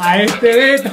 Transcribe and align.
a 0.00 0.22
este 0.22 0.56
beta. 0.56 0.90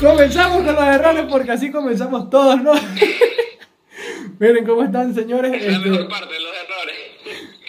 Comenzamos 0.00 0.58
con 0.62 0.74
los 0.74 0.84
errores 0.84 1.24
porque 1.28 1.50
así 1.52 1.70
comenzamos 1.70 2.30
todos, 2.30 2.62
¿no? 2.62 2.72
Miren 4.38 4.64
cómo 4.64 4.84
están, 4.84 5.14
señores. 5.14 5.52
Es 5.54 5.72
la 5.72 5.76
Este, 5.78 5.90
mejor 5.90 6.08
parte, 6.08 6.34
los 6.38 6.52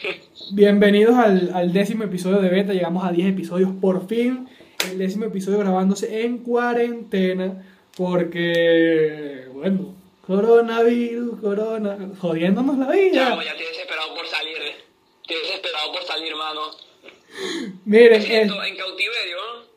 errores. 0.06 0.52
bienvenidos 0.54 1.18
al, 1.18 1.52
al 1.54 1.74
décimo 1.74 2.04
episodio 2.04 2.40
de 2.40 2.50
Beta. 2.50 2.74
Llegamos 2.74 3.04
a 3.04 3.12
10 3.12 3.30
episodios 3.30 3.72
por 3.82 4.08
fin. 4.08 4.48
El 4.88 4.98
décimo 4.98 5.26
episodio 5.26 5.60
grabándose 5.60 6.24
en 6.26 6.40
cuarentena 6.40 7.64
porque, 7.98 9.48
bueno, 9.54 9.94
coronavirus, 10.26 11.40
corona, 11.42 11.98
jodiéndonos 12.20 12.78
la 12.78 12.90
vida. 12.92 13.30
Chamo, 13.30 13.42
ya 13.42 13.52
estoy 13.52 13.66
desesperado 13.68 14.16
por 14.16 14.26
salir. 14.28 14.56
Estoy 15.22 15.38
desesperado 15.44 15.92
por 15.92 16.04
salir, 16.04 16.34
mano. 16.36 16.62
Miren, 17.86 18.22
es- 18.22 18.30
en 18.30 18.48
cautiverio. 18.50 19.36
¿no? 19.38 19.70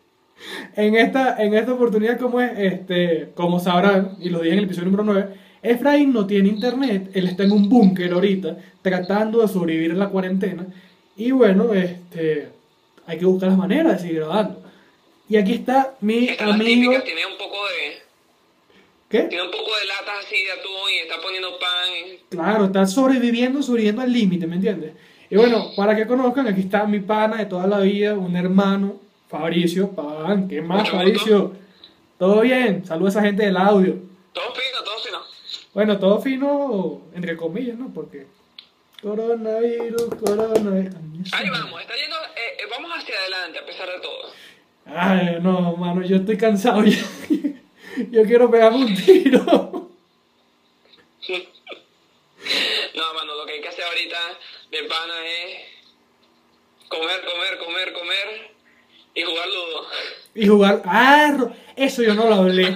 en 0.74 0.96
esta, 0.96 1.40
en 1.42 1.54
esta 1.54 1.72
oportunidad, 1.72 2.18
como 2.18 2.40
es, 2.40 2.50
este, 2.58 3.30
como 3.34 3.60
sabrán, 3.60 4.16
y 4.20 4.28
lo 4.30 4.40
dije 4.40 4.54
en 4.54 4.58
el 4.58 4.64
episodio 4.64 4.86
número 4.90 5.04
9, 5.04 5.34
Efraín 5.62 6.12
no 6.12 6.26
tiene 6.26 6.48
internet, 6.48 7.10
él 7.14 7.28
está 7.28 7.44
en 7.44 7.52
un 7.52 7.68
búnker 7.68 8.12
ahorita, 8.12 8.56
tratando 8.82 9.40
de 9.42 9.48
sobrevivir 9.48 9.92
en 9.92 9.98
la 10.00 10.08
cuarentena. 10.08 10.66
Y 11.16 11.30
bueno, 11.30 11.72
este, 11.74 12.48
hay 13.06 13.18
que 13.18 13.24
buscar 13.24 13.50
las 13.50 13.58
maneras 13.58 13.92
de 13.94 13.98
seguir 14.00 14.16
grabando. 14.20 14.61
Y 15.28 15.36
aquí 15.36 15.54
está 15.54 15.94
mi 16.00 16.28
es 16.28 16.40
amigo. 16.40 16.92
típica, 16.92 17.04
tiene 17.04 17.26
un 17.26 17.38
poco 17.38 17.56
de. 17.68 18.02
¿Qué? 19.08 19.22
Tiene 19.24 19.44
un 19.44 19.50
poco 19.50 19.70
de 19.76 19.84
latas 19.86 20.24
así 20.24 20.42
de 20.42 20.52
atún 20.52 20.90
y 20.94 20.98
está 20.98 21.20
poniendo 21.22 21.58
pan. 21.58 22.18
Claro, 22.30 22.64
está 22.66 22.86
sobreviviendo, 22.86 23.62
sobreviviendo 23.62 24.02
al 24.02 24.12
límite, 24.12 24.46
¿me 24.46 24.56
entiendes? 24.56 24.94
Y 25.30 25.36
bueno, 25.36 25.70
para 25.76 25.94
que 25.96 26.06
conozcan, 26.06 26.46
aquí 26.48 26.60
está 26.62 26.84
mi 26.84 27.00
pana 27.00 27.36
de 27.38 27.46
toda 27.46 27.66
la 27.66 27.80
vida, 27.80 28.14
un 28.14 28.36
hermano, 28.36 29.00
Fabricio 29.28 29.90
Paván. 29.92 30.48
¿Qué 30.48 30.60
más, 30.60 30.80
Mucho 30.80 30.92
Fabricio? 30.92 31.52
¿Todo 32.18 32.40
bien? 32.42 32.84
Saludos 32.84 33.16
a 33.16 33.18
esa 33.20 33.26
gente 33.26 33.44
del 33.44 33.56
audio. 33.56 33.96
Todo 34.32 34.52
fino, 34.54 34.82
todo 34.84 34.98
fino. 34.98 35.18
Bueno, 35.74 35.98
todo 35.98 36.20
fino, 36.20 37.02
entre 37.14 37.36
comillas, 37.36 37.78
¿no? 37.78 37.92
Porque 37.92 38.26
coronavirus, 39.02 40.14
coronavirus. 40.20 41.32
Ahí 41.32 41.48
vamos, 41.50 41.80
está 41.80 41.94
yendo. 41.96 42.16
eh, 42.36 42.56
eh, 42.60 42.66
vamos 42.70 42.90
hacia 42.96 43.14
adelante 43.14 43.58
a 43.58 43.66
pesar 43.66 43.88
de 43.88 44.00
todo. 44.00 44.31
Ay, 44.86 45.38
no, 45.40 45.76
mano, 45.76 46.02
yo 46.04 46.16
estoy 46.16 46.36
cansado 46.36 46.84
ya. 46.84 46.98
Yo 48.10 48.22
quiero 48.24 48.50
pegarme 48.50 48.84
un 48.86 48.94
tiro. 48.94 49.90
No, 52.94 53.14
mano, 53.14 53.34
lo 53.36 53.46
que 53.46 53.52
hay 53.54 53.60
que 53.60 53.68
hacer 53.68 53.84
ahorita 53.84 54.18
de 54.70 54.82
pana 54.88 55.14
es. 55.24 56.88
Comer, 56.88 57.20
comer, 57.24 57.58
comer, 57.58 57.92
comer 57.92 58.50
y 59.14 59.22
jugar 59.22 59.46
ludo. 59.48 59.86
Y 60.34 60.46
jugar. 60.46 60.82
¡Ah! 60.84 61.48
Eso 61.76 62.02
yo 62.02 62.14
no 62.14 62.28
lo 62.28 62.34
hablé. 62.34 62.74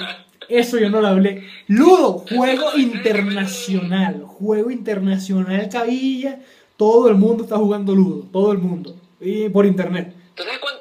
Eso 0.49 0.79
yo 0.79 0.89
no 0.89 1.01
lo 1.01 1.09
hablé. 1.09 1.47
Ludo, 1.67 2.25
juego 2.31 2.77
internacional. 2.77 4.23
Juego 4.25 4.71
internacional, 4.71 5.69
cabilla. 5.71 6.41
Todo 6.77 7.09
el 7.09 7.17
mundo 7.17 7.43
está 7.45 7.57
jugando 7.57 7.95
Ludo. 7.95 8.27
Todo 8.33 8.53
el 8.53 8.59
mundo. 8.59 8.95
Y 9.21 9.49
por 9.51 9.67
internet. 9.67 10.15
¿Tú 10.35 10.45
sabes, 10.45 10.59
cuán- 10.61 10.77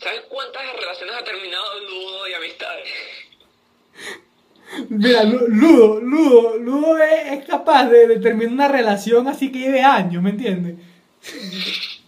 sabes 0.00 0.22
cuántas 0.28 0.62
relaciones 0.76 1.14
ha 1.16 1.24
terminado 1.24 1.78
ludo 1.80 2.28
y 2.28 2.34
amistades? 2.34 2.88
Mira, 4.88 5.24
Lu- 5.24 5.48
Ludo, 5.48 6.00
Ludo, 6.00 6.56
Ludo 6.58 6.98
es, 6.98 7.44
capaz 7.46 7.86
de, 7.86 8.06
de 8.06 8.20
terminar 8.20 8.52
una 8.52 8.68
relación 8.68 9.26
así 9.28 9.50
que 9.50 9.58
lleve 9.58 9.82
años, 9.82 10.22
¿me 10.22 10.30
entiendes? 10.30 10.76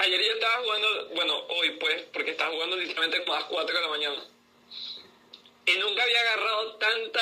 Ayer 0.00 0.20
yo 0.20 0.32
estaba 0.34 0.62
jugando, 0.62 0.88
bueno, 1.16 1.34
hoy 1.58 1.70
pues, 1.80 2.02
porque 2.12 2.30
estaba 2.30 2.50
jugando 2.52 2.76
literalmente 2.76 3.20
como 3.24 3.34
a 3.34 3.40
las 3.40 3.48
4 3.48 3.74
de 3.74 3.82
la 3.82 3.88
mañana. 3.88 4.16
Y 5.66 5.78
nunca 5.80 6.02
había 6.02 6.20
agarrado 6.20 6.76
tanta... 6.76 7.20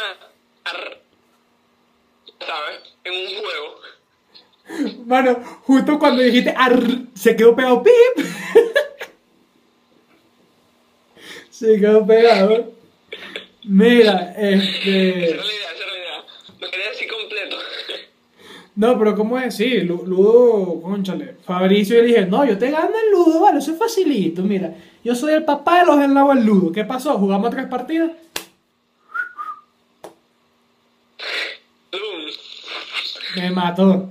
ar- 0.65 1.01
¿Sabes? 2.47 2.81
En 3.05 3.13
un 3.15 3.43
juego. 3.43 3.81
Mano, 5.07 5.35
justo 5.63 5.99
cuando 5.99 6.23
dijiste 6.23 6.53
arr, 6.57 7.07
se 7.15 7.35
quedó 7.37 7.57
pegado 7.57 7.83
pip. 7.83 8.27
Se 11.59 11.79
quedó 11.81 12.07
pegado. 12.07 12.73
Mira, 13.65 14.35
Esa 14.37 14.51
este. 14.51 15.31
era 15.31 15.37
la 15.43 15.53
idea, 15.53 15.73
esa 15.75 15.85
era 15.85 15.93
la 15.93 15.99
idea. 15.99 16.25
Lo 16.61 16.71
quería 16.71 16.91
decir 16.91 17.09
completo. 17.09 17.57
No, 18.77 18.99
pero 18.99 19.17
¿cómo 19.17 19.39
es? 19.39 19.57
Sí, 19.57 19.81
Lu- 19.81 20.05
Ludo, 20.07 20.83
conchale. 20.83 21.37
Fabricio, 21.45 21.97
le 21.97 22.07
dije, 22.09 22.27
no, 22.27 22.45
yo 22.45 22.59
te 22.59 22.71
gano 22.71 22.91
el 23.05 23.11
Ludo, 23.11 23.41
vale, 23.41 23.59
eso 23.61 23.73
es 23.73 23.79
facilito. 23.79 24.43
Mira, 24.43 24.75
yo 25.03 25.15
soy 25.15 25.33
el 25.33 25.45
papá 25.45 25.81
de 25.81 25.87
los 25.87 25.99
helados 26.01 26.35
del 26.35 26.45
Ludo. 26.45 26.73
¿Qué 26.73 26.85
pasó? 26.85 27.17
¿Jugamos 27.19 27.51
tres 27.51 27.67
partidas? 27.69 28.11
Me 33.37 33.51
mató. 33.51 34.09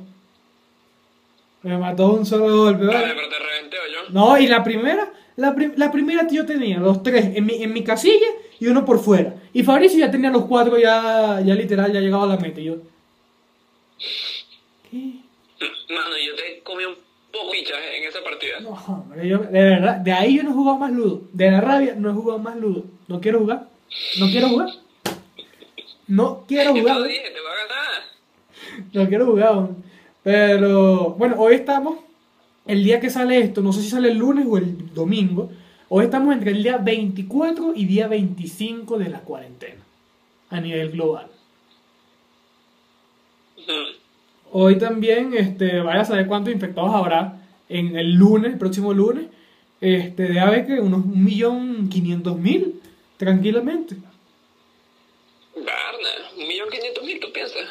Me 1.63 1.77
mató 1.77 2.07
un 2.13 2.25
solo 2.25 2.57
golpe, 2.57 2.85
Vale, 2.85 2.99
¿vale? 3.01 3.13
pero 3.15 3.29
te 3.29 3.39
reventé 3.39 3.77
yo. 3.91 4.09
No, 4.13 4.37
y 4.37 4.45
la 4.47 4.63
primera, 4.63 5.11
la, 5.37 5.53
pri- 5.55 5.73
la 5.75 5.91
primera 5.91 6.27
yo 6.29 6.45
tenía 6.45 6.79
los 6.79 7.03
tres 7.03 7.35
en 7.35 7.45
mi, 7.45 7.61
en 7.63 7.73
mi 7.73 7.83
casilla 7.83 8.27
y 8.59 8.67
uno 8.67 8.85
por 8.85 8.99
fuera. 8.99 9.35
Y 9.53 9.63
Fabricio 9.63 9.99
ya 9.99 10.11
tenía 10.11 10.29
los 10.29 10.45
cuatro 10.45 10.77
ya, 10.77 11.41
ya 11.45 11.55
literal, 11.55 11.91
ya 11.91 11.99
llegaba 11.99 12.23
a 12.23 12.27
la 12.27 12.37
meta. 12.37 12.59
Y 12.61 12.65
yo, 12.65 12.75
¿qué? 14.89 14.97
Mano, 15.93 16.15
yo 16.25 16.35
te 16.35 16.61
comí 16.63 16.83
un 16.85 16.95
poco 17.31 17.51
pichas 17.51 17.77
en 17.97 18.03
esa 18.07 18.23
partida. 18.23 18.59
No, 18.61 18.69
hombre, 18.87 19.27
yo, 19.27 19.39
de 19.39 19.63
verdad, 19.63 19.97
de 19.97 20.11
ahí 20.11 20.37
yo 20.37 20.43
no 20.43 20.51
he 20.51 20.53
jugado 20.53 20.77
más 20.77 20.91
ludo. 20.91 21.21
De 21.33 21.51
la 21.51 21.61
rabia 21.61 21.95
no 21.97 22.09
he 22.09 22.13
jugado 22.13 22.39
más 22.39 22.55
ludo. 22.57 22.83
No 23.07 23.19
quiero 23.21 23.39
jugar. 23.39 23.67
No 24.19 24.27
quiero 24.27 24.49
jugar. 24.49 24.69
No 26.07 26.45
quiero 26.47 26.69
Yo 26.69 26.73
te 26.75 26.81
jugar. 26.81 26.97
lo 26.97 27.03
dije, 27.03 27.21
te 27.31 27.39
a 27.39 27.67
ganar. 27.67 28.89
No 28.93 29.07
quiero 29.09 29.25
jugar. 29.25 29.67
Pero 30.23 31.09
bueno, 31.17 31.35
hoy 31.37 31.55
estamos, 31.55 31.99
el 32.65 32.83
día 32.83 32.99
que 32.99 33.09
sale 33.09 33.39
esto, 33.39 33.61
no 33.61 33.73
sé 33.73 33.81
si 33.81 33.89
sale 33.89 34.11
el 34.11 34.17
lunes 34.17 34.45
o 34.49 34.57
el 34.57 34.93
domingo. 34.93 35.51
Hoy 35.89 36.05
estamos 36.05 36.33
entre 36.33 36.51
el 36.51 36.63
día 36.63 36.77
24 36.77 37.73
y 37.75 37.85
día 37.85 38.07
25 38.07 38.97
de 38.97 39.09
la 39.09 39.19
cuarentena 39.21 39.81
a 40.49 40.59
nivel 40.59 40.91
global. 40.91 41.27
Ujú. 43.57 43.73
Hoy 44.51 44.77
también, 44.77 45.33
este, 45.33 45.81
vaya 45.81 46.01
a 46.01 46.05
saber 46.05 46.27
cuántos 46.27 46.53
infectados 46.53 46.93
habrá 46.93 47.41
en 47.69 47.95
el 47.97 48.13
lunes, 48.13 48.53
el 48.53 48.57
próximo 48.57 48.93
lunes. 48.93 49.25
Este, 49.81 50.23
debe 50.23 50.39
haber 50.39 50.65
que 50.65 50.79
unos 50.79 51.05
1.500.000 51.05 52.73
tranquilamente. 53.17 53.95
Garna, 55.55 56.09
un 56.37 56.47
millón 56.47 56.69
quinientos 56.69 57.03
mil, 57.03 57.19
¿tú 57.19 57.27
piensas? 57.31 57.61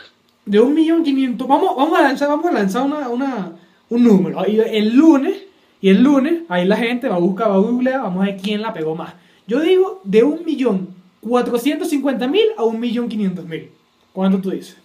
De 0.45 0.61
1.500.000, 0.61 1.47
vamos, 1.49 1.77
vamos 1.77 1.99
a 1.99 2.03
lanzar, 2.03 2.29
vamos 2.29 2.47
a 2.47 2.53
lanzar 2.53 2.83
una, 2.83 3.09
una, 3.09 3.53
un 3.95 4.05
número. 4.05 4.41
Ahí 4.41 4.61
el 4.61 4.95
lunes, 4.95 5.43
y 5.81 5.89
el 5.91 6.03
lunes, 6.03 6.43
ahí 6.49 6.65
la 6.65 6.77
gente 6.77 7.09
va 7.09 7.17
a 7.17 7.19
buscar, 7.19 7.51
va 7.51 7.57
a 7.57 7.59
googlear, 7.59 8.01
vamos 8.01 8.23
a 8.23 8.27
ver 8.31 8.41
quién 8.41 8.63
la 8.63 8.73
pegó 8.73 8.95
más. 8.95 9.15
Yo 9.47 9.61
digo 9.61 10.01
de 10.05 10.25
1.450.000 10.25 12.55
a 12.57 12.63
1.500.000. 12.63 13.71
¿Cuánto 14.13 14.41
tú 14.41 14.51
dices? 14.51 14.79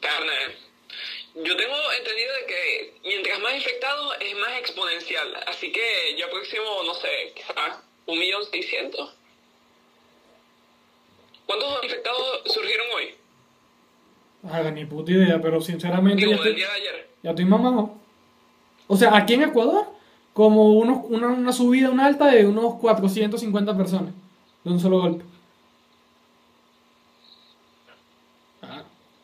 Carne. 0.00 0.32
Yo 1.34 1.56
tengo 1.56 1.74
entendido 1.98 2.32
de 2.40 2.46
que 2.46 2.94
mientras 3.04 3.40
más 3.40 3.54
infectados 3.54 4.16
es 4.20 4.38
más 4.38 4.58
exponencial. 4.58 5.34
Así 5.46 5.70
que 5.72 6.16
yo 6.18 6.24
aproximo, 6.26 6.82
no 6.86 6.94
sé, 6.94 7.34
quizás 7.36 7.78
un 8.06 8.18
millón 8.18 8.42
seiscientos. 8.50 9.14
¿Cuántos 11.44 11.84
infectados 11.84 12.42
surgieron 12.46 12.86
hoy? 12.94 13.19
Ah, 14.48 14.62
ni 14.70 14.84
puta 14.86 15.12
idea, 15.12 15.40
pero 15.40 15.60
sinceramente 15.60 16.16
Digo, 16.24 16.30
ya 16.32 16.36
estoy, 16.36 16.54
día 16.54 16.66
de 16.66 16.72
ayer. 16.74 17.10
ya 17.22 17.30
estoy 17.30 17.44
mamado. 17.44 17.94
O 18.86 18.96
sea, 18.96 19.14
aquí 19.16 19.34
en 19.34 19.42
Ecuador, 19.42 19.86
como 20.32 20.72
unos, 20.74 21.04
una, 21.08 21.28
una 21.28 21.52
subida, 21.52 21.90
una 21.90 22.06
alta 22.06 22.26
de 22.26 22.46
unos 22.46 22.74
450 22.76 23.76
personas. 23.76 24.12
De 24.64 24.70
un 24.70 24.80
solo 24.80 25.00
golpe. 25.00 25.24
Ah, 28.62 28.82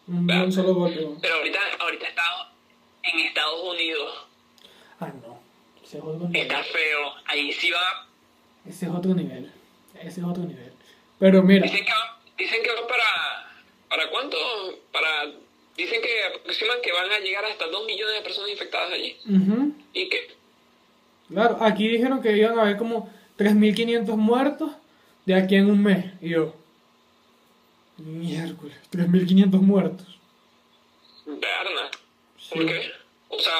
un, 0.09 0.27
de 0.27 0.43
un 0.43 0.53
solo 0.53 0.75
golpe. 0.75 1.09
Pero 1.21 1.35
ahorita, 1.35 1.59
ahorita 1.81 2.09
estado 2.09 2.47
en 3.03 3.21
Estados 3.21 3.63
Unidos. 3.65 4.27
Ah, 5.01 5.13
no. 5.27 5.39
Ese 5.83 5.99
es 5.99 6.05
otro 6.05 6.29
nivel. 6.29 6.43
Está 6.43 6.63
feo. 6.63 7.13
Ahí 7.27 7.53
sí 7.53 7.71
va. 7.71 8.07
Ese 8.67 8.87
es 8.87 8.93
otro 8.93 9.15
nivel. 9.15 9.53
Ese 9.95 10.21
es 10.21 10.27
otro 10.27 10.43
nivel. 10.45 10.73
Pero 11.19 11.43
mira, 11.43 11.63
Dicen 11.63 11.85
que 11.85 11.93
dicen 12.43 12.63
que 12.63 12.71
va 12.71 12.87
para. 12.87 13.46
¿Para 13.89 14.11
cuánto? 14.11 14.37
Para. 14.93 15.09
Dicen 15.77 16.01
que 16.01 16.39
aproximan 16.39 16.79
que 16.83 16.93
van 16.93 17.11
a 17.11 17.19
llegar 17.21 17.45
hasta 17.45 17.67
2 17.67 17.87
millones 17.87 18.15
de 18.15 18.23
personas 18.23 18.51
infectadas 18.51 18.93
allí. 18.93 19.17
ujú, 19.29 19.73
¿Y 19.93 20.09
qué? 20.09 20.29
claro, 21.29 21.59
aquí 21.61 21.87
dijeron 21.89 22.23
que 22.23 22.37
iban 22.37 22.59
a 22.59 22.63
haber 22.63 22.77
como 22.79 23.11
3.500 23.37 24.17
muertos 24.17 24.71
de 25.27 25.35
aquí 25.35 25.57
en 25.57 25.71
un 25.71 25.83
mes. 25.83 26.07
Y 26.23 26.31
yo, 26.31 26.55
miércoles, 27.99 28.77
3.500 28.91 29.61
muertos. 29.61 30.19
Berna. 31.27 31.91
¿Por 32.51 32.61
Sí. 32.63 32.67
qué? 32.67 32.81
O 33.29 33.39
sea, 33.39 33.53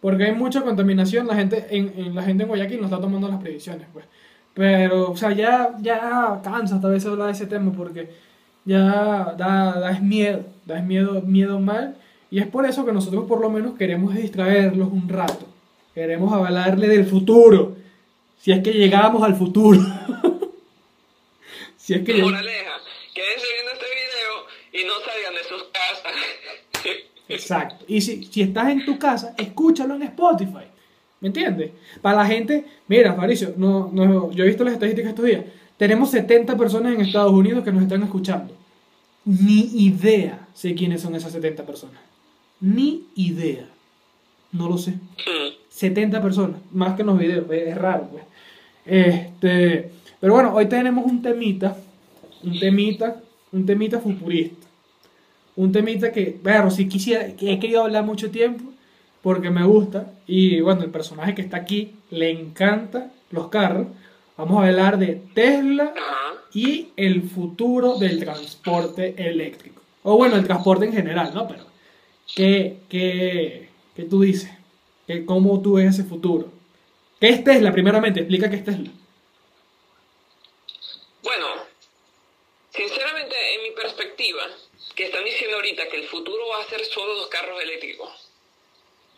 Porque 0.00 0.24
hay 0.24 0.32
mucha 0.32 0.62
contaminación, 0.62 1.28
la 1.28 1.36
gente 1.36 1.64
en, 1.70 1.94
en- 1.96 2.14
la 2.14 2.24
gente 2.24 2.42
en 2.42 2.48
Guayaquil 2.48 2.80
no 2.80 2.86
está 2.86 3.00
tomando 3.00 3.28
las 3.28 3.40
previsiones, 3.40 3.86
pues. 3.92 4.04
Pero, 4.52 5.12
o 5.12 5.16
sea, 5.16 5.30
ya, 5.32 5.74
ya 5.80 6.40
cansa 6.42 6.74
hasta 6.74 6.88
veces 6.88 7.08
hablar 7.08 7.28
de 7.28 7.32
ese 7.34 7.46
tema 7.46 7.72
porque 7.72 8.10
ya 8.64 9.34
da, 9.36 9.78
da 9.80 9.90
es 9.90 10.02
miedo, 10.02 10.44
da 10.64 10.78
es 10.78 10.84
miedo, 10.84 11.22
miedo 11.22 11.58
mal. 11.58 11.96
Y 12.30 12.38
es 12.38 12.46
por 12.46 12.64
eso 12.64 12.84
que 12.86 12.92
nosotros 12.92 13.26
por 13.26 13.40
lo 13.40 13.50
menos 13.50 13.76
queremos 13.76 14.14
distraerlos 14.14 14.90
un 14.90 15.08
rato. 15.08 15.46
Queremos 15.94 16.32
hablarle 16.32 16.88
del 16.88 17.06
futuro. 17.06 17.76
Si 18.38 18.52
es 18.52 18.62
que 18.62 18.72
llegamos 18.72 19.22
al 19.22 19.36
futuro. 19.36 19.78
si 21.76 21.94
es 21.94 22.02
que 22.02 22.14
moraleja, 22.14 22.72
quédense 23.14 23.46
viendo 23.54 23.72
este 23.72 23.86
video 24.00 24.82
y 24.82 24.86
no 24.86 24.94
salgan 25.04 25.34
de 25.34 25.44
sus 25.48 25.64
casas. 25.64 26.12
Exacto. 27.28 27.84
Y 27.86 28.00
si, 28.00 28.24
si 28.24 28.42
estás 28.42 28.70
en 28.70 28.84
tu 28.84 28.98
casa, 28.98 29.34
escúchalo 29.36 29.94
en 29.94 30.02
Spotify. 30.04 30.66
¿Me 31.20 31.28
entiendes? 31.28 31.70
Para 32.00 32.18
la 32.18 32.26
gente, 32.26 32.64
mira, 32.88 33.14
Faricio, 33.14 33.54
no, 33.56 33.90
no, 33.92 34.32
yo 34.32 34.42
he 34.42 34.48
visto 34.48 34.64
las 34.64 34.72
estadísticas 34.72 35.10
estos 35.10 35.24
días. 35.24 35.44
Tenemos 35.76 36.10
70 36.10 36.56
personas 36.56 36.94
en 36.94 37.00
Estados 37.00 37.32
Unidos 37.32 37.64
que 37.64 37.72
nos 37.72 37.82
están 37.82 38.02
escuchando. 38.02 38.54
Ni 39.24 39.70
idea 39.84 40.48
sé 40.54 40.74
quiénes 40.74 41.00
son 41.00 41.14
esas 41.14 41.32
70 41.32 41.64
personas. 41.64 42.00
Ni 42.60 43.06
idea. 43.14 43.68
No 44.52 44.68
lo 44.68 44.78
sé. 44.78 44.92
Mm. 44.92 45.62
70 45.68 46.20
personas, 46.20 46.60
más 46.70 46.94
que 46.94 47.02
en 47.02 47.06
los 47.06 47.18
videos, 47.18 47.50
es 47.50 47.68
es 47.68 47.78
raro, 47.78 48.08
pues. 48.10 48.24
Este, 48.84 49.90
pero 50.20 50.34
bueno, 50.34 50.52
hoy 50.54 50.66
tenemos 50.66 51.04
un 51.06 51.22
temita, 51.22 51.76
un 52.42 52.58
temita, 52.58 53.20
un 53.52 53.64
temita 53.64 53.98
futurista. 53.98 54.66
Un 55.56 55.72
temita 55.72 56.12
que, 56.12 56.38
bueno, 56.42 56.70
si 56.70 56.88
quisiera, 56.88 57.34
que 57.34 57.52
he 57.52 57.58
querido 57.58 57.82
hablar 57.82 58.04
mucho 58.04 58.30
tiempo, 58.30 58.64
porque 59.22 59.50
me 59.50 59.64
gusta, 59.64 60.12
y 60.26 60.60
bueno, 60.60 60.82
el 60.82 60.90
personaje 60.90 61.34
que 61.34 61.42
está 61.42 61.56
aquí 61.56 61.94
le 62.10 62.30
encanta 62.30 63.10
los 63.30 63.48
carros. 63.48 63.86
Vamos 64.42 64.64
a 64.64 64.66
hablar 64.66 64.98
de 64.98 65.22
Tesla 65.36 65.94
y 66.52 66.88
el 66.96 67.22
futuro 67.30 67.94
del 67.94 68.18
transporte 68.18 69.14
eléctrico. 69.16 69.80
O 70.02 70.16
bueno, 70.16 70.34
el 70.34 70.44
transporte 70.44 70.84
en 70.84 70.92
general, 70.92 71.30
¿no? 71.32 71.46
Pero, 71.46 71.64
¿qué, 72.34 72.78
qué, 72.90 73.68
qué 73.94 74.02
tú 74.02 74.22
dices? 74.22 74.50
¿Qué, 75.06 75.24
¿Cómo 75.24 75.62
tú 75.62 75.74
ves 75.74 75.94
ese 75.94 76.02
futuro? 76.02 76.50
¿Qué 77.20 77.28
es 77.28 77.44
Tesla? 77.44 77.70
Primeramente, 77.70 78.18
explica 78.18 78.50
qué 78.50 78.56
es 78.56 78.64
Tesla. 78.64 78.90
Bueno, 81.22 81.46
sinceramente, 82.70 83.36
en 83.54 83.62
mi 83.62 83.70
perspectiva, 83.80 84.42
que 84.96 85.04
están 85.04 85.24
diciendo 85.24 85.54
ahorita 85.54 85.88
que 85.88 85.98
el 85.98 86.08
futuro 86.08 86.48
va 86.48 86.62
a 86.64 86.68
ser 86.68 86.84
solo 86.86 87.14
los 87.14 87.28
carros 87.28 87.62
eléctricos. 87.62 88.10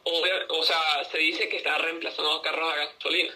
Obvia- 0.04 0.44
o 0.50 0.62
sea, 0.62 1.02
se 1.10 1.16
dice 1.16 1.48
que 1.48 1.56
está 1.56 1.78
reemplazando 1.78 2.30
los 2.30 2.42
carros 2.42 2.70
a 2.70 2.76
gasolina. 2.76 3.32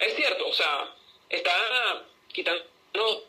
Es 0.00 0.16
cierto, 0.16 0.48
o 0.48 0.52
sea, 0.52 0.94
está 1.28 2.04
quitando 2.32 2.64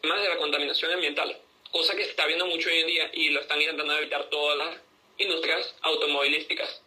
más 0.04 0.22
de 0.22 0.30
la 0.30 0.38
contaminación 0.38 0.92
ambiental, 0.92 1.38
cosa 1.72 1.96
que 1.96 2.04
se 2.04 2.12
está 2.12 2.26
viendo 2.26 2.46
mucho 2.48 2.70
hoy 2.70 2.80
en 2.80 2.88
día 2.88 3.10
y 3.14 3.30
lo 3.30 3.42
están 3.42 3.62
intentando 3.62 3.98
evitar 3.98 4.30
todas 4.30 4.58
las 4.58 4.78
industrias 5.18 5.76
automovilísticas. 5.82 6.82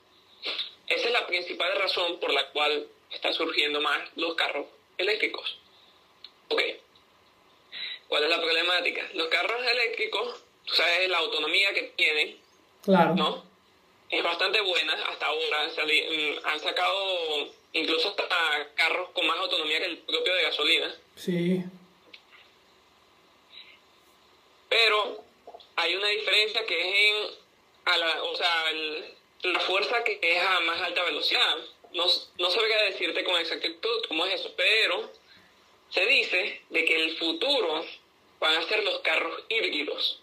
Esa 0.89 1.07
es 1.07 1.13
la 1.13 1.27
principal 1.27 1.77
razón 1.79 2.19
por 2.19 2.33
la 2.33 2.49
cual 2.51 2.87
están 3.11 3.35
surgiendo 3.35 3.81
más 3.81 4.09
los 4.17 4.35
carros 4.35 4.67
eléctricos. 4.99 5.59
Ok. 6.49 6.63
¿Cuál 8.09 8.25
es 8.25 8.31
la 8.31 8.41
problemática? 8.41 9.09
Los 9.15 9.29
carros 9.29 9.65
eléctricos, 9.67 10.43
tú 10.67 10.75
sabes 10.75 11.09
la 11.09 11.19
autonomía 11.19 11.73
que 11.73 11.83
tienen, 11.97 12.39
Claro. 12.83 13.15
¿no? 13.15 13.45
Es 14.11 14.23
bastante 14.23 14.61
buena 14.61 14.93
hasta 14.93 15.27
ahora. 15.27 15.63
Han, 15.63 15.87
mm, 15.87 16.39
han 16.45 16.61
sacado 16.61 17.49
incluso 17.73 18.09
hasta 18.11 18.29
carros 18.75 19.11
con 19.11 19.27
más 19.27 19.39
autonomía 19.39 19.79
que 19.79 19.87
el 19.87 19.99
propio 19.99 20.35
de 20.35 20.43
gasolina. 20.43 20.95
Sí. 21.17 21.63
Pero 24.69 25.25
hay 25.77 25.95
una 25.95 26.09
diferencia 26.09 26.65
que 26.67 26.81
es 26.81 26.87
en 26.97 27.43
a 27.85 27.97
la, 27.99 28.23
o 28.23 28.37
sea, 28.37 28.71
el- 28.71 29.15
la 29.43 29.61
fuerza 29.61 30.05
que 30.05 30.19
es 30.23 30.43
a 30.43 30.61
más 30.61 30.81
alta 30.81 31.03
velocidad. 31.03 31.57
No, 31.93 32.07
no 32.39 32.51
sabría 32.51 32.83
decirte 32.85 33.25
con 33.25 33.39
exactitud 33.41 34.05
cómo 34.09 34.25
es 34.27 34.41
eso, 34.41 34.55
pero 34.57 35.13
se 35.91 36.07
dice 36.07 36.63
de 36.71 36.85
que 36.85 36.97
el 36.97 37.17
futuro 37.19 37.85
van 38.41 38.55
a 38.57 38.63
ser 38.69 38.83
los 38.85 39.01
carros 39.01 39.43
híbridos. 39.49 40.21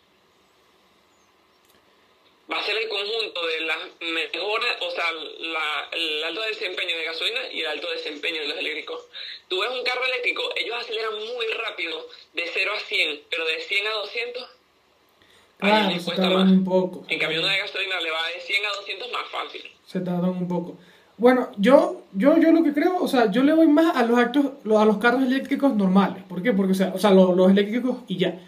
Va 2.51 2.57
a 2.57 2.63
ser 2.63 2.75
el 2.77 2.89
conjunto 2.89 3.45
de 3.45 3.59
las 3.61 3.77
mejores, 4.01 4.71
o 4.81 4.89
sea, 4.91 5.05
la- 5.13 5.87
el 5.91 6.23
alto 6.23 6.41
desempeño 6.41 6.97
de 6.97 7.05
gasolina 7.05 7.41
y 7.53 7.59
el 7.61 7.67
alto 7.67 7.89
desempeño 7.91 8.41
de 8.41 8.47
los 8.47 8.57
eléctricos. 8.57 9.01
Tú 9.47 9.59
ves 9.61 9.69
un 9.69 9.83
carro 9.83 10.03
eléctrico, 10.05 10.41
ellos 10.55 10.75
aceleran 10.79 11.13
muy 11.13 11.45
rápido, 11.63 12.07
de 12.33 12.43
0 12.51 12.71
a 12.75 12.79
100, 12.79 13.19
pero 13.29 13.45
de 13.45 13.59
100 13.61 13.85
a 13.85 13.91
200, 13.91 14.43
a 14.43 15.67
ellos 15.67 15.79
Claro, 15.79 15.89
les 15.93 16.03
se 16.05 16.11
tardan 16.15 16.33
más. 16.33 16.51
un 16.51 16.63
poco. 16.65 17.05
En 17.07 17.19
cambio, 17.19 17.39
una 17.41 17.51
de 17.53 17.59
gasolina 17.59 17.99
le 18.01 18.11
va 18.11 18.27
de 18.33 18.39
100 18.41 18.65
a 18.65 18.69
200 18.77 19.11
más 19.11 19.27
fácil. 19.29 19.63
Se 19.85 19.99
tardan 19.99 20.29
un 20.29 20.47
poco. 20.47 20.77
Bueno, 21.17 21.51
yo, 21.57 22.01
yo, 22.13 22.37
yo 22.39 22.51
lo 22.51 22.63
que 22.63 22.73
creo, 22.73 22.95
o 22.97 23.07
sea, 23.07 23.29
yo 23.29 23.43
le 23.43 23.53
voy 23.53 23.67
más 23.67 23.95
a 23.95 24.03
los 24.05 24.17
actos, 24.17 24.45
a 24.75 24.85
los 24.85 24.97
carros 24.99 25.21
eléctricos 25.21 25.75
normales. 25.75 26.23
¿Por 26.27 26.41
qué? 26.41 26.53
Porque, 26.53 26.71
o 26.71 26.75
sea, 26.75 26.91
o 26.95 26.97
sea 26.97 27.11
los, 27.11 27.35
los 27.35 27.51
eléctricos 27.51 27.97
y 28.07 28.17
ya. 28.17 28.39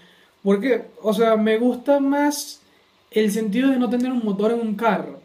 Porque, 0.41 0.83
o 1.01 1.13
sea, 1.13 1.35
me 1.35 1.57
gusta 1.57 1.99
más 1.99 2.61
el 3.11 3.31
sentido 3.31 3.69
de 3.69 3.77
no 3.77 3.89
tener 3.89 4.11
un 4.11 4.23
motor 4.23 4.51
en 4.51 4.59
un 4.61 4.75
carro. 4.75 5.19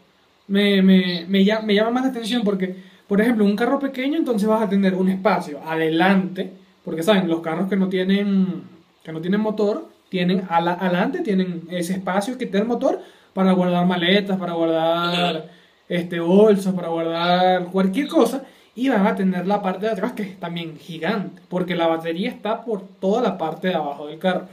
Me, 0.47 0.81
me, 0.81 1.25
me, 1.27 1.43
llama, 1.43 1.65
me 1.65 1.75
llama 1.75 1.91
más 1.91 2.03
la 2.03 2.09
atención 2.09 2.43
porque, 2.43 2.75
por 3.07 3.19
ejemplo, 3.21 3.45
un 3.45 3.55
carro 3.55 3.79
pequeño 3.79 4.17
entonces 4.17 4.47
vas 4.47 4.61
a 4.61 4.69
tener 4.69 4.95
un 4.95 5.09
espacio 5.09 5.59
adelante, 5.65 6.51
porque 6.85 7.03
saben, 7.03 7.27
los 7.27 7.41
carros 7.41 7.67
que 7.69 7.75
no 7.75 7.89
tienen, 7.89 8.63
que 9.03 9.11
no 9.11 9.19
tienen 9.21 9.41
motor, 9.41 9.87
tienen 10.09 10.43
ala- 10.49 10.77
adelante, 10.79 11.19
tienen 11.21 11.63
ese 11.69 11.93
espacio 11.93 12.37
que 12.37 12.45
tiene 12.45 12.61
el 12.61 12.67
motor 12.67 13.01
para 13.33 13.51
guardar 13.51 13.85
maletas, 13.85 14.37
para 14.37 14.53
guardar 14.53 15.49
este, 15.89 16.19
bolsas, 16.19 16.73
para 16.73 16.87
guardar 16.89 17.65
cualquier 17.65 18.07
cosa. 18.07 18.43
Y 18.75 18.89
van 18.89 19.07
a 19.07 19.15
tener 19.15 19.47
la 19.47 19.61
parte 19.61 19.87
de 19.87 19.91
atrás 19.91 20.11
que 20.13 20.21
es 20.23 20.39
también 20.39 20.77
gigante, 20.77 21.41
porque 21.49 21.75
la 21.75 21.87
batería 21.87 22.29
está 22.29 22.63
por 22.63 22.83
toda 22.99 23.21
la 23.23 23.37
parte 23.37 23.69
de 23.69 23.75
abajo 23.75 24.07
del 24.07 24.19
carro. 24.19 24.47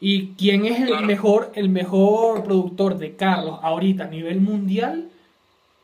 ¿Y 0.00 0.28
quién 0.38 0.64
es 0.64 0.80
el 0.80 0.86
Claro. 0.88 1.06
mejor, 1.06 1.52
el 1.54 1.68
mejor 1.68 2.42
productor 2.42 2.96
de 2.96 3.16
carros 3.16 3.58
ahorita 3.62 4.04
a 4.04 4.08
nivel 4.08 4.40
mundial? 4.40 5.08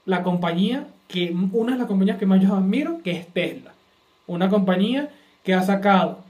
La 0.06 0.23
compañía 0.23 0.87
que, 1.08 1.35
una 1.52 1.73
de 1.73 1.78
las 1.78 1.87
compañías 1.87 2.16
que 2.18 2.26
más 2.26 2.40
yo 2.42 2.54
admiro, 2.54 3.00
que 3.04 3.11
es 3.12 3.26
Tesla. 3.28 3.73
Una 4.26 4.49
compañía 4.49 5.11
que 5.44 5.54
ha 5.54 5.62
sacado. 5.62 6.20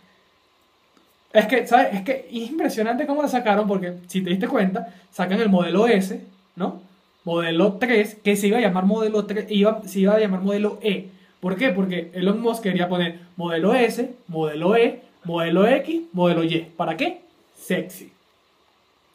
Es 1.32 1.46
que, 1.46 1.66
¿sabes? 1.66 1.94
Es 1.94 2.02
que 2.02 2.26
es 2.30 2.50
impresionante 2.50 3.06
cómo 3.06 3.22
la 3.22 3.28
sacaron, 3.28 3.68
porque 3.68 3.94
si 4.08 4.20
te 4.22 4.30
diste 4.30 4.48
cuenta, 4.48 4.94
sacan 5.10 5.40
el 5.40 5.48
modelo 5.48 5.86
S, 5.86 6.24
¿no? 6.56 6.80
Modelo 7.24 7.74
3, 7.74 8.16
que 8.22 8.36
se 8.36 8.48
iba 8.48 8.58
a 8.58 8.60
llamar 8.60 8.84
modelo 8.84 9.26
3, 9.26 9.46
iba, 9.50 9.82
se 9.86 10.00
iba 10.00 10.14
a 10.14 10.20
llamar 10.20 10.40
modelo 10.40 10.78
E. 10.82 11.10
¿Por 11.40 11.56
qué? 11.56 11.70
Porque 11.70 12.10
Elon 12.14 12.40
Musk 12.40 12.62
quería 12.62 12.88
poner 12.88 13.20
modelo 13.36 13.74
S, 13.74 14.14
modelo 14.28 14.76
E, 14.76 15.02
modelo 15.24 15.66
X, 15.66 16.02
modelo 16.12 16.44
Y. 16.44 16.66
¿Para 16.76 16.96
qué? 16.96 17.20
Sexy. 17.56 18.12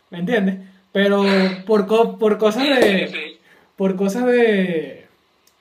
¿Me 0.10 0.20
entiendes? 0.20 0.60
Pero 0.92 1.24
por, 1.66 1.88
co- 1.88 2.18
por 2.18 2.38
cosas 2.38 2.64
de 2.64 3.38
por 3.78 3.96
cosas 3.96 4.26
de, 4.26 5.08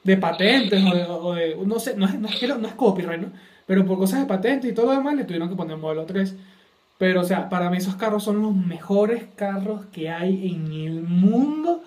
de 0.05 0.17
patentes 0.17 0.83
o 0.85 0.95
de, 0.95 1.05
o 1.07 1.35
de- 1.35 1.57
no 1.67 1.79
sé, 1.81 1.97
no 1.97 2.07
es, 2.07 2.19
no, 2.19 2.29
es, 2.29 2.59
no 2.61 2.69
es 2.69 2.75
copyright, 2.75 3.21
¿no? 3.23 3.33
Pero 3.67 3.87
por 3.87 3.99
cosas 3.99 4.21
de 4.21 4.27
patentes 4.27 4.71
y 4.71 4.75
todo 4.75 4.87
lo 4.87 4.93
demás 4.93 5.15
le 5.17 5.25
tuvieron 5.25 5.49
que 5.49 5.57
poner 5.57 5.77
modelo 5.77 6.05
3. 6.07 6.35
Pero, 6.99 7.23
o 7.23 7.25
sea, 7.25 7.49
para 7.49 7.71
mí 7.71 7.79
esos 7.79 7.97
carros 7.97 8.25
son 8.25 8.43
los 8.43 8.55
mejores 8.55 9.25
carros 9.37 9.87
que 9.93 10.11
hay 10.11 10.51
en 10.53 10.73
el 10.73 11.03
mundo 11.03 11.83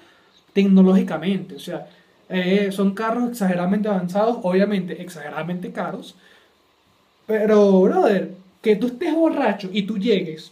tecnológicamente. 0.53 1.55
O 1.55 1.59
sea, 1.59 1.87
eh, 2.29 2.71
son 2.71 2.93
carros 2.95 3.29
exageradamente 3.31 3.89
avanzados, 3.89 4.39
obviamente 4.43 5.01
exageradamente 5.01 5.71
caros. 5.73 6.15
Pero, 7.25 7.81
brother, 7.81 8.35
que 8.61 8.75
tú 8.75 8.87
estés 8.87 9.13
borracho 9.13 9.69
y 9.71 9.83
tú 9.83 9.97
llegues 9.97 10.51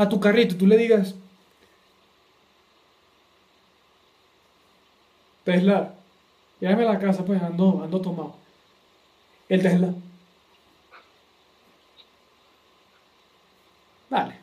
a 0.00 0.08
tu 0.08 0.18
carrito 0.18 0.56
tú 0.56 0.66
le 0.66 0.76
digas, 0.76 1.14
Tesla, 5.44 5.94
llévame 6.60 6.84
a 6.86 6.92
la 6.92 6.98
casa, 6.98 7.24
pues 7.24 7.42
ando, 7.42 7.82
ando 7.82 8.00
tomado. 8.00 8.36
El 9.48 9.62
Tesla. 9.62 9.92
Dale. 14.08 14.34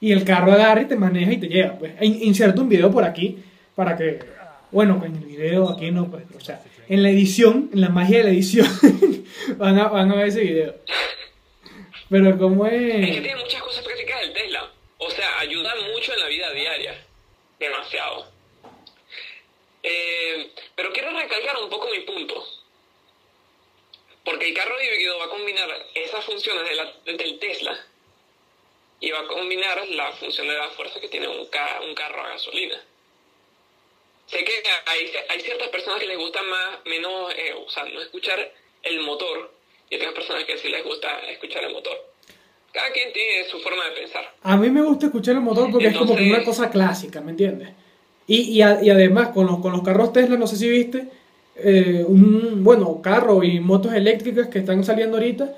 Y 0.00 0.12
el 0.12 0.24
carro 0.24 0.52
agarra 0.52 0.82
y 0.82 0.86
te 0.86 0.96
maneja 0.96 1.32
y 1.32 1.38
te 1.38 1.48
lleva. 1.48 1.78
Pues 1.78 1.92
In- 2.02 2.22
inserto 2.22 2.60
un 2.62 2.68
video 2.68 2.90
por 2.90 3.04
aquí 3.04 3.42
para 3.74 3.96
que, 3.96 4.20
bueno, 4.70 4.98
pues 4.98 5.10
en 5.10 5.16
el 5.18 5.24
video 5.24 5.70
aquí 5.70 5.90
no, 5.90 6.10
pues, 6.10 6.24
o 6.36 6.40
sea, 6.40 6.62
en 6.88 7.02
la 7.02 7.10
edición, 7.10 7.70
en 7.72 7.80
la 7.80 7.88
magia 7.88 8.18
de 8.18 8.24
la 8.24 8.30
edición, 8.30 8.66
van, 9.58 9.78
a, 9.78 9.88
van 9.88 10.10
a 10.10 10.14
ver 10.16 10.28
ese 10.28 10.40
video. 10.42 10.74
Pero 12.10 12.36
como 12.38 12.66
Es 12.66 13.22
cosas 13.62 13.82
prácticas 13.84 14.22
el 14.24 14.32
Tesla. 14.34 14.70
O 14.98 15.10
sea, 15.10 15.38
ayuda 15.40 15.70
en 16.12 16.20
la 16.20 16.28
vida 16.28 16.50
diaria. 16.52 17.06
Demasiado. 17.58 18.30
Eh, 19.82 20.50
pero 20.74 20.92
quiero 20.92 21.10
recalcar 21.10 21.56
un 21.62 21.70
poco 21.70 21.88
mi 21.88 22.00
punto. 22.00 22.46
Porque 24.24 24.48
el 24.48 24.54
carro 24.54 24.80
híbrido 24.80 25.18
va 25.18 25.26
a 25.26 25.30
combinar 25.30 25.86
esas 25.94 26.24
funciones 26.24 26.64
del 27.04 27.38
Tesla 27.38 27.86
y 29.00 29.10
va 29.10 29.20
a 29.20 29.26
combinar 29.26 29.86
la 29.88 30.12
función 30.12 30.48
de 30.48 30.54
la 30.54 30.70
fuerza 30.70 31.00
que 31.00 31.08
tiene 31.08 31.28
un, 31.28 31.46
ca- 31.46 31.80
un 31.82 31.94
carro 31.94 32.22
a 32.22 32.28
gasolina. 32.30 32.82
Sé 34.26 34.42
que 34.42 34.62
hay, 34.86 35.40
ciertas 35.42 35.68
personas 35.68 36.00
que 36.00 36.06
les 36.06 36.16
gusta 36.16 36.40
más, 36.42 36.84
menos, 36.86 37.34
eh, 37.36 37.52
o 37.52 37.66
no 37.84 38.00
escuchar 38.00 38.50
el 38.82 39.00
motor 39.00 39.52
y 39.90 39.96
otras 39.96 40.14
personas 40.14 40.44
que 40.44 40.56
sí 40.56 40.68
les 40.68 40.82
gusta 40.82 41.18
escuchar 41.30 41.64
el 41.64 41.72
motor. 41.72 42.13
Cada 42.74 42.90
quien 42.92 43.12
tiene 43.12 43.44
su 43.48 43.58
forma 43.60 43.84
de 43.84 44.00
pensar. 44.02 44.24
A 44.42 44.56
mí 44.56 44.68
me 44.68 44.82
gusta 44.82 45.06
escuchar 45.06 45.36
el 45.36 45.42
motor 45.42 45.70
porque 45.70 45.86
es 45.86 45.96
como 45.96 46.16
que 46.16 46.28
una 46.28 46.44
cosa 46.44 46.70
clásica, 46.70 47.20
¿me 47.20 47.30
entiendes? 47.30 47.68
Y, 48.26 48.40
y, 48.50 48.62
a- 48.62 48.82
y 48.82 48.90
además, 48.90 49.28
con 49.28 49.46
los, 49.46 49.60
con 49.60 49.70
los 49.72 49.82
carros 49.82 50.12
Tesla, 50.12 50.36
no 50.36 50.48
sé 50.48 50.56
si 50.56 50.68
viste, 50.68 51.08
eh, 51.56 52.04
un, 52.06 52.64
bueno, 52.64 53.00
carro 53.00 53.44
y 53.44 53.60
motos 53.60 53.92
eléctricas 53.94 54.48
que 54.48 54.58
están 54.58 54.82
saliendo 54.82 55.18
ahorita, 55.18 55.54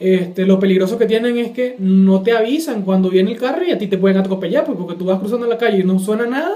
este, 0.00 0.44
lo 0.44 0.58
peligroso 0.58 0.98
que 0.98 1.06
tienen 1.06 1.38
es 1.38 1.52
que 1.52 1.76
no 1.78 2.22
te 2.24 2.32
avisan 2.36 2.82
cuando 2.82 3.10
viene 3.10 3.30
el 3.32 3.38
carro 3.38 3.62
y 3.64 3.70
a 3.70 3.78
ti 3.78 3.86
te 3.86 3.96
pueden 3.98 4.16
atropellar, 4.18 4.64
pues, 4.64 4.76
porque 4.76 4.96
tú 4.96 5.04
vas 5.04 5.20
cruzando 5.20 5.46
la 5.46 5.58
calle 5.58 5.78
y 5.78 5.84
no 5.84 5.98
suena 6.00 6.26
nada, 6.26 6.54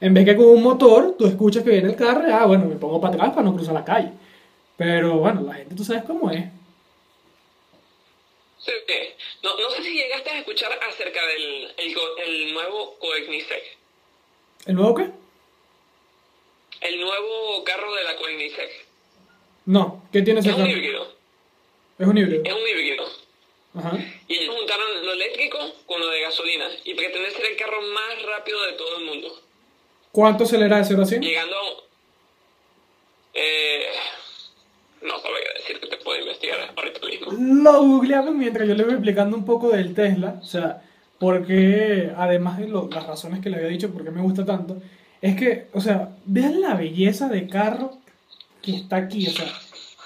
en 0.00 0.12
vez 0.12 0.24
que 0.24 0.36
con 0.36 0.46
un 0.46 0.62
motor, 0.62 1.14
tú 1.18 1.24
escuchas 1.26 1.62
que 1.62 1.70
viene 1.70 1.88
el 1.88 1.96
carro 1.96 2.28
y, 2.28 2.32
ah, 2.32 2.44
bueno, 2.46 2.66
me 2.66 2.74
pongo 2.76 3.00
para 3.00 3.14
atrás 3.14 3.30
para 3.30 3.42
no 3.44 3.54
cruzar 3.54 3.74
la 3.74 3.84
calle. 3.84 4.10
Pero 4.76 5.14
bueno, 5.18 5.42
la 5.42 5.54
gente 5.54 5.74
tú 5.74 5.84
sabes 5.84 6.04
cómo 6.04 6.30
es. 6.30 6.44
Sí, 8.58 8.72
no, 9.42 9.56
no 9.58 9.70
sé 9.70 9.82
si 9.82 9.92
llegaste 9.94 10.30
a 10.30 10.38
escuchar 10.38 10.72
acerca 10.88 11.20
del 11.26 11.74
el, 11.76 12.54
nuevo 12.54 12.98
Koenigsegg. 12.98 13.62
¿El 14.66 14.74
nuevo 14.76 14.94
qué? 14.94 15.10
El 16.80 17.00
nuevo 17.00 17.62
carro 17.64 17.94
de 17.94 18.04
la 18.04 18.16
Koenigsegg. 18.16 18.70
No, 19.66 20.02
¿qué 20.12 20.22
tiene 20.22 20.40
ese 20.40 20.50
Es 20.50 20.56
un 20.56 20.62
carro? 20.62 20.76
híbrido. 20.76 21.14
Es 21.98 22.06
un 22.06 22.18
híbrido. 22.18 22.42
Es 22.44 22.52
un 22.52 22.68
híbrido. 22.68 23.04
Ajá. 23.76 23.98
Y 24.28 24.34
ellos 24.34 24.56
juntaron 24.56 25.04
lo 25.04 25.12
eléctrico 25.12 25.58
con 25.86 26.00
lo 26.00 26.08
de 26.08 26.22
gasolina 26.22 26.68
y 26.84 26.94
pretende 26.94 27.30
ser 27.30 27.44
el 27.46 27.56
carro 27.56 27.82
más 27.82 28.22
rápido 28.22 28.62
de 28.66 28.72
todo 28.72 28.98
el 28.98 29.04
mundo. 29.04 29.40
¿Cuánto 30.12 30.44
acelera 30.44 30.78
así? 30.78 30.94
Llegando 31.18 31.56
a... 31.56 31.84
Eh, 33.34 33.86
no 35.04 35.18
sabría 35.18 35.52
decir 35.56 35.80
que 35.80 35.86
te 35.86 35.96
puedo 36.02 36.20
investigar 36.20 36.58
ahorita 36.76 37.06
mismo. 37.06 37.62
Lo 37.62 37.82
googleamos 37.82 38.34
mientras 38.34 38.66
yo 38.66 38.74
le 38.74 38.84
voy 38.84 38.94
explicando 38.94 39.36
un 39.36 39.44
poco 39.44 39.70
del 39.70 39.94
Tesla, 39.94 40.38
o 40.40 40.44
sea, 40.44 40.82
porque 41.18 42.12
además 42.16 42.58
de 42.58 42.68
las 42.68 43.06
razones 43.06 43.40
que 43.40 43.50
le 43.50 43.56
había 43.56 43.68
dicho, 43.68 43.92
por 43.92 44.04
qué 44.04 44.10
me 44.10 44.22
gusta 44.22 44.44
tanto, 44.44 44.80
es 45.20 45.36
que, 45.36 45.68
o 45.72 45.80
sea, 45.80 46.10
vean 46.26 46.60
la 46.60 46.74
belleza 46.74 47.28
de 47.28 47.48
carro 47.48 47.98
que 48.60 48.76
está 48.76 48.96
aquí, 48.96 49.26
o 49.26 49.30
sea, 49.30 49.46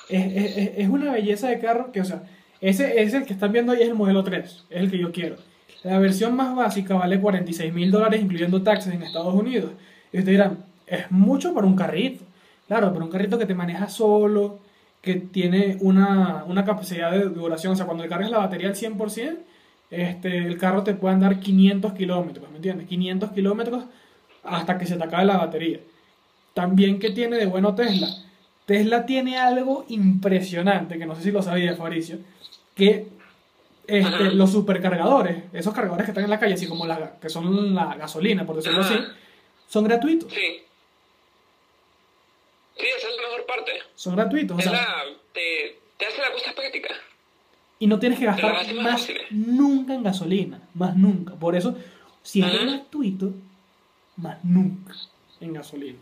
es 0.09 0.89
una 0.89 1.13
belleza 1.13 1.49
de 1.49 1.59
carro 1.59 1.93
que, 1.93 2.01
o 2.01 2.05
sea, 2.05 2.23
ese 2.61 3.03
es 3.03 3.15
el 3.15 3.25
que 3.25 3.33
están 3.33 3.53
viendo 3.53 3.73
ahí 3.73 3.83
es 3.83 3.89
el 3.89 3.95
modelo 3.95 4.25
3, 4.25 4.65
es 4.69 4.81
el 4.81 4.91
que 4.91 4.99
yo 4.99 5.13
quiero. 5.13 5.37
La 5.85 5.99
versión 6.01 6.35
más 6.35 6.57
básica 6.57 6.95
vale 6.95 7.21
46 7.21 7.73
mil 7.73 7.91
dólares 7.91 8.21
incluyendo 8.21 8.63
taxes 8.63 8.93
en 8.93 9.03
Estados 9.03 9.33
Unidos. 9.33 9.71
Y 10.13 10.19
ustedes 10.19 10.27
dirán, 10.27 10.65
es 10.87 11.09
mucho 11.11 11.55
para 11.55 11.67
un 11.69 11.77
carrito. 11.77 12.25
Claro, 12.67 12.93
para 12.93 13.05
un 13.05 13.11
carrito 13.11 13.39
que 13.39 13.47
te 13.47 13.55
maneja 13.55 13.89
solo, 13.89 14.59
que 15.01 15.15
tiene 15.15 15.79
una, 15.81 16.45
una 16.47 16.65
capacidad 16.65 17.11
de 17.11 17.25
duración. 17.25 17.73
O 17.73 17.77
sea, 17.77 17.87
cuando 17.87 18.03
le 18.03 18.09
cargas 18.09 18.31
la 18.31 18.39
batería 18.39 18.69
al 18.69 18.75
100%, 18.75 19.37
este, 19.91 20.39
el 20.39 20.59
carro 20.59 20.83
te 20.83 20.95
puede 20.95 21.15
andar 21.15 21.41
500 21.41 21.93
kilómetros, 21.95 22.51
¿me 22.51 22.57
entiendes? 22.57 22.89
500 22.89 23.31
kilómetros 23.33 23.85
hasta 24.45 24.79
que 24.79 24.87
se 24.87 24.97
te 24.97 25.05
acabe 25.05 25.25
la 25.25 25.39
batería. 25.39 25.81
También, 26.55 26.99
que 26.99 27.11
tiene 27.11 27.37
de 27.37 27.47
bueno 27.47 27.75
Tesla? 27.75 28.09
Tesla 28.67 29.07
tiene 29.07 29.39
algo 29.39 29.87
impresionante, 29.89 30.99
que 30.99 31.07
no 31.07 31.15
sé 31.15 31.23
si 31.23 31.31
lo 31.31 31.43
sabía, 31.43 31.75
Fabricio, 31.75 32.19
que 32.75 33.09
este, 33.87 34.33
los 34.33 34.53
supercargadores, 34.53 35.45
esos 35.55 35.73
cargadores 35.73 36.05
que 36.05 36.11
están 36.11 36.25
en 36.25 36.31
la 36.31 36.39
calle, 36.39 36.55
así 36.55 36.67
como 36.67 36.87
la, 36.87 37.13
que 37.19 37.31
son 37.31 37.75
la 37.75 37.95
gasolina, 37.95 38.45
por 38.45 38.57
decirlo 38.57 38.83
así, 38.83 38.95
son 39.67 39.85
gratuitos. 39.85 40.31
Sí. 40.31 40.68
Sí, 42.79 42.87
esa 42.97 43.09
es 43.09 43.17
la 43.17 43.23
mejor 43.23 43.47
parte. 43.47 43.73
Son 43.95 44.15
gratuitos. 44.17 44.59
o 44.59 44.61
sea, 44.61 45.05
te, 45.33 45.79
te 45.97 46.07
hace 46.07 46.21
la 46.21 46.33
cosa 46.33 46.53
práctica. 46.55 46.95
y 47.81 47.87
no 47.87 47.99
tienes 47.99 48.19
que 48.19 48.27
gastar 48.27 48.67
lo 48.73 48.83
más 48.83 49.09
nunca 49.31 49.95
en 49.95 50.03
gasolina, 50.03 50.61
más 50.75 50.97
nunca. 50.97 51.35
Por 51.35 51.57
eso, 51.57 51.77
si 52.23 52.43
es 52.43 52.53
gratuito, 52.67 53.33
más 54.17 54.43
nunca 54.45 54.95
en 55.41 55.53
gasolina. 55.53 55.99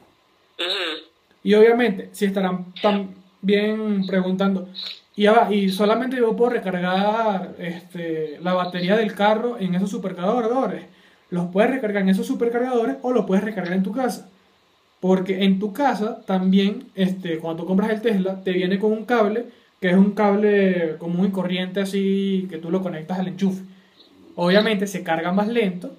Y 1.42 1.54
obviamente, 1.54 2.10
si 2.12 2.24
estarán 2.24 2.72
también 2.82 4.06
preguntando, 4.06 4.68
y, 5.14 5.26
y 5.28 5.68
solamente 5.70 6.16
yo 6.16 6.36
puedo 6.36 6.50
recargar 6.52 7.54
este, 7.58 8.38
la 8.42 8.52
batería 8.54 8.96
del 8.96 9.14
carro 9.14 9.58
en 9.58 9.74
esos 9.74 9.90
supercargadores. 9.90 10.84
Los 11.30 11.46
puedes 11.52 11.70
recargar 11.70 12.02
en 12.02 12.10
esos 12.10 12.26
supercargadores 12.26 12.96
o 13.02 13.12
los 13.12 13.24
puedes 13.26 13.42
recargar 13.44 13.72
en 13.72 13.82
tu 13.82 13.92
casa. 13.92 14.30
Porque 15.00 15.44
en 15.44 15.58
tu 15.58 15.72
casa 15.72 16.22
también, 16.26 16.84
este, 16.94 17.38
cuando 17.38 17.66
compras 17.66 17.90
el 17.90 18.00
Tesla, 18.00 18.42
te 18.42 18.52
viene 18.52 18.78
con 18.78 18.92
un 18.92 19.04
cable, 19.04 19.46
que 19.80 19.90
es 19.90 19.96
un 19.96 20.12
cable 20.12 20.96
común 20.98 21.26
y 21.26 21.30
corriente 21.30 21.80
así, 21.80 22.46
que 22.50 22.58
tú 22.58 22.70
lo 22.70 22.82
conectas 22.82 23.18
al 23.18 23.28
enchufe. 23.28 23.62
Obviamente 24.34 24.86
se 24.86 25.02
carga 25.02 25.32
más 25.32 25.48
lento, 25.48 25.96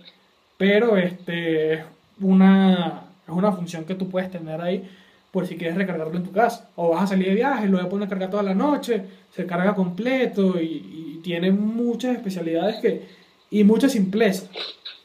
pero 0.58 0.98
este, 0.98 1.74
es, 1.74 1.80
una, 2.20 3.04
es 3.27 3.34
una 3.34 3.51
función 3.51 3.86
que 3.86 3.96
tú 3.96 4.10
puedes 4.10 4.32
tener 4.32 4.62
ahí 4.62 4.89
por 5.32 5.46
si 5.46 5.56
quieres 5.58 5.77
recargarlo 5.77 6.18
en 6.18 6.24
tu 6.24 6.32
casa. 6.32 6.70
O 6.75 6.89
vas 6.89 7.04
a 7.04 7.08
salir 7.08 7.27
de 7.27 7.36
viaje, 7.36 7.68
lo 7.68 7.77
voy 7.77 7.86
a 7.86 7.89
poner 7.89 8.08
a 8.08 8.10
cargar 8.10 8.32
toda 8.32 8.44
la 8.44 8.56
noche, 8.56 9.04
se 9.32 9.46
carga 9.46 9.75
completo 9.75 10.60
y, 10.60 10.66
y 10.66 11.20
tiene 11.24 11.51
muchas 11.51 12.16
especialidades 12.16 12.77
que, 12.77 13.04
y 13.51 13.63
mucha 13.63 13.89
simpleza. 13.89 14.48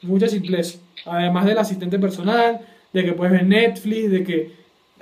Mucha 0.02 0.28
simpleza. 0.28 0.78
Además 1.04 1.44
del 1.46 1.58
asistente 1.58 1.98
personal, 1.98 2.60
de 2.92 3.04
que 3.04 3.12
puedes 3.12 3.32
ver 3.32 3.44
Netflix, 3.46 4.10
de 4.10 4.24
que 4.24 4.52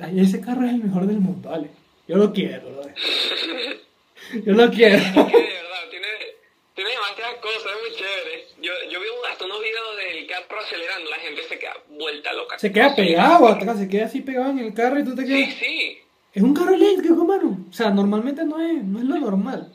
ay, 0.01 0.21
ese 0.21 0.41
carro 0.41 0.65
es 0.65 0.71
el 0.73 0.85
mejor 0.85 1.07
del 1.07 1.19
mundo, 1.21 1.49
vale. 1.51 1.69
Yo 2.09 2.17
lo 2.17 2.33
quiero, 2.33 2.71
brother. 2.71 2.95
Yo 4.45 4.53
lo 4.53 4.71
quiero. 4.71 4.97
Es 4.97 5.03
que 5.13 5.21
de 5.21 5.53
verdad, 5.53 5.89
tiene, 5.91 6.07
tiene 6.75 6.91
demasiadas 6.91 7.35
cosas, 7.37 7.67
es 7.67 7.89
muy 7.91 7.99
chévere. 7.99 8.47
Yo, 8.63 8.73
yo 8.91 9.01
vi 9.01 9.07
hasta 9.31 9.45
unos 9.45 9.61
videos 9.61 9.97
del 9.97 10.27
carro 10.27 10.61
acelerando, 10.61 11.11
la 11.11 11.17
gente 11.17 11.43
se 11.49 11.59
queda 11.59 11.75
vuelta 11.89 12.33
loca. 12.35 12.59
Se 12.59 12.73
queda 12.73 12.95
pegado 12.95 13.49
atrás, 13.49 13.79
se 13.79 13.89
queda 13.89 14.07
así 14.07 14.21
pegado 14.21 14.51
en 14.51 14.59
el 14.61 14.75
carro 14.75 15.01
y 15.01 15.05
tú 15.05 15.15
te 15.15 15.23
Sí, 15.23 15.29
quedas. 15.29 15.55
sí. 15.59 15.99
Es 16.33 16.43
un 16.43 16.55
carro 16.55 16.75
eléctrico, 16.75 17.25
mano. 17.25 17.67
O 17.69 17.73
sea, 17.73 17.91
normalmente 17.91 18.45
no 18.45 18.61
es, 18.61 18.85
no 18.85 18.99
es 19.01 19.05
lo 19.05 19.19
normal. 19.19 19.73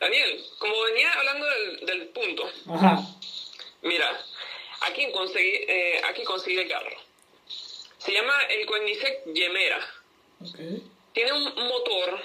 Daniel, 0.00 0.40
como 0.58 0.74
venía 0.82 1.12
hablando 1.12 1.46
del, 1.46 1.86
del 1.86 2.08
punto, 2.08 2.44
Ajá. 2.70 2.98
mira, 3.82 4.06
aquí 4.86 5.10
conseguí, 5.12 5.64
eh, 5.68 6.00
aquí 6.04 6.24
conseguí 6.24 6.58
el 6.58 6.68
carro. 6.68 6.96
Se 7.98 8.12
llama 8.12 8.34
el 8.50 8.66
Koenigsegg 8.66 9.34
Gemera. 9.34 9.94
Ok. 10.40 10.58
Tiene 11.12 11.32
un 11.32 11.68
motor 11.68 12.20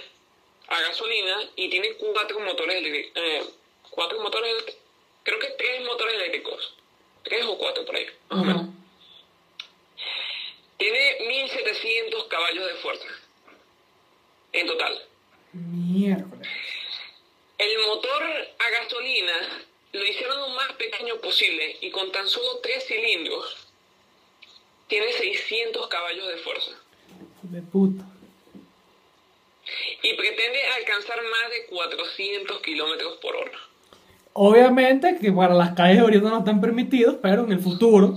a 0.67 0.81
gasolina 0.81 1.49
y 1.55 1.69
tiene 1.69 1.93
cuatro 1.93 2.39
motores 2.39 2.77
eléctricos. 2.77 3.23
Eh, 3.23 3.43
cuatro 3.89 4.21
motores, 4.21 4.77
creo 5.23 5.39
que 5.39 5.47
tres 5.57 5.85
motores 5.85 6.15
eléctricos. 6.15 6.75
Tres 7.23 7.45
o 7.45 7.57
cuatro 7.57 7.85
por 7.85 7.95
ahí, 7.95 8.07
más 8.29 8.41
o 8.41 8.43
menos. 8.43 8.65
Tiene 10.77 11.17
1700 11.27 12.23
caballos 12.25 12.65
de 12.65 12.73
fuerza. 12.75 13.07
En 14.53 14.65
total. 14.65 15.07
Miércoles. 15.53 16.47
El 17.57 17.79
motor 17.85 18.23
a 18.23 18.69
gasolina 18.71 19.67
lo 19.93 20.05
hicieron 20.05 20.39
lo 20.39 20.49
más 20.49 20.71
pequeño 20.73 21.15
posible 21.17 21.77
y 21.81 21.89
con 21.91 22.11
tan 22.11 22.27
solo 22.27 22.59
tres 22.63 22.85
cilindros 22.87 23.67
tiene 24.87 25.11
600 25.11 25.87
caballos 25.87 26.27
de 26.27 26.37
fuerza. 26.37 26.71
De 27.43 27.61
puta. 27.61 28.03
Y 30.03 30.13
pretende 30.15 30.59
alcanzar 30.79 31.17
más 31.21 31.51
de 31.51 31.65
400 31.67 32.61
kilómetros 32.61 33.17
por 33.21 33.35
hora. 33.35 33.57
Obviamente 34.33 35.17
que 35.21 35.31
para 35.31 35.53
las 35.53 35.73
calles 35.75 35.99
ahorita 35.99 36.29
no 36.29 36.39
están 36.39 36.61
permitidos, 36.61 37.17
pero 37.21 37.43
en 37.45 37.51
el 37.51 37.59
futuro, 37.59 38.15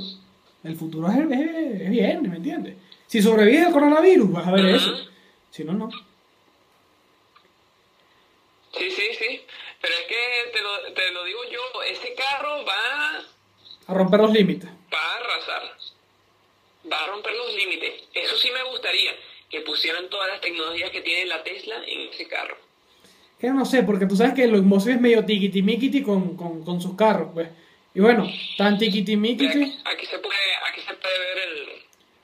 el 0.63 0.77
futuro 0.77 1.09
es, 1.09 1.19
es- 1.19 1.81
es 1.83 1.91
bien, 1.91 2.23
¿me 2.31 2.37
entiendes? 2.37 2.77
Si 3.07 3.21
sobrevive 3.23 3.67
el 3.67 3.73
coronavirus, 3.73 4.33
vas 4.33 4.47
a 4.47 4.53
ver 4.53 4.67
eso. 4.67 4.93
Si 5.51 5.63
no, 5.65 5.73
no. 5.73 5.89
Sí, 8.77 8.91
sí, 8.91 9.03
sí. 9.19 9.41
Pero 9.85 9.95
es 10.01 10.07
que 10.09 10.51
te 10.57 10.63
lo, 10.63 10.95
te 10.95 11.13
lo 11.13 11.25
digo 11.25 11.41
yo, 11.53 11.83
ese 11.83 12.15
carro 12.15 12.65
va, 12.65 13.21
A 13.87 13.93
romper 13.95 14.21
los 14.21 14.33
límites. 14.33 14.71
va 14.71 14.99
a 14.99 15.17
arrasar. 15.17 15.63
Va 16.91 17.05
a 17.05 17.07
romper 17.09 17.33
los 17.33 17.55
límites. 17.55 17.93
Eso 18.15 18.37
sí 18.39 18.49
me 18.51 18.63
gustaría. 18.71 19.11
que 19.51 19.61
pusieran 19.61 20.09
todas 20.09 20.29
las 20.29 20.41
tecnologías 20.41 20.91
que 20.91 21.03
tiene 21.03 21.27
la 21.27 21.43
Tesla 21.45 21.77
en 21.87 22.09
ese 22.09 22.27
carro. 22.27 22.57
Que 23.39 23.51
no 23.51 23.67
sé, 23.67 23.83
porque 23.83 24.07
tú 24.07 24.17
sabes 24.17 24.33
que 24.33 24.47
los 24.47 24.63
Mozo 24.63 24.89
es 24.91 24.99
medio 25.01 25.23
tiquitimiquiti 25.25 26.03
con, 26.03 26.35
con, 26.37 26.65
con 26.65 26.81
sus 26.81 26.97
carros, 26.97 27.29
pues. 27.35 27.49
Y 27.95 28.01
bueno, 28.01 28.27
tan 28.57 28.79
tiquitimiquiti. 28.79 29.63
Aquí, 29.63 29.79
aquí 29.85 30.07
se 30.07 30.19
puede, 30.19 30.35
aquí 30.71 30.81
se 30.81 30.95
puede 30.95 31.19
ver 31.19 31.39
el... 31.49 31.69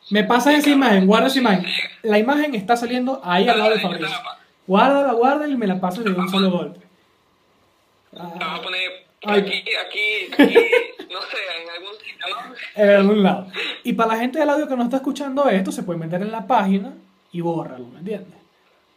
Me 0.09 0.25
pasa 0.25 0.57
esa 0.57 0.71
imagen, 0.71 1.07
guarda 1.07 1.27
esa 1.29 1.39
imagen. 1.39 1.67
La 2.03 2.19
imagen 2.19 2.55
está 2.55 2.75
saliendo 2.77 3.21
ahí 3.23 3.47
al 3.49 3.59
lado 3.59 3.71
de 3.71 3.81
Fabricio. 3.81 4.17
Guárdala, 4.67 5.13
guárdala 5.13 5.53
y 5.53 5.57
me 5.57 5.67
la 5.67 5.79
pasas 5.79 6.03
de 6.05 6.11
un 6.11 6.29
solo 6.31 6.51
golpe. 6.51 6.90
Ah, 8.17 8.57
a 8.57 8.63
poner 8.63 8.91
aquí, 9.25 9.63
aquí, 9.87 10.33
aquí, 10.33 10.55
no 11.11 11.21
sé, 11.23 11.39
en 11.63 11.71
algún 11.71 11.95
sitio, 12.01 12.27
¿no? 12.29 12.83
en 12.83 12.91
algún 12.91 13.23
lado. 13.23 13.47
Y 13.85 13.93
para 13.93 14.15
la 14.15 14.21
gente 14.21 14.39
del 14.39 14.51
audio 14.51 14.67
que 14.69 14.77
no 14.77 14.85
está 14.85 14.97
escuchando 14.97 15.49
esto, 15.49 15.71
se 15.73 15.83
puede 15.85 15.99
meter 15.99 16.21
en 16.23 16.33
la 16.33 16.47
página 16.47 16.95
y 17.33 17.41
bórralo, 17.41 17.87
¿me 17.87 18.01
entiendes? 18.01 18.39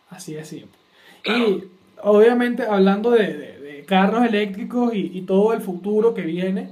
Así 0.10 0.34
de 0.34 0.44
simple. 0.46 0.78
Y 1.26 1.64
obviamente 2.02 2.64
hablando 2.64 3.12
de, 3.12 3.34
de- 3.34 3.60
de 3.60 3.86
carros 3.86 4.26
eléctricos 4.26 4.94
y, 4.96 5.12
y 5.18 5.22
todo 5.22 5.54
el 5.54 5.62
futuro 5.62 6.14
que 6.14 6.22
viene, 6.22 6.70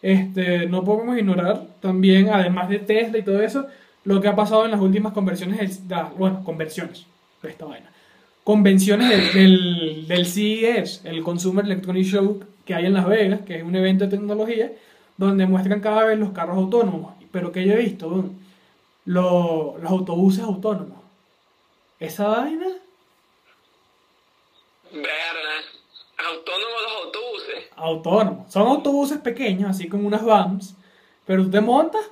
este, 0.00 0.66
no 0.66 0.82
podemos 0.84 1.16
ignorar 1.18 1.66
también, 1.80 2.30
además 2.30 2.68
de 2.68 2.78
Tesla 2.78 3.18
y 3.18 3.22
todo 3.22 3.40
eso, 3.42 3.66
lo 4.04 4.20
que 4.20 4.28
ha 4.28 4.34
pasado 4.36 4.64
en 4.64 4.70
las 4.72 4.80
últimas 4.80 5.12
conversiones, 5.12 5.80
bueno, 6.16 6.42
conversiones, 6.44 7.06
de 7.42 7.48
esta 7.50 7.64
vaina. 7.66 7.91
Convenciones 8.44 9.08
del, 9.08 9.32
del, 9.32 10.08
del 10.08 10.26
CES, 10.26 11.02
el 11.04 11.22
Consumer 11.22 11.64
Electronic 11.64 12.04
Show 12.04 12.40
que 12.64 12.74
hay 12.74 12.86
en 12.86 12.94
Las 12.94 13.06
Vegas, 13.06 13.40
que 13.46 13.56
es 13.56 13.62
un 13.62 13.74
evento 13.76 14.04
de 14.04 14.10
tecnología, 14.16 14.72
donde 15.16 15.46
muestran 15.46 15.80
cada 15.80 16.04
vez 16.04 16.18
los 16.18 16.30
carros 16.32 16.56
autónomos. 16.56 17.14
Pero 17.30 17.52
que 17.52 17.64
yo 17.64 17.72
he 17.74 17.78
visto, 17.78 18.24
los 19.04 19.84
autobuses 19.84 20.42
autónomos. 20.44 20.98
Esa 22.00 22.26
vaina, 22.28 22.66
Verga, 24.92 25.08
autónomos 26.28 26.82
los 26.82 27.04
autobuses. 27.06 27.64
autónomos. 27.76 28.52
Son 28.52 28.66
autobuses 28.66 29.18
pequeños, 29.18 29.70
así 29.70 29.88
como 29.88 30.06
unas 30.06 30.24
vans, 30.24 30.74
pero 31.24 31.44
tú 31.44 31.50
te 31.50 31.60
montas 31.60 32.02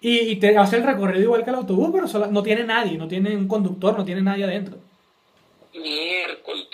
y, 0.00 0.18
y 0.20 0.36
te 0.36 0.56
hace 0.56 0.76
el 0.76 0.84
recorrido 0.84 1.24
igual 1.24 1.42
que 1.42 1.50
el 1.50 1.56
autobús, 1.56 1.90
pero 1.92 2.06
solo- 2.06 2.28
no 2.28 2.42
tiene 2.42 2.64
nadie, 2.64 2.96
no 2.98 3.08
tiene 3.08 3.34
un 3.36 3.48
conductor, 3.48 3.96
no 3.98 4.04
tiene 4.04 4.22
nadie 4.22 4.44
adentro. 4.44 4.78
Miércoles. 5.74 6.66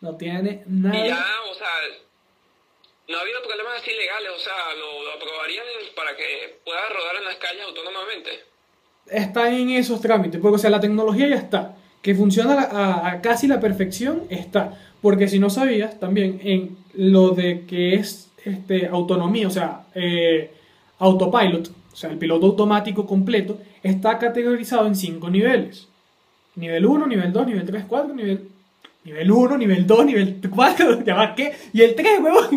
No 0.00 0.16
tiene 0.16 0.62
Y 0.66 0.70
nadie. 0.70 1.08
ya, 1.08 1.24
o 1.50 1.54
sea, 1.54 1.68
no 3.08 3.18
ha 3.18 3.20
habido 3.20 3.42
problemas 3.42 3.80
así 3.80 3.90
legales, 3.90 4.30
o 4.34 4.38
sea, 4.38 4.52
lo, 4.78 5.02
lo 5.04 5.12
aprobarían 5.12 5.64
para 5.96 6.16
que 6.16 6.58
pueda 6.64 6.88
rodar 6.88 7.16
en 7.16 7.24
las 7.24 7.36
calles 7.36 7.62
autónomamente. 7.66 8.30
Está 9.06 9.50
en 9.50 9.70
esos 9.70 10.00
trámites, 10.00 10.40
porque 10.40 10.56
o 10.56 10.58
sea, 10.58 10.70
la 10.70 10.80
tecnología 10.80 11.28
ya 11.28 11.36
está. 11.36 11.76
Que 12.02 12.14
funciona 12.14 12.54
a, 12.54 12.64
a- 12.64 13.10
a 13.12 13.22
casi 13.22 13.46
la 13.46 13.60
perfección, 13.60 14.26
está. 14.30 14.78
Porque 15.00 15.28
si 15.28 15.38
no 15.38 15.48
sabías, 15.50 15.98
también 16.00 16.40
en 16.44 16.76
lo 16.94 17.30
de 17.30 17.66
que 17.66 17.94
es 17.94 18.30
este, 18.44 18.86
autonomía, 18.88 19.46
o 19.46 19.50
sea, 19.50 19.86
eh, 19.94 20.50
autopilot, 20.98 21.68
o 21.92 21.96
sea, 21.96 22.10
el 22.10 22.18
piloto 22.18 22.46
automático 22.46 23.06
completo, 23.06 23.58
está 23.82 24.18
categorizado 24.18 24.86
en 24.86 24.96
cinco 24.96 25.28
niveles. 25.30 25.88
Nivel 26.56 26.86
1, 26.86 27.06
nivel 27.06 27.32
2, 27.32 27.46
nivel 27.46 27.66
3, 27.66 27.84
4, 27.88 28.14
nivel... 28.14 28.48
Nivel 29.04 29.30
1, 29.30 29.58
nivel 29.58 29.86
2, 29.86 30.06
nivel 30.06 30.40
4, 30.48 31.04
ya 31.06 31.14
va, 31.14 31.34
¿qué? 31.34 31.52
Y 31.72 31.82
el 31.82 31.94
3, 31.94 32.20
huevón. 32.20 32.56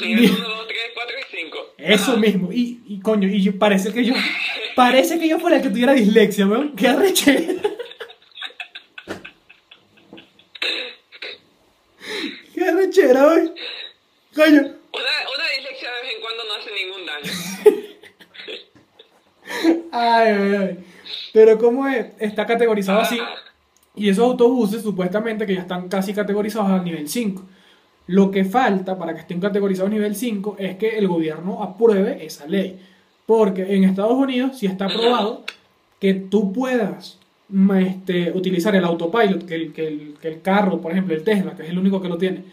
Nivel 0.00 0.30
1, 0.30 0.48
2, 0.48 0.68
3, 0.68 0.78
4 0.94 1.16
y 1.18 1.36
5. 1.36 1.58
Eso 1.78 2.16
mismo. 2.16 2.52
Y, 2.52 2.82
y 2.86 3.00
coño, 3.00 3.28
y 3.28 3.50
parece 3.50 3.92
que 3.92 4.04
yo. 4.04 4.14
Parece 4.76 5.18
que 5.18 5.28
yo 5.28 5.38
fuera 5.38 5.56
el 5.56 5.62
que 5.62 5.70
tuviera 5.70 5.92
dislexia, 5.92 6.46
weón. 6.46 6.76
Qué 6.76 6.88
arrechera. 6.88 7.54
Qué 12.54 12.64
arrechera, 12.64 13.26
weón. 13.26 13.54
Coño. 14.34 14.60
Una, 14.60 15.14
una 15.34 15.48
dislexia 15.56 15.90
de 15.90 16.02
vez 16.02 16.14
en 16.14 16.20
cuando 16.22 16.44
no 16.44 16.54
hace 16.54 16.70
ningún 16.74 17.06
daño. 17.06 17.32
Ay, 19.92 20.28
ay, 20.28 20.54
ay. 20.56 20.93
Pero 21.32 21.58
¿cómo 21.58 21.86
es? 21.86 22.06
Está 22.18 22.46
categorizado 22.46 23.00
así. 23.00 23.18
Y 23.96 24.08
esos 24.08 24.24
autobuses 24.24 24.82
supuestamente 24.82 25.46
que 25.46 25.54
ya 25.54 25.60
están 25.60 25.88
casi 25.88 26.12
categorizados 26.12 26.70
a 26.70 26.82
nivel 26.82 27.08
5. 27.08 27.42
Lo 28.06 28.30
que 28.30 28.44
falta 28.44 28.98
para 28.98 29.14
que 29.14 29.20
estén 29.20 29.40
categorizados 29.40 29.90
a 29.90 29.94
nivel 29.94 30.14
5 30.14 30.56
es 30.58 30.76
que 30.76 30.98
el 30.98 31.08
gobierno 31.08 31.62
apruebe 31.62 32.24
esa 32.24 32.46
ley. 32.46 32.80
Porque 33.26 33.74
en 33.74 33.84
Estados 33.84 34.12
Unidos 34.12 34.58
sí 34.58 34.66
está 34.66 34.86
aprobado 34.86 35.44
que 36.00 36.14
tú 36.14 36.52
puedas 36.52 37.18
ma, 37.48 37.80
este, 37.80 38.32
utilizar 38.32 38.74
el 38.76 38.84
autopilot, 38.84 39.46
que 39.46 39.54
el, 39.54 39.72
que, 39.72 39.88
el, 39.88 40.14
que 40.20 40.28
el 40.28 40.42
carro, 40.42 40.80
por 40.80 40.92
ejemplo, 40.92 41.14
el 41.14 41.24
Tesla, 41.24 41.54
que 41.56 41.62
es 41.62 41.70
el 41.70 41.78
único 41.78 42.02
que 42.02 42.08
lo 42.08 42.18
tiene, 42.18 42.44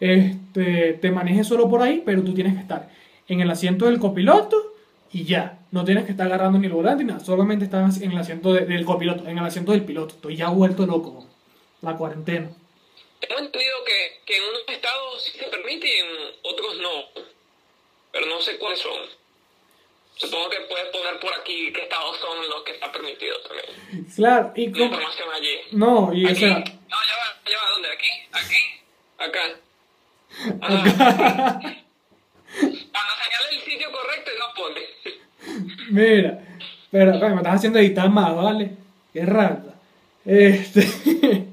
este, 0.00 0.94
te 0.94 1.10
maneje 1.10 1.44
solo 1.44 1.68
por 1.68 1.82
ahí, 1.82 2.02
pero 2.04 2.22
tú 2.22 2.34
tienes 2.34 2.54
que 2.54 2.60
estar 2.60 2.88
en 3.28 3.40
el 3.40 3.50
asiento 3.50 3.86
del 3.86 3.98
copiloto 3.98 4.56
y 5.12 5.24
ya. 5.24 5.58
No 5.70 5.84
tienes 5.84 6.04
que 6.04 6.12
estar 6.12 6.26
agarrando 6.26 6.58
ni 6.58 6.66
el 6.66 6.72
volante 6.72 7.04
ni 7.04 7.10
nada, 7.12 7.24
solamente 7.24 7.64
estás 7.66 8.00
en 8.00 8.12
el 8.12 8.18
asiento 8.18 8.52
de- 8.52 8.64
del 8.66 8.84
copiloto, 8.84 9.26
en 9.28 9.36
el 9.38 9.44
asiento 9.44 9.72
del 9.72 9.84
piloto. 9.84 10.14
Estoy 10.14 10.36
ya 10.36 10.48
vuelto 10.48 10.86
loco. 10.86 11.26
La 11.82 11.96
cuarentena. 11.96 12.50
Tengo 13.20 13.38
entendido 13.40 13.76
que, 13.84 14.20
que 14.26 14.36
en 14.36 14.42
unos 14.44 14.62
estados 14.68 15.22
sí 15.24 15.38
se 15.38 15.44
permite 15.46 15.86
y 15.86 16.00
en 16.00 16.06
otros 16.42 16.76
no. 16.78 17.22
Pero 18.12 18.26
no 18.26 18.40
sé 18.40 18.58
cuáles 18.58 18.80
son. 18.80 18.98
Supongo 20.16 20.48
que 20.50 20.60
puedes 20.62 20.86
poner 20.88 21.20
por 21.20 21.32
aquí 21.34 21.72
qué 21.72 21.82
estados 21.82 22.16
son 22.18 22.38
los 22.48 22.62
que 22.64 22.72
está 22.72 22.90
permitido 22.90 23.36
también. 23.42 24.06
Claro, 24.16 24.52
y 24.56 24.64
información 24.64 25.28
allí. 25.32 25.56
No, 25.72 26.10
y 26.12 26.24
o 26.26 26.28
Aquí. 26.30 26.40
sea... 26.40 26.48
No, 26.58 26.64
ya 26.64 27.16
va, 27.16 27.50
ya 27.50 27.58
va. 27.58 27.70
¿Dónde? 27.70 27.88
¿Aquí? 27.92 28.08
¿Aquí? 28.32 28.62
Acá. 29.18 29.40
Ajá. 30.60 31.60
Cuando 32.50 33.12
señale 33.22 33.48
el 33.52 33.60
sitio 33.62 33.92
correcto, 33.92 34.30
no 34.38 34.54
pone. 34.54 34.80
Mira, 35.90 36.40
pero 36.90 37.12
me 37.12 37.36
estás 37.36 37.56
haciendo 37.56 37.78
editar 37.78 38.08
más, 38.10 38.34
¿vale? 38.34 38.72
Qué 39.12 39.24
rata. 39.24 39.74
Este. 40.24 40.86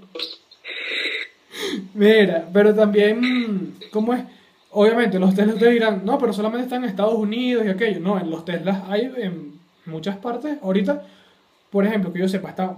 Mira, 1.93 2.47
pero 2.51 2.73
también, 2.73 3.75
¿cómo 3.91 4.13
es? 4.13 4.23
Obviamente, 4.71 5.19
los 5.19 5.33
Teslas 5.33 5.55
ustedes 5.55 5.73
dirán, 5.73 6.01
no, 6.03 6.17
pero 6.17 6.33
solamente 6.33 6.65
están 6.65 6.83
en 6.83 6.89
Estados 6.89 7.13
Unidos 7.13 7.65
y 7.65 7.69
aquello. 7.69 7.99
No, 8.01 8.19
en 8.19 8.29
los 8.29 8.43
Teslas 8.43 8.83
hay 8.89 9.11
en 9.17 9.53
muchas 9.85 10.17
partes. 10.17 10.57
Ahorita, 10.61 11.03
por 11.69 11.85
ejemplo, 11.85 12.11
que 12.11 12.19
yo 12.19 12.27
sepa, 12.27 12.49
está 12.49 12.77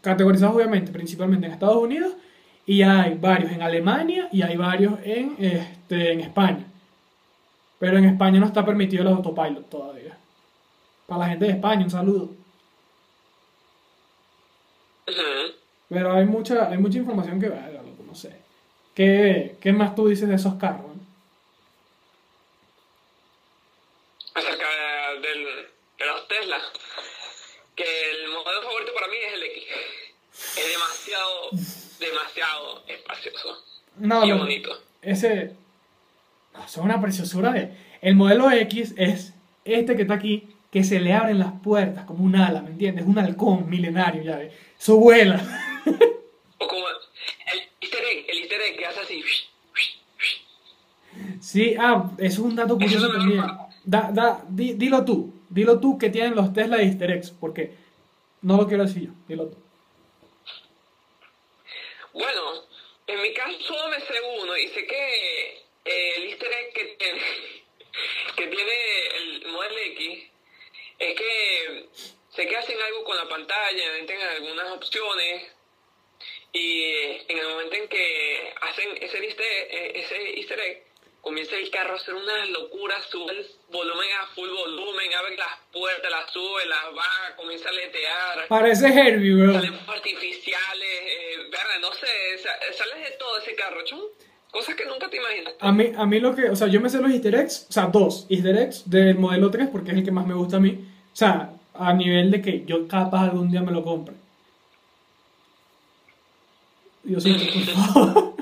categorizados 0.00 0.54
obviamente, 0.54 0.92
principalmente 0.92 1.46
en 1.46 1.52
Estados 1.52 1.82
Unidos 1.82 2.12
y 2.66 2.82
hay 2.82 3.14
varios 3.14 3.52
en 3.52 3.62
Alemania 3.62 4.28
y 4.32 4.42
hay 4.42 4.56
varios 4.56 4.94
en, 5.04 5.34
este, 5.38 6.12
en 6.12 6.20
España. 6.20 6.64
Pero 7.78 7.98
en 7.98 8.06
España 8.06 8.40
no 8.40 8.46
está 8.46 8.64
permitido 8.64 9.02
el 9.02 9.08
autopilot 9.08 9.68
todavía. 9.68 10.16
Para 11.06 11.20
la 11.20 11.28
gente 11.28 11.44
de 11.46 11.50
España, 11.52 11.84
un 11.84 11.90
saludo. 11.90 12.30
Pero 15.88 16.12
hay 16.14 16.24
mucha, 16.24 16.68
hay 16.70 16.78
mucha 16.78 16.98
información 16.98 17.38
que 17.40 17.48
valga, 17.48 17.82
loco, 17.82 18.02
no 18.06 18.14
sé. 18.14 18.40
¿Qué, 18.94 19.56
¿Qué 19.60 19.72
más 19.72 19.94
tú 19.94 20.08
dices 20.08 20.28
de 20.28 20.34
esos 20.36 20.54
carros? 20.54 20.92
acerca 24.34 24.64
de, 24.68 25.28
del, 25.28 25.44
de 25.98 26.06
los 26.06 26.26
Tesla, 26.26 26.58
que 27.76 27.84
el 28.10 28.28
modelo 28.30 28.62
favorito 28.62 28.92
para 28.94 29.06
mí 29.06 29.14
es 29.28 29.32
el 29.34 29.42
X. 29.44 29.64
Es 30.56 30.72
demasiado, 30.72 31.50
demasiado 32.00 32.84
espacioso 32.88 33.64
No, 33.96 34.24
y 34.24 34.32
bonito. 34.32 34.70
ese. 35.02 35.54
No, 36.52 36.66
son 36.66 36.86
una 36.86 37.00
preciosura 37.00 37.52
de. 37.52 37.76
El 38.02 38.16
modelo 38.16 38.50
X 38.50 38.94
es 38.96 39.34
este 39.64 39.94
que 39.94 40.02
está 40.02 40.14
aquí, 40.14 40.53
que 40.74 40.82
se 40.84 40.98
le 40.98 41.12
abren 41.12 41.38
las 41.38 41.52
puertas 41.62 42.04
como 42.04 42.24
un 42.24 42.34
ala, 42.34 42.60
¿me 42.60 42.70
entiendes? 42.70 43.06
Un 43.06 43.16
halcón 43.16 43.70
milenario, 43.70 44.22
ya 44.24 44.36
ves. 44.38 44.52
Eso 44.78 44.96
vuela. 44.96 45.40
O 46.58 46.66
como 46.66 46.84
el 46.88 47.60
easter 47.80 48.04
egg, 48.04 48.26
el 48.28 48.38
easter 48.38 48.60
egg 48.60 48.76
que 48.78 48.86
hace 48.86 49.00
así. 49.00 49.24
Sí, 51.40 51.74
ah, 51.78 52.10
eso 52.18 52.26
es 52.26 52.38
un 52.38 52.56
dato 52.56 52.74
curioso 52.76 53.06
es 53.06 53.12
también. 53.12 53.44
Da, 53.84 54.10
da, 54.12 54.44
di- 54.48 54.72
dilo 54.74 55.04
tú, 55.04 55.32
dilo 55.48 55.78
tú 55.78 55.96
que 55.98 56.10
tienen 56.10 56.34
los 56.34 56.52
Tesla 56.52 56.78
de 56.78 56.84
Easter 56.84 57.10
eggs, 57.10 57.30
porque 57.30 57.74
no 58.42 58.56
lo 58.56 58.66
quiero 58.66 58.84
decir 58.84 59.04
yo, 59.08 59.12
dilo 59.28 59.46
tú. 59.48 59.56
Bueno, 62.14 62.40
en 63.06 63.22
mi 63.22 63.32
caso 63.34 63.58
solo 63.60 63.88
me 63.90 64.00
sé 64.00 64.14
uno 64.42 64.56
y 64.56 64.68
sé 64.68 64.86
que 64.86 65.48
eh, 65.84 66.12
el 66.16 66.22
easter 66.24 66.48
egg 66.50 66.72
que 66.74 66.84
tiene, 66.98 67.20
que 68.36 68.46
tiene 68.46 68.72
el 69.18 69.52
Model 69.52 69.78
X 69.92 70.24
es 70.98 71.14
que 71.16 71.88
sé 72.34 72.46
que 72.46 72.56
hacen 72.56 72.80
algo 72.80 73.04
con 73.04 73.16
la 73.16 73.28
pantalla, 73.28 73.92
meten 73.92 74.20
algunas 74.20 74.70
opciones 74.72 75.50
y 76.52 76.84
en 77.28 77.38
el 77.38 77.48
momento 77.48 77.74
en 77.76 77.88
que 77.88 78.54
hacen 78.60 78.96
ese 79.02 79.18
easter, 79.24 79.46
eh, 79.70 79.92
ese 79.96 80.38
easter 80.38 80.60
egg, 80.60 80.84
comienza 81.20 81.56
el 81.56 81.70
carro 81.70 81.94
a 81.94 81.96
hacer 81.96 82.14
unas 82.14 82.48
locuras, 82.50 83.04
sube 83.06 83.32
el 83.32 83.46
volumen 83.70 84.08
a 84.20 84.26
full 84.28 84.48
volumen, 84.50 85.12
abre 85.14 85.36
las 85.36 85.58
puertas, 85.72 86.10
las 86.10 86.30
sube, 86.30 86.66
las 86.66 86.94
baja, 86.94 87.34
comienza 87.36 87.68
a 87.70 87.72
letear. 87.72 88.46
Parece 88.48 88.86
Herbie, 88.88 89.34
bro 89.34 89.52
artificiales, 89.88 90.88
eh, 91.02 91.36
verga, 91.50 91.78
no 91.80 91.92
sé, 91.94 92.38
sa- 92.38 92.72
sales 92.72 93.10
de 93.10 93.16
todo 93.16 93.38
ese 93.38 93.54
carro, 93.56 93.82
chum. 93.84 94.02
Cosas 94.64 94.76
que 94.76 94.86
nunca 94.86 95.10
te 95.10 95.18
imaginas. 95.18 95.54
A 95.60 95.72
mí, 95.72 95.92
a 95.94 96.06
mí 96.06 96.20
lo 96.20 96.34
que, 96.34 96.48
o 96.48 96.56
sea, 96.56 96.68
yo 96.68 96.80
me 96.80 96.88
sé 96.88 96.98
los 96.98 97.10
easter 97.10 97.34
eggs, 97.34 97.66
o 97.68 97.72
sea, 97.72 97.86
dos 97.88 98.26
easter 98.30 98.56
eggs 98.56 98.88
del 98.88 99.18
modelo 99.18 99.50
3 99.50 99.68
porque 99.68 99.90
es 99.90 99.98
el 99.98 100.04
que 100.04 100.10
más 100.10 100.26
me 100.26 100.32
gusta 100.32 100.56
a 100.56 100.60
mí. 100.60 100.70
O 101.12 101.16
sea, 101.16 101.52
a 101.74 101.92
nivel 101.92 102.30
de 102.30 102.40
que 102.40 102.64
yo 102.64 102.88
capaz 102.88 103.24
algún 103.24 103.50
día 103.50 103.60
me 103.60 103.72
lo 103.72 103.82
compre. 103.82 104.14
Diosito, 107.02 107.44
por 107.52 107.62
favor. 107.62 108.34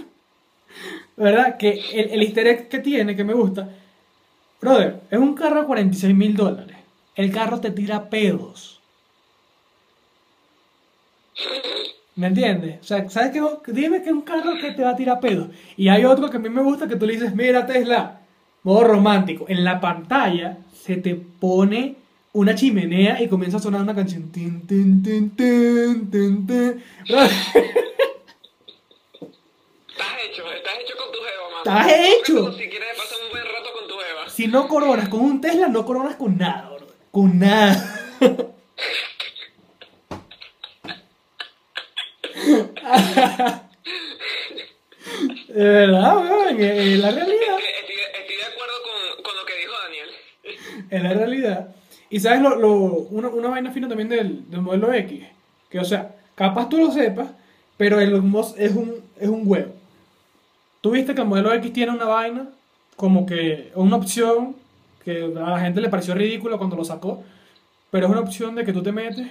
¿Verdad? 1.17 1.57
Que 1.57 1.71
el, 1.93 2.11
el 2.11 2.23
easter 2.23 2.47
egg 2.47 2.69
que 2.69 2.79
tiene, 2.79 3.17
que 3.17 3.25
me 3.25 3.35
gusta, 3.35 3.69
brother, 4.61 5.01
es 5.11 5.19
un 5.19 5.35
carro 5.35 5.63
a 5.63 5.67
46 5.67 6.15
mil 6.15 6.37
dólares. 6.37 6.77
El 7.17 7.33
carro 7.33 7.61
te 7.61 7.73
tira 7.73 8.09
pedos. 8.09 8.81
¿Me 12.15 12.27
entiendes? 12.27 12.81
O 12.81 12.85
sea, 12.85 13.09
¿sabes 13.09 13.31
qué? 13.31 13.43
Dime 13.73 14.03
que 14.03 14.11
es 14.11 14.15
un 14.15 14.21
carro 14.21 14.53
que 14.61 14.73
te 14.73 14.83
va 14.83 14.91
a 14.91 14.97
tirar 14.97 15.19
pedos. 15.19 15.49
Y 15.77 15.89
hay 15.89 16.05
otro 16.05 16.29
que 16.31 16.37
a 16.37 16.41
mí 16.41 16.51
me 16.51 16.63
gusta 16.63 16.87
que 16.87 16.97
tú 16.97 17.07
le 17.07 17.15
dices, 17.15 17.35
mira 17.35 17.67
Tesla, 17.67 18.21
modo 18.63 18.85
romántico. 18.85 19.47
En 19.49 19.65
la 19.65 19.81
pantalla 19.81 20.59
se 20.75 20.97
te 20.97 21.15
pone 21.15 21.97
una 22.35 22.55
chimenea 22.55 23.23
y 23.23 23.29
comienza 23.29 23.57
a 23.57 23.61
sonar 23.61 23.81
una 23.81 23.95
canción. 23.95 24.31
Tin, 24.31 24.67
tin, 24.67 25.03
tin, 25.03 25.31
tin, 25.31 26.11
tin, 26.11 26.47
tin. 26.47 26.85
Estás 27.03 27.31
hecho, 30.29 30.43
estás 30.53 30.75
hecho 30.83 30.95
con 30.99 31.13
tu 31.13 31.19
jeva, 31.19 31.45
mano. 31.65 31.81
Estás 31.81 31.93
hecho. 31.99 32.53
Si 32.53 32.69
quieres 32.69 32.89
pasar 32.97 33.19
un 33.25 33.31
buen 33.31 33.45
rato 33.45 33.71
con 33.79 33.89
tu 33.89 33.95
jeva. 33.95 34.29
Si 34.29 34.47
no 34.49 34.69
coronas 34.69 35.09
con 35.09 35.21
un 35.21 35.41
Tesla, 35.41 35.69
no 35.69 35.87
coronas 35.87 36.17
con 36.17 36.37
nada, 36.37 36.71
bro. 36.77 36.87
Con 37.11 37.39
nada. 37.39 38.01
De 45.49 45.63
verdad, 45.65 46.17
weón, 46.19 46.61
es 46.61 46.99
la 46.99 47.11
realidad. 47.11 47.57
Estoy, 47.81 48.37
de 48.37 48.45
acuerdo 48.45 48.75
con, 48.85 49.23
con 49.25 49.37
lo 49.37 49.45
que 49.45 49.57
dijo 49.59 49.73
Daniel. 49.85 50.09
Es 50.91 51.03
la 51.03 51.13
realidad. 51.15 51.75
Y 52.11 52.21
sabes, 52.21 52.41
lo, 52.41 52.57
lo- 52.57 52.69
una, 53.11 53.29
una 53.29 53.49
vaina 53.49 53.71
fina 53.71 53.89
también 53.89 54.09
del, 54.09 54.51
del 54.51 54.61
modelo 54.61 54.93
X. 54.93 55.25
Que, 55.69 55.79
o 55.79 55.85
sea, 55.85 56.15
capaz 56.35 56.69
tú 56.69 56.79
lo 56.79 56.91
sepas, 56.91 57.29
pero 57.77 58.01
el 58.01 58.23
Mos 58.23 58.55
es 58.59 58.73
un, 58.73 59.03
es 59.19 59.29
un 59.29 59.43
huevo. 59.45 59.73
Tú 60.81 60.91
viste 60.93 61.15
que 61.15 61.21
el 61.23 61.27
modelo 61.29 61.53
X 61.55 61.73
tiene 61.73 61.93
una 61.93 62.07
vaina, 62.07 62.49
como 62.97 63.27
que 63.27 63.71
una 63.75 63.97
opción 63.97 64.57
que 65.05 65.25
a 65.37 65.51
la 65.51 65.61
gente 65.61 65.81
le 65.81 65.89
pareció 65.89 66.15
ridícula 66.15 66.59
cuando 66.59 66.77
lo 66.77 66.85
sacó, 66.85 67.25
pero 67.91 68.07
es 68.07 68.13
una 68.13 68.21
opción 68.21 68.55
de 68.55 68.65
que 68.65 68.73
tú 68.73 68.83
te 68.83 68.93
metes 68.93 69.27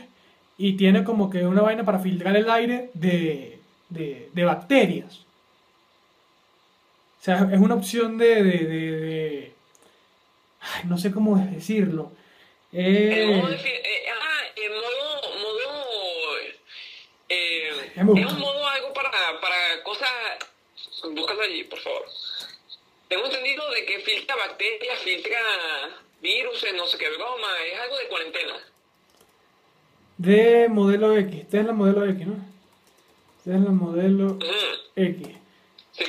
y 0.67 0.73
tiene 0.77 1.03
como 1.03 1.29
que 1.29 1.39
una 1.45 1.61
vaina 1.61 1.83
para 1.83 1.99
filtrar 1.99 2.35
el 2.37 2.49
aire 2.49 2.89
de, 2.93 3.59
de, 3.89 4.29
de 4.33 4.43
bacterias. 4.43 5.19
O 7.19 7.23
sea, 7.23 7.47
es 7.51 7.59
una 7.59 7.75
opción 7.75 8.17
de, 8.17 8.43
de, 8.43 8.57
de- 8.65 8.99
de- 8.99 9.51
Ay, 10.61 10.83
no 10.85 10.97
sé 10.97 11.11
cómo 11.11 11.37
decirlo. 11.37 12.11
Eh, 12.73 13.27
eh, 13.27 14.05
ah, 14.13 14.41
el 14.55 14.71
modo, 14.71 15.37
modo 15.39 16.37
eh, 17.29 17.91
es 17.95 18.03
un 18.33 18.39
modo 18.39 18.67
algo 18.67 18.93
para, 18.93 19.11
para 19.41 19.83
cosas, 19.83 20.09
búscalo 21.03 21.41
allí, 21.41 21.63
por 21.63 21.79
favor. 21.79 22.05
Tengo 23.07 23.25
entendido 23.25 23.69
de 23.71 23.85
que 23.85 23.99
filtra 23.99 24.35
bacterias, 24.35 24.99
filtra 24.99 25.39
virus, 26.21 26.65
no 26.75 26.85
sé 26.87 26.97
qué 26.97 27.09
broma, 27.09 27.47
es 27.73 27.79
algo 27.79 27.97
de 27.97 28.07
cuarentena. 28.07 28.55
De 30.21 30.69
modelo 30.69 31.17
X. 31.17 31.41
Este 31.41 31.59
es 31.59 31.65
la 31.65 31.73
modelo 31.73 32.05
X, 32.05 32.27
¿no? 32.27 32.35
Este 33.37 33.55
es 33.55 33.61
la 33.61 33.71
modelo 33.71 34.37
X. 34.95 35.27
Sí. 35.91 36.03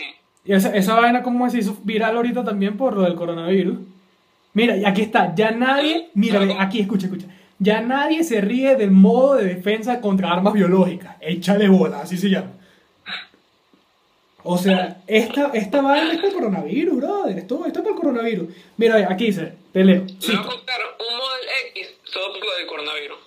Y 0.44 0.52
esa, 0.52 0.74
esa 0.74 0.94
vaina 0.94 1.22
como 1.22 1.48
se 1.48 1.58
hizo 1.58 1.78
viral 1.82 2.16
ahorita 2.16 2.44
también 2.44 2.76
por 2.76 2.94
lo 2.94 3.02
del 3.02 3.14
coronavirus. 3.14 3.78
Mira, 4.54 4.76
y 4.76 4.84
aquí 4.84 5.02
está, 5.02 5.34
ya 5.34 5.50
nadie, 5.52 6.10
mira, 6.14 6.40
aquí, 6.58 6.80
escucha, 6.80 7.06
escucha. 7.06 7.26
Ya 7.58 7.80
nadie 7.80 8.22
se 8.22 8.40
ríe 8.40 8.76
del 8.76 8.90
modo 8.90 9.36
de 9.36 9.46
defensa 9.46 10.00
contra 10.00 10.30
armas 10.30 10.52
biológicas. 10.52 11.16
Échale 11.20 11.68
bola, 11.68 12.00
así 12.00 12.18
se 12.18 12.28
llama. 12.28 12.50
O 14.42 14.58
sea, 14.58 15.00
esta, 15.06 15.52
esta 15.54 15.80
vaina 15.80 16.12
es 16.12 16.16
para 16.16 16.28
el 16.28 16.34
coronavirus, 16.34 16.96
brother. 16.96 17.38
Esto, 17.38 17.64
esto 17.64 17.78
es 17.78 17.84
para 17.84 17.94
el 17.94 18.00
coronavirus. 18.00 18.48
Mira, 18.76 18.96
aquí 19.08 19.26
dice, 19.26 19.54
te 19.72 19.84
leo. 19.84 20.02
A 20.02 20.42
contar 20.42 20.80
un 20.98 21.16
Model 21.16 21.46
X 21.76 21.94
solo 22.04 22.34
por 22.34 22.44
lo 22.44 22.56
del 22.56 22.66
coronavirus. 22.66 23.18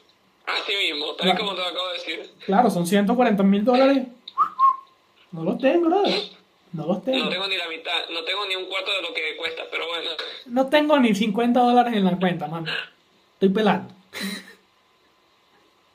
Así 0.47 0.73
mismo, 0.75 1.13
tal 1.15 1.25
Claro. 1.25 1.39
como 1.39 1.55
te 1.55 1.61
lo 1.61 1.67
acabo 1.67 1.87
de 1.89 1.93
decir. 1.93 2.31
claro, 2.45 2.69
son 2.69 2.85
140 2.85 3.43
mil 3.43 3.63
dólares. 3.65 4.07
No 5.31 5.43
los 5.43 5.57
tengo, 5.59 5.89
brother. 5.89 6.13
No 6.73 6.85
los 6.87 7.03
tengo. 7.03 7.25
No 7.25 7.29
tengo 7.29 7.47
ni 7.47 7.57
la 7.57 7.67
mitad, 7.67 8.09
no 8.11 8.23
tengo 8.23 8.45
ni 8.47 8.55
un 8.55 8.65
cuarto 8.65 8.91
de 8.91 9.01
lo 9.01 9.13
que 9.13 9.35
cuesta, 9.37 9.63
pero 9.71 9.87
bueno. 9.87 10.09
No 10.47 10.67
tengo 10.69 10.99
ni 10.99 11.15
50 11.15 11.59
dólares 11.59 11.93
en 11.93 12.05
la 12.05 12.17
cuenta, 12.17 12.47
mano. 12.47 12.71
Estoy 13.33 13.49
pelando. 13.49 13.93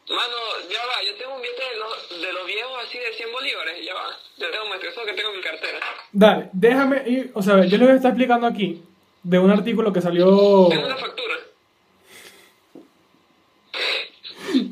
Mano, 0.08 0.34
ya 0.68 0.78
va, 0.86 0.94
yo 1.06 1.14
tengo 1.16 1.36
un 1.36 1.40
billete 1.42 1.62
de 1.62 1.76
los, 1.78 2.22
de 2.22 2.32
los 2.32 2.46
viejos 2.46 2.72
así 2.84 2.98
de 2.98 3.12
100 3.12 3.32
bolívares, 3.32 3.86
ya 3.86 3.94
va. 3.94 4.06
Yo 4.38 4.50
tengo 4.50 4.64
eso 4.74 5.00
que 5.06 5.12
tengo 5.12 5.30
en 5.30 5.36
mi 5.36 5.42
cartera. 5.42 5.78
Dale, 6.12 6.50
déjame 6.52 7.02
ir. 7.06 7.30
O 7.34 7.42
sea, 7.42 7.64
yo 7.64 7.76
les 7.78 7.80
voy 7.80 7.90
a 7.90 7.94
estar 7.94 8.10
explicando 8.10 8.46
aquí 8.46 8.82
de 9.22 9.38
un 9.38 9.50
artículo 9.50 9.92
que 9.92 10.00
salió. 10.00 10.24
Tengo 10.68 10.86
una 10.86 10.96
factura. 10.96 11.34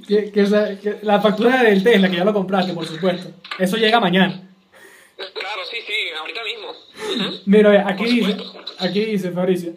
Que, 0.08 0.32
que 0.32 0.42
que 0.82 0.98
la 1.02 1.20
factura 1.20 1.62
del 1.62 1.82
Tesla, 1.82 2.08
que 2.08 2.16
ya 2.16 2.24
lo 2.24 2.32
compraste, 2.32 2.72
por 2.72 2.86
supuesto. 2.86 3.30
Eso 3.58 3.76
llega 3.76 4.00
mañana. 4.00 4.48
Claro, 5.16 5.62
sí, 5.70 5.76
sí, 5.86 5.92
ahorita 6.18 6.40
mismo. 6.44 7.42
Mira, 7.44 7.86
aquí 7.86 8.04
dice, 8.04 8.36
aquí 8.78 9.04
dice 9.04 9.30
Fabricio, 9.32 9.74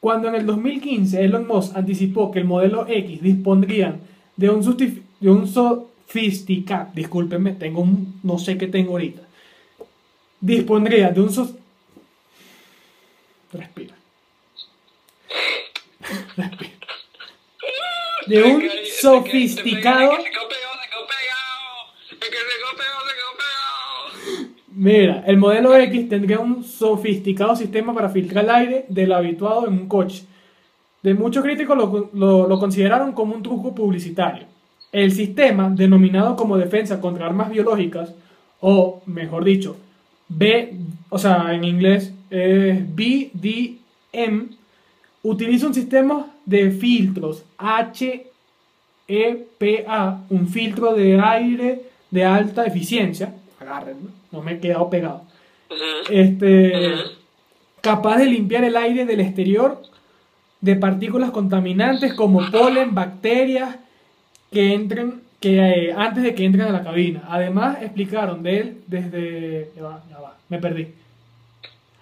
cuando 0.00 0.28
en 0.28 0.36
el 0.36 0.46
2015 0.46 1.24
Elon 1.24 1.46
Musk 1.46 1.76
anticipó 1.76 2.30
que 2.30 2.38
el 2.38 2.44
modelo 2.44 2.86
X 2.88 3.20
dispondría 3.20 3.98
de 4.36 4.48
un, 4.48 4.76
de 5.20 5.30
un 5.30 5.48
sofisticado, 5.48 6.90
discúlpenme, 6.94 7.52
tengo 7.52 7.80
un, 7.82 8.20
no 8.22 8.38
sé 8.38 8.56
qué 8.56 8.68
tengo 8.68 8.92
ahorita, 8.92 9.22
dispondría 10.40 11.10
de 11.10 11.20
un 11.20 11.32
sos... 11.32 11.54
Respira. 13.52 13.94
Respira. 16.36 16.72
De 18.26 18.42
un 18.42 18.62
Sofisticado... 19.00 20.10
Mira, 24.78 25.24
el 25.26 25.36
modelo 25.38 25.74
X 25.76 26.08
tendría 26.08 26.38
un 26.40 26.62
sofisticado 26.64 27.56
sistema 27.56 27.94
para 27.94 28.08
filtrar 28.10 28.44
el 28.44 28.50
aire 28.50 28.84
de 28.88 29.06
lo 29.06 29.16
habituado 29.16 29.66
en 29.66 29.72
un 29.74 29.88
coche. 29.88 30.24
De 31.02 31.14
muchos 31.14 31.42
críticos 31.44 31.76
lo, 31.76 32.10
lo- 32.12 32.46
lo 32.48 32.58
consideraron 32.58 33.12
como 33.12 33.34
un 33.34 33.42
truco 33.42 33.74
publicitario. 33.74 34.44
El 34.92 35.12
sistema, 35.12 35.70
denominado 35.70 36.36
como 36.36 36.56
defensa 36.58 37.00
contra 37.00 37.26
armas 37.26 37.50
biológicas, 37.50 38.12
o 38.60 39.02
mejor 39.06 39.44
dicho, 39.44 39.76
B, 40.28 40.74
o 41.10 41.18
sea, 41.18 41.54
en 41.54 41.64
inglés 41.64 42.12
es 42.30 42.78
BDM, 42.94 44.48
utiliza 45.22 45.66
un 45.68 45.74
sistema 45.74 46.26
de 46.44 46.70
filtros 46.70 47.44
HEPA, 49.08 50.22
un 50.30 50.48
filtro 50.48 50.94
de 50.94 51.20
aire 51.20 51.82
de 52.10 52.24
alta 52.24 52.64
eficiencia. 52.64 53.34
Agárrenme, 53.60 54.10
no 54.32 54.42
me 54.42 54.52
he 54.52 54.60
quedado 54.60 54.90
pegado. 54.90 55.22
Este, 56.10 56.94
capaz 57.80 58.18
de 58.18 58.26
limpiar 58.26 58.64
el 58.64 58.76
aire 58.76 59.04
del 59.04 59.20
exterior 59.20 59.82
de 60.60 60.76
partículas 60.76 61.30
contaminantes 61.30 62.14
como 62.14 62.50
polen, 62.50 62.94
bacterias 62.94 63.76
que 64.50 64.74
entren 64.74 65.22
que 65.40 65.58
eh, 65.58 65.92
antes 65.92 66.22
de 66.22 66.34
que 66.34 66.44
entren 66.44 66.66
a 66.68 66.72
la 66.72 66.82
cabina. 66.82 67.24
Además 67.28 67.78
explicaron 67.82 68.42
de 68.42 68.58
él 68.58 68.78
desde 68.86 69.70
ya 69.76 69.82
va, 69.82 70.04
ya 70.10 70.18
va, 70.18 70.36
me 70.48 70.58
perdí. 70.58 70.88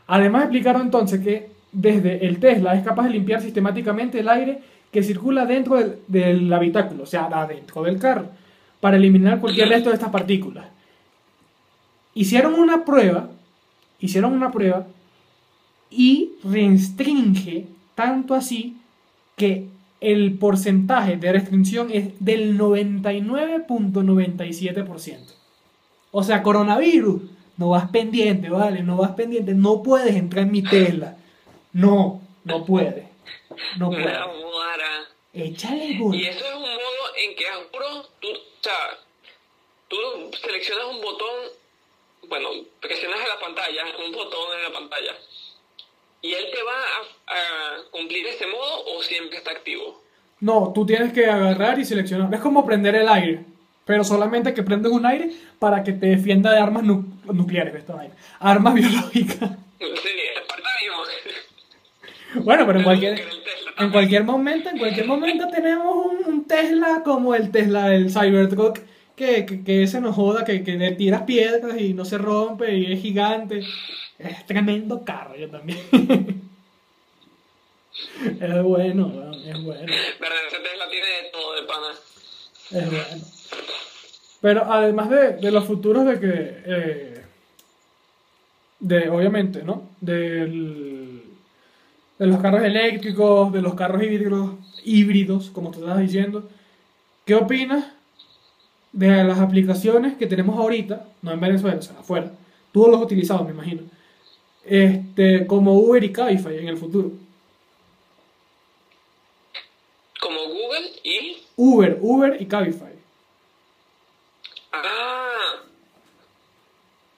Además 0.07 0.45
explicaron 0.45 0.83
entonces 0.83 1.21
que 1.21 1.49
desde 1.73 2.27
el 2.27 2.39
Tesla 2.39 2.75
es 2.75 2.85
capaz 2.85 3.05
de 3.05 3.11
limpiar 3.11 3.41
sistemáticamente 3.41 4.21
el 4.21 4.29
aire 4.29 4.61
que 4.95 5.03
circula 5.03 5.45
dentro 5.45 5.77
del, 6.07 6.51
habitáculo, 6.53 7.03
o 7.03 7.07
sea, 7.07 7.25
adentro 7.25 7.83
del 7.83 7.99
carro, 7.99 8.29
para 8.79 8.97
eliminar 8.97 9.41
cualquier 9.41 9.69
resto 9.69 9.91
de 9.91 9.97
estas 9.97 10.11
partículas. 10.11 10.67
Hicieron 12.15 12.55
una 12.55 12.85
prueba, 12.85 13.31
hicieron 13.99 14.35
una 14.35 14.53
prueba 14.53 14.87
y 15.91 16.35
restringe 16.45 17.67
tanto 17.97 18.37
así 18.37 18.77
que 19.35 19.67
el 20.01 20.39
porcentaje 20.39 21.17
de 21.17 21.33
restricción 21.33 21.89
es 21.91 22.11
del 22.21 22.57
99.97%. 22.57 25.19
O 26.13 26.23
sea, 26.23 26.45
coronavirus, 26.45 27.21
no 27.57 27.71
vas 27.71 27.91
pendiente, 27.91 28.49
¿vale? 28.49 28.85
No 28.85 28.99
vas 28.99 29.11
pendiente, 29.11 29.55
no 29.55 29.83
puedes 29.83 30.15
entrar 30.15 30.45
en 30.45 30.53
mi 30.53 30.63
Tesla. 30.63 31.17
No, 31.73 32.21
no 32.45 32.65
puedes. 32.65 33.07
No 33.77 33.91
puedes. 33.91 34.07
Échale 35.35 35.99
gol. 35.99 36.15
Y 36.15 36.27
eso 36.27 36.45
es 36.45 36.55
un 36.55 36.61
modo 36.63 37.17
en 37.23 37.37
que, 37.37 37.45
juro, 37.73 38.09
tú, 38.21 38.29
o 38.29 38.63
sea, 38.63 38.99
tú 39.89 39.97
seleccionas 40.43 40.87
un 40.87 41.01
botón, 41.01 41.35
bueno, 42.29 42.49
presionas 42.81 43.19
en 43.21 43.29
la 43.29 43.41
pantalla, 43.41 43.83
un 44.07 44.13
botón 44.13 44.57
en 44.57 44.63
la 44.63 44.73
pantalla, 44.73 45.13
y 46.23 46.33
él 46.33 46.45
te 46.55 46.63
va 46.63 46.73
a, 46.73 47.79
a 47.79 47.91
cumplir 47.91 48.27
ese 48.27 48.47
modo 48.47 48.85
o 48.87 49.03
siempre 49.03 49.39
está 49.39 49.51
activo. 49.51 50.03
No, 50.41 50.73
tú 50.75 50.87
tienes 50.87 51.13
que 51.13 51.27
agarrar 51.27 51.79
y 51.79 51.85
seleccionar. 51.85 52.33
Es 52.33 52.41
como 52.41 52.65
prender 52.67 52.95
el 52.97 53.09
aire. 53.09 53.45
Pero 53.87 54.03
solamente 54.03 54.55
que 54.55 54.63
prendes 54.63 54.91
un 54.91 55.05
aire 55.05 55.31
para 55.59 55.83
que 55.85 55.93
te 55.93 56.07
defienda 56.07 56.51
de 56.53 56.59
armas 56.59 56.83
nu- 56.85 57.05
nucleares, 57.25 57.87
vaina. 57.87 58.15
Armas 58.41 58.75
biológicas. 58.75 59.51
Sí, 59.79 60.11
aparte 60.43 60.69
mismo. 60.81 62.43
Bueno, 62.45 62.67
pero 62.67 62.79
en 62.79 62.85
cualquier, 62.85 63.15
en 63.79 63.91
cualquier 63.91 64.25
momento, 64.25 64.71
en 64.71 64.79
cualquier 64.79 65.07
momento 65.07 65.49
tenemos 65.49 66.07
un, 66.07 66.25
un 66.33 66.45
Tesla 66.47 67.03
como 67.05 67.35
el 67.35 67.51
Tesla 67.51 67.89
del 67.89 68.11
Cybertruck 68.11 68.79
que, 69.17 69.47
que, 69.47 69.63
que 69.65 69.83
ese 69.83 70.01
nos 70.01 70.15
joda, 70.15 70.45
que, 70.45 70.63
que 70.65 70.73
le 70.73 70.93
tiras 70.93 71.23
piedras 71.23 71.81
y 71.81 71.95
no 71.95 72.05
se 72.05 72.19
rompe 72.19 72.77
y 72.77 72.93
es 72.93 73.01
gigante. 73.01 73.63
Es 74.19 74.47
tremendo 74.47 75.05
carro, 75.05 75.37
yo 75.37 75.51
también. 75.51 75.79
es 78.41 78.63
bueno, 78.63 79.33
es 79.45 79.63
bueno. 79.63 79.93
Verdad, 80.21 80.39
ese 80.49 80.59
Tesla 80.59 80.89
tiene 80.91 81.07
de 81.07 81.31
todo 81.33 81.55
de 81.55 81.63
pana. 81.63 81.95
Es 82.71 82.91
bueno. 82.91 83.25
Pero 84.41 84.73
además 84.73 85.11
de, 85.11 85.33
de 85.37 85.51
los 85.51 85.65
futuros 85.65 86.07
de 86.07 86.21
que. 86.21 86.63
eh, 86.67 87.15
de, 88.85 89.09
obviamente, 89.09 89.63
¿no? 89.63 89.91
Del, 90.01 91.14
de 92.19 92.27
los 92.27 92.41
carros 92.41 92.63
eléctricos, 92.63 93.53
de 93.53 93.63
los 93.63 93.75
carros 93.75 94.03
híbridos, 94.03 94.51
híbridos, 94.85 95.51
como 95.51 95.71
tú 95.71 95.81
estabas 95.81 96.01
diciendo. 96.01 96.49
¿Qué 97.25 97.35
opinas 97.35 97.87
de 98.93 99.25
las 99.25 99.39
aplicaciones 99.39 100.17
que 100.17 100.27
tenemos 100.27 100.57
ahorita, 100.59 101.09
no 101.23 101.33
en 101.33 101.41
Venezuela, 101.41 101.79
o 101.79 101.83
sea, 101.83 101.99
afuera? 101.99 102.33
Tú 102.73 102.87
los 102.87 102.97
has 102.97 103.05
utilizado, 103.05 103.45
me 103.45 103.53
imagino. 103.53 103.83
Este, 104.65 105.47
como 105.47 105.75
Uber 105.75 106.03
y 106.03 106.13
Cabify 106.13 106.59
en 106.59 106.69
el 106.69 106.77
futuro. 106.77 107.11
Como 110.21 110.41
Google 110.41 110.91
y... 111.03 111.37
Uber, 111.57 111.99
Uber 112.01 112.41
y 112.41 112.47
Cabify. 112.47 112.95
Ah. 114.73 115.63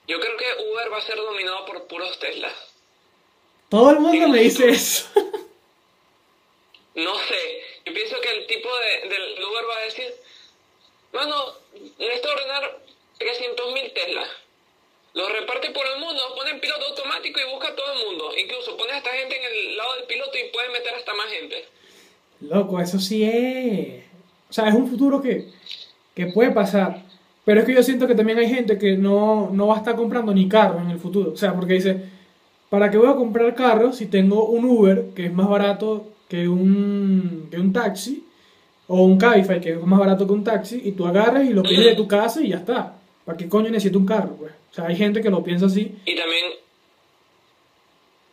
Yo 0.07 0.19
creo 0.19 0.37
que 0.37 0.71
Uber 0.71 0.91
va 0.91 0.97
a 0.97 1.01
ser 1.01 1.17
dominado 1.17 1.65
por 1.65 1.87
puros 1.87 2.19
Teslas. 2.19 2.66
Todo 3.69 3.91
el 3.91 3.99
mundo 3.99 4.29
me 4.29 4.39
dice 4.39 4.69
eso. 4.69 5.09
No 6.95 7.13
sé, 7.13 7.61
yo 7.85 7.93
pienso 7.93 8.15
que 8.21 8.31
el 8.31 8.47
tipo 8.47 8.67
de, 8.67 9.09
del 9.09 9.45
Uber 9.45 9.65
va 9.69 9.77
a 9.77 9.85
decir, 9.85 10.13
mano, 11.13 11.35
necesito 11.99 12.29
ordenar 12.31 12.79
300.000 13.19 13.93
Teslas. 13.93 14.29
Los 15.13 15.31
reparte 15.31 15.69
por 15.71 15.85
el 15.85 15.99
mundo, 15.99 16.21
pone 16.35 16.51
en 16.51 16.59
piloto 16.59 16.85
automático 16.85 17.39
y 17.39 17.51
busca 17.51 17.69
a 17.69 17.75
todo 17.75 17.93
el 17.93 18.05
mundo. 18.05 18.31
Incluso 18.37 18.77
pone 18.77 18.93
a 18.93 18.97
esta 18.97 19.11
gente 19.11 19.37
en 19.37 19.43
el 19.43 19.77
lado 19.77 19.95
del 19.95 20.05
piloto 20.05 20.31
y 20.37 20.51
puede 20.51 20.69
meter 20.69 20.93
hasta 20.95 21.13
más 21.13 21.27
gente. 21.27 21.65
Loco, 22.41 22.79
eso 22.79 22.99
sí 22.99 23.23
es. 23.23 24.03
O 24.49 24.53
sea, 24.53 24.67
es 24.67 24.75
un 24.75 24.89
futuro 24.89 25.21
que, 25.21 25.49
que 26.15 26.27
puede 26.27 26.51
pasar. 26.51 27.03
Pero 27.45 27.61
es 27.61 27.65
que 27.65 27.73
yo 27.73 27.83
siento 27.83 28.07
que 28.07 28.15
también 28.15 28.39
hay 28.39 28.49
gente 28.49 28.77
que 28.77 28.97
no, 28.97 29.49
no 29.51 29.67
va 29.67 29.75
a 29.75 29.79
estar 29.79 29.95
comprando 29.95 30.33
ni 30.33 30.49
carros 30.49 30.81
en 30.81 30.91
el 30.91 30.99
futuro. 30.99 31.31
O 31.31 31.37
sea, 31.37 31.53
porque 31.53 31.73
dice, 31.73 32.09
¿para 32.69 32.91
qué 32.91 32.97
voy 32.97 33.09
a 33.09 33.15
comprar 33.15 33.55
carros 33.55 33.97
si 33.97 34.07
tengo 34.07 34.45
un 34.45 34.65
Uber 34.65 35.05
que 35.15 35.25
es 35.25 35.33
más 35.33 35.49
barato 35.49 36.07
que 36.29 36.47
un, 36.47 37.47
que 37.51 37.57
un 37.57 37.73
taxi? 37.73 38.23
O 38.89 39.03
un 39.03 39.17
Cabify 39.17 39.59
que 39.59 39.71
es 39.71 39.81
más 39.81 39.99
barato 39.99 40.25
que 40.25 40.31
un 40.31 40.45
taxi 40.45 40.81
y 40.83 40.93
tú 40.93 41.05
agarras 41.05 41.43
y 41.43 41.51
lo 41.51 41.61
pides 41.61 41.85
de 41.85 41.95
tu 41.95 42.07
casa 42.07 42.41
y 42.41 42.49
ya 42.49 42.57
está. 42.57 42.97
¿Para 43.25 43.37
qué 43.37 43.49
coño 43.49 43.69
necesito 43.69 43.99
un 43.99 44.05
carro? 44.05 44.37
Pues? 44.37 44.53
O 44.71 44.73
sea, 44.73 44.85
hay 44.85 44.95
gente 44.95 45.21
que 45.21 45.29
lo 45.29 45.43
piensa 45.43 45.65
así. 45.65 45.93
Y 46.05 46.15
también, 46.15 46.45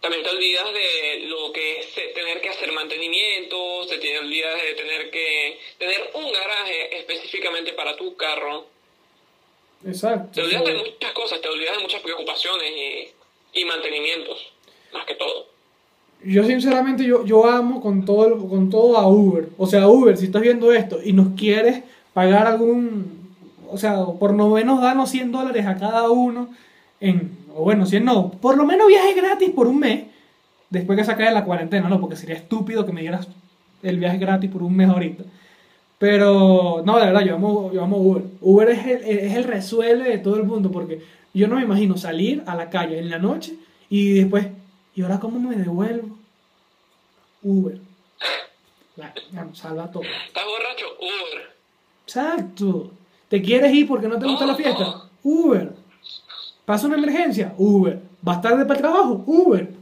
también 0.00 0.22
te 0.22 0.30
olvidas 0.30 0.66
de 0.72 1.26
lo 1.26 1.52
que 1.52 1.80
es 1.80 1.94
tener 2.14 2.40
que 2.40 2.48
hacer 2.50 2.70
mantenimientos, 2.70 3.88
te 3.88 3.98
te 3.98 4.16
olvidas 4.20 4.62
de 4.62 4.74
tener 4.74 5.10
que 5.10 5.58
tener 5.78 6.10
un 6.14 6.32
garaje 6.32 6.98
específicamente 6.98 7.72
para 7.72 7.96
tu 7.96 8.16
carro. 8.16 8.66
Exacto. 9.84 10.30
Te 10.34 10.42
olvidas 10.42 10.64
de 10.64 10.74
muchas 10.74 11.12
cosas, 11.12 11.40
te 11.40 11.48
olvidas 11.48 11.76
de 11.76 11.82
muchas 11.82 12.00
preocupaciones 12.00 12.70
y, 12.70 13.23
y 13.54 13.64
mantenimientos, 13.64 14.52
más 14.92 15.04
que 15.06 15.14
todo. 15.14 15.46
Yo 16.24 16.44
sinceramente 16.44 17.04
yo, 17.04 17.24
yo 17.24 17.46
amo 17.46 17.80
con 17.80 18.04
todo, 18.04 18.48
con 18.48 18.70
todo 18.70 18.96
a 18.96 19.06
Uber. 19.06 19.50
O 19.58 19.66
sea, 19.66 19.88
Uber, 19.88 20.16
si 20.16 20.26
estás 20.26 20.42
viendo 20.42 20.72
esto 20.72 20.98
y 21.04 21.12
nos 21.12 21.28
quieres 21.38 21.82
pagar 22.12 22.46
algún... 22.46 23.24
O 23.70 23.76
sea, 23.76 24.04
por 24.04 24.32
lo 24.34 24.48
menos 24.48 24.80
danos 24.80 25.10
100 25.10 25.32
dólares 25.32 25.66
a 25.66 25.76
cada 25.76 26.10
uno 26.10 26.48
en... 27.00 27.36
O 27.54 27.64
bueno, 27.64 27.84
100 27.84 28.04
no. 28.04 28.30
Por 28.30 28.56
lo 28.56 28.64
menos 28.64 28.88
viaje 28.88 29.12
gratis 29.14 29.50
por 29.50 29.66
un 29.66 29.78
mes. 29.78 30.04
Después 30.70 30.98
que 30.98 31.04
se 31.04 31.12
acabe 31.12 31.30
la 31.30 31.44
cuarentena, 31.44 31.88
¿no? 31.88 32.00
Porque 32.00 32.16
sería 32.16 32.36
estúpido 32.36 32.86
que 32.86 32.92
me 32.92 33.02
dieras 33.02 33.28
el 33.82 33.98
viaje 33.98 34.18
gratis 34.18 34.50
por 34.50 34.62
un 34.62 34.74
mes 34.74 34.88
ahorita. 34.88 35.24
Pero, 35.98 36.82
no, 36.84 36.98
de 36.98 37.06
verdad, 37.06 37.20
yo 37.20 37.34
amo, 37.34 37.70
yo 37.72 37.84
amo 37.84 37.98
Uber. 37.98 38.22
Uber 38.40 38.68
es 38.70 38.86
el, 38.86 39.04
es 39.04 39.34
el 39.36 39.44
resuelve 39.44 40.08
de 40.08 40.18
todo 40.18 40.36
el 40.36 40.44
mundo 40.44 40.70
porque 40.70 41.02
yo 41.34 41.48
no 41.48 41.56
me 41.56 41.62
imagino 41.62 41.96
salir 41.96 42.42
a 42.46 42.54
la 42.54 42.70
calle 42.70 42.98
en 42.98 43.10
la 43.10 43.18
noche 43.18 43.54
y 43.90 44.14
después, 44.14 44.46
¿y 44.94 45.02
ahora 45.02 45.18
cómo 45.20 45.38
me 45.38 45.56
devuelvo? 45.56 46.18
Uber. 47.42 47.78
La- 48.96 49.12
ya, 49.32 49.46
salva 49.52 49.90
todo. 49.90 50.02
¿Estás 50.02 50.44
borracho? 50.44 50.86
Uber. 51.00 51.50
Exacto. 52.06 52.92
¿Te 53.28 53.42
quieres 53.42 53.72
ir 53.74 53.86
porque 53.88 54.08
no 54.08 54.18
te 54.18 54.26
gusta 54.26 54.46
la 54.46 54.54
fiesta? 54.54 55.08
Uber. 55.22 55.74
¿Pasa 56.64 56.86
una 56.86 56.96
emergencia? 56.96 57.54
Uber. 57.58 58.00
¿Vas 58.22 58.40
tarde 58.40 58.64
para 58.64 58.74
el 58.74 58.80
trabajo? 58.82 59.24
Uber. 59.26 59.74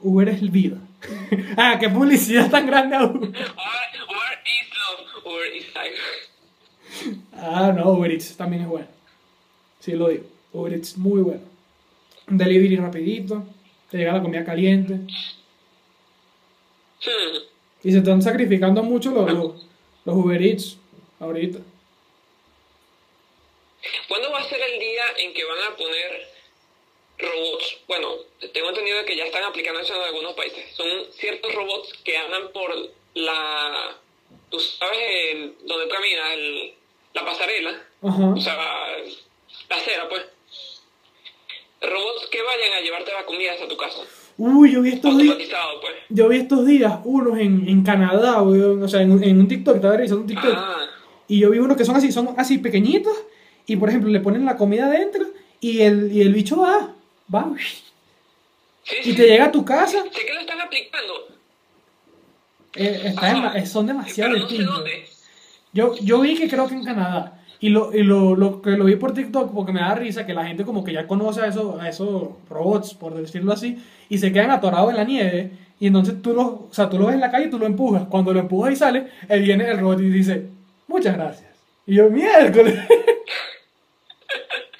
Uber 0.00 0.28
es 0.28 0.50
vida. 0.50 0.76
ah, 1.56 1.76
qué 1.78 1.88
publicidad 1.88 2.50
tan 2.50 2.66
grande 2.66 2.96
a 2.96 3.04
Uber. 3.04 3.28
Uber, 3.28 3.34
Uber 3.34 4.38
is 4.46 4.68
love, 4.78 5.26
Uber 5.26 5.56
is 5.56 5.66
life. 5.74 7.18
Ah, 7.36 7.72
no, 7.76 7.92
Uber 7.92 8.10
Eats 8.10 8.36
también 8.36 8.62
es 8.62 8.68
bueno. 8.68 8.86
Sí, 9.80 9.92
lo 9.92 10.08
digo. 10.08 10.24
Uber 10.52 10.72
Eats 10.72 10.96
muy 10.96 11.22
bueno. 11.22 11.42
Un 12.28 12.38
delivery 12.38 12.76
rapidito. 12.76 13.44
Te 13.90 13.98
llega 13.98 14.12
la 14.14 14.22
comida 14.22 14.44
caliente. 14.44 14.94
Hmm. 17.04 17.38
Y 17.82 17.92
se 17.92 17.98
están 17.98 18.20
sacrificando 18.22 18.82
mucho 18.82 19.10
los, 19.10 19.32
los, 19.32 19.66
los 20.04 20.14
Uber 20.16 20.42
Eats 20.42 20.76
ahorita. 21.20 21.60
¿Cuándo 24.08 24.30
va 24.32 24.40
a 24.40 24.44
ser 24.48 24.60
el 24.60 24.78
día 24.80 25.04
en 25.18 25.32
que 25.34 25.44
van 25.44 25.58
a 25.72 25.76
poner 25.76 26.28
robots? 27.18 27.78
Bueno, 27.86 28.08
tengo 28.52 28.68
entendido 28.70 29.04
que 29.04 29.16
ya 29.16 29.24
están 29.24 29.44
aplicando 29.44 29.80
eso 29.80 29.94
en 29.94 30.02
algunos 30.02 30.34
países. 30.34 30.74
Son 30.74 30.86
ciertos 31.12 31.54
robots 31.54 31.92
que 32.04 32.16
andan 32.16 32.50
por 32.52 32.74
la... 33.14 33.96
Tú 34.50 34.58
sabes 34.58 34.98
el- 35.32 35.54
dónde 35.66 35.88
camina 35.88 36.34
el- 36.34 36.74
la 37.14 37.24
pasarela. 37.24 37.82
Ajá. 38.02 38.26
O 38.36 38.40
sea, 38.40 38.56
la 39.70 39.76
acera, 39.76 40.08
pues. 40.08 40.22
Robots 41.80 42.26
que 42.30 42.42
vayan 42.42 42.72
a 42.78 42.80
llevarte 42.82 43.12
la 43.12 43.24
comida 43.24 43.52
hasta 43.52 43.68
tu 43.68 43.76
casa. 43.76 44.00
Uy, 44.36 44.72
yo 44.72 44.82
vi 44.82 44.90
estos 44.92 45.16
días. 45.18 45.36
Pues. 45.80 45.92
Yo 46.08 46.28
vi 46.28 46.38
estos 46.38 46.66
días 46.66 46.92
unos 47.04 47.38
en, 47.38 47.68
en 47.68 47.82
Canadá, 47.82 48.42
weón. 48.42 48.82
O 48.82 48.88
sea, 48.88 49.02
en, 49.02 49.22
en 49.22 49.40
un 49.40 49.48
TikTok, 49.48 49.76
estaba 49.76 49.96
revisando 49.96 50.22
un 50.22 50.28
TikTok. 50.28 50.54
Ah, 50.56 50.86
Y 51.28 51.40
yo 51.40 51.50
vi 51.50 51.58
unos 51.58 51.76
que 51.76 51.84
son 51.84 51.96
así, 51.96 52.10
son 52.12 52.34
así 52.36 52.58
pequeñitos. 52.58 53.16
Y 53.66 53.76
por 53.76 53.88
ejemplo, 53.88 54.10
le 54.10 54.20
ponen 54.20 54.44
la 54.44 54.56
comida 54.56 54.86
adentro. 54.86 55.26
Y 55.60 55.80
el, 55.82 56.12
y 56.12 56.20
el 56.22 56.32
bicho 56.32 56.58
va, 56.60 56.94
va. 57.34 57.50
sí, 58.84 58.94
Y 59.00 59.02
sí. 59.10 59.16
te 59.16 59.26
llega 59.26 59.46
a 59.46 59.52
tu 59.52 59.64
casa. 59.64 60.02
Sé 60.12 60.26
que 60.26 60.32
lo 60.34 60.40
están 60.40 60.60
aplicando. 60.60 61.28
Eh, 62.74 63.02
está 63.06 63.26
Ajá. 63.26 63.54
dema- 63.54 63.66
son 63.66 63.86
demasiado 63.86 64.30
no 64.30 64.36
sé 64.36 64.40
distintos. 64.42 64.74
dónde. 64.76 65.06
Yo, 65.72 65.94
yo 66.00 66.20
vi 66.20 66.36
que 66.36 66.48
creo 66.48 66.68
que 66.68 66.74
en 66.74 66.84
Canadá. 66.84 67.37
Y, 67.60 67.70
lo, 67.70 67.92
y 67.94 68.02
lo, 68.04 68.36
lo 68.36 68.62
que 68.62 68.70
lo 68.70 68.84
vi 68.84 68.96
por 68.96 69.12
TikTok 69.12 69.52
porque 69.52 69.72
me 69.72 69.80
da 69.80 69.94
risa 69.94 70.24
que 70.24 70.34
la 70.34 70.46
gente 70.46 70.64
como 70.64 70.84
que 70.84 70.92
ya 70.92 71.06
conoce 71.06 71.40
a 71.40 71.46
esos, 71.46 71.80
a 71.80 71.88
esos 71.88 72.28
robots, 72.48 72.94
por 72.94 73.14
decirlo 73.14 73.52
así, 73.52 73.82
y 74.08 74.18
se 74.18 74.32
quedan 74.32 74.50
atorados 74.50 74.90
en 74.90 74.96
la 74.96 75.04
nieve. 75.04 75.50
Y 75.80 75.86
entonces 75.88 76.22
tú 76.22 76.34
lo, 76.34 76.42
o 76.42 76.68
sea, 76.72 76.88
tú 76.88 76.98
lo 76.98 77.06
ves 77.06 77.14
en 77.14 77.20
la 77.20 77.30
calle 77.30 77.46
y 77.46 77.50
tú 77.50 77.58
lo 77.58 77.66
empujas. 77.66 78.06
Cuando 78.08 78.32
lo 78.32 78.40
empujas 78.40 78.72
y 78.72 78.76
sale, 78.76 79.08
él 79.28 79.42
viene 79.42 79.68
el 79.68 79.78
robot 79.78 80.00
y 80.00 80.10
dice, 80.10 80.46
muchas 80.86 81.16
gracias. 81.16 81.50
Y 81.86 81.94
yo, 81.96 82.10
miércoles. 82.10 82.78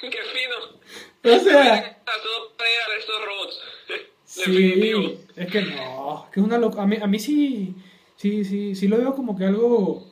Qué 0.01 0.11
fino. 0.11 1.35
o 1.35 1.38
sea, 1.41 1.75
a 1.75 2.99
estos 2.99 3.17
robots. 3.25 3.61
sí, 4.25 4.53
Definitivo. 4.53 5.14
es 5.37 5.47
que 5.51 5.62
no, 5.62 6.27
que 6.33 6.41
es 6.41 6.47
una 6.47 6.59
loca. 6.59 6.83
A 6.83 6.87
mí, 6.87 6.97
a 7.01 7.07
mí 7.07 7.19
sí, 7.19 7.75
sí, 8.17 8.45
sí, 8.45 8.75
sí 8.75 8.88
lo 8.88 8.99
veo 8.99 9.14
como 9.14 9.37
que 9.37 9.45
algo, 9.45 10.07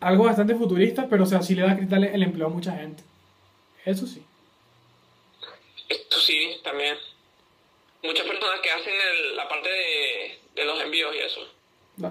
algo 0.00 0.24
bastante 0.24 0.54
futurista, 0.54 1.06
pero 1.08 1.24
o 1.24 1.26
sea, 1.26 1.42
sí 1.42 1.54
le 1.54 1.62
da 1.62 1.72
a 1.72 1.78
quitarle 1.78 2.14
el 2.14 2.22
empleo 2.22 2.46
a 2.46 2.50
mucha 2.50 2.72
gente. 2.76 3.02
Eso 3.84 4.06
sí. 4.06 4.22
sí, 6.26 6.56
también. 6.64 6.96
Muchas 8.02 8.26
personas 8.26 8.60
que 8.62 8.70
hacen 8.70 8.92
el- 8.94 9.36
la 9.36 9.48
parte 9.48 9.68
de, 9.68 10.60
de 10.60 10.64
los 10.66 10.80
envíos 10.82 11.14
y 11.14 11.18
eso. 11.18 11.40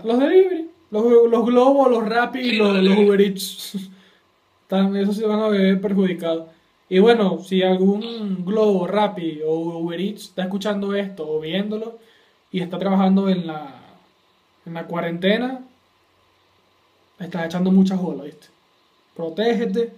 Los 0.03 0.19
delivery, 0.19 0.69
los, 0.91 1.29
los 1.29 1.45
Globo, 1.45 1.87
los 1.89 2.07
Rappi 2.07 2.39
y 2.39 2.49
Sí, 2.51 2.55
los, 2.57 2.73
los. 2.77 2.97
Uber 2.97 3.21
Eats. 3.21 3.75
Están, 4.63 4.95
esos 4.95 5.15
se 5.17 5.25
van 5.27 5.41
a 5.41 5.47
ver 5.49 5.79
perjudicados. 5.79 6.49
Y 6.89 6.99
bueno, 6.99 7.39
si 7.43 7.61
algún 7.61 8.43
Globo, 8.45 8.87
Rappi 8.87 9.41
o 9.45 9.51
Uber 9.79 9.99
Eats 9.99 10.23
está 10.23 10.43
escuchando 10.43 10.95
esto 10.95 11.27
o 11.27 11.39
viéndolo 11.39 11.99
y 12.51 12.61
está 12.61 12.77
trabajando 12.79 13.29
en 13.29 13.45
la, 13.47 13.81
en 14.65 14.73
la 14.73 14.85
cuarentena, 14.87 15.61
estás 17.19 17.45
echando 17.45 17.71
muchas 17.71 17.99
bolas, 17.99 18.25
¿viste? 18.25 18.47
Protégete, 19.15 19.93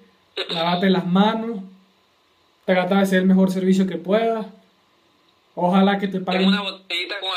lávate 0.50 0.90
las 0.90 1.06
manos, 1.06 1.62
trata 2.66 2.96
de 2.96 3.02
hacer 3.02 3.20
el 3.20 3.26
mejor 3.26 3.52
servicio 3.52 3.88
que 3.88 3.98
puedas. 3.98 4.46
Ojalá 5.56 5.98
que 5.98 6.08
te 6.08 6.14
Tengo 6.14 6.26
paguen. 6.26 6.48
una 6.50 6.62
botellita 6.62 7.16
con, 7.20 7.30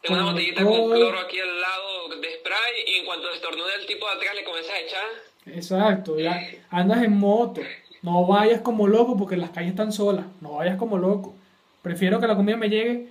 tengo 0.00 0.14
una 0.20 0.30
botellita 0.32 0.64
con 0.64 0.74
cloro 0.90 1.18
aquí 1.18 1.40
al 1.40 1.60
lado 1.60 2.20
de 2.20 2.28
spray 2.38 2.72
y 2.86 3.00
en 3.00 3.06
cuanto 3.06 3.30
estornude 3.30 3.74
el 3.80 3.86
tipo 3.86 4.06
de 4.06 4.12
atrás 4.12 4.34
le 4.36 4.44
comienzas 4.44 4.72
a 4.74 4.78
echar. 4.78 5.08
Exacto, 5.46 6.18
ya 6.20 6.40
andas 6.70 7.02
en 7.02 7.18
moto, 7.18 7.60
no 8.02 8.24
vayas 8.26 8.60
como 8.60 8.86
loco 8.86 9.16
porque 9.16 9.36
las 9.36 9.50
calles 9.50 9.70
están 9.70 9.92
solas, 9.92 10.26
no 10.40 10.52
vayas 10.54 10.76
como 10.76 10.98
loco. 10.98 11.34
Prefiero 11.82 12.20
que 12.20 12.28
la 12.28 12.36
comida 12.36 12.56
me 12.56 12.68
llegue 12.68 13.08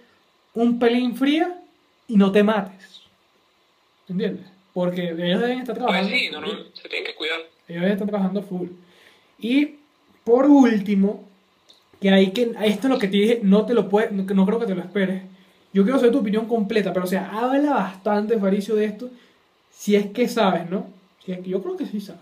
un 0.54 0.80
pelín 0.80 1.18
fría 1.18 1.62
y 2.08 2.16
no 2.16 2.32
te 2.32 2.42
mates. 2.44 3.02
¿Entiendes? 4.08 4.46
Porque 4.74 5.04
ellos 5.10 5.42
deben 5.42 5.60
estar 5.60 5.76
Pues 5.76 5.86
trabajando. 5.86 6.10
sí, 6.10 6.30
no, 6.32 6.42
no, 6.42 6.48
se 6.74 6.88
tienen 6.90 7.06
que 7.06 7.16
cuidar. 7.16 7.40
Ellos 7.68 7.84
están 7.84 8.08
trabajando 8.08 8.42
full. 8.42 8.68
Y 9.40 9.76
por 10.24 10.46
último, 10.46 11.24
que 12.00 12.10
hay 12.10 12.32
que, 12.32 12.52
esto 12.64 12.88
es 12.88 12.94
lo 12.94 13.00
que 13.00 13.08
te 13.08 13.18
dije, 13.18 13.40
no 13.44 13.66
te 13.66 13.74
lo 13.74 13.90
puedes, 13.90 14.12
no, 14.12 14.24
no 14.24 14.46
creo 14.46 14.60
que 14.60 14.66
te 14.66 14.76
lo 14.76 14.82
esperes. 14.82 15.24
Yo 15.74 15.84
quiero 15.84 15.98
saber 16.00 16.12
tu 16.12 16.20
opinión 16.20 16.48
completa, 16.48 16.92
pero 16.94 17.06
o 17.06 17.08
sea, 17.08 17.30
habla 17.32 17.74
bastante, 17.74 18.38
Faricio, 18.38 18.76
de 18.76 18.86
esto, 18.86 19.10
si 19.72 19.96
es 19.96 20.08
que 20.08 20.28
sabes, 20.28 20.70
¿no? 20.70 20.86
Si 21.26 21.32
es 21.32 21.40
que 21.40 21.50
yo 21.50 21.62
creo 21.62 21.78
que 21.78 21.86
sí 21.86 22.02
sabes. 22.02 22.22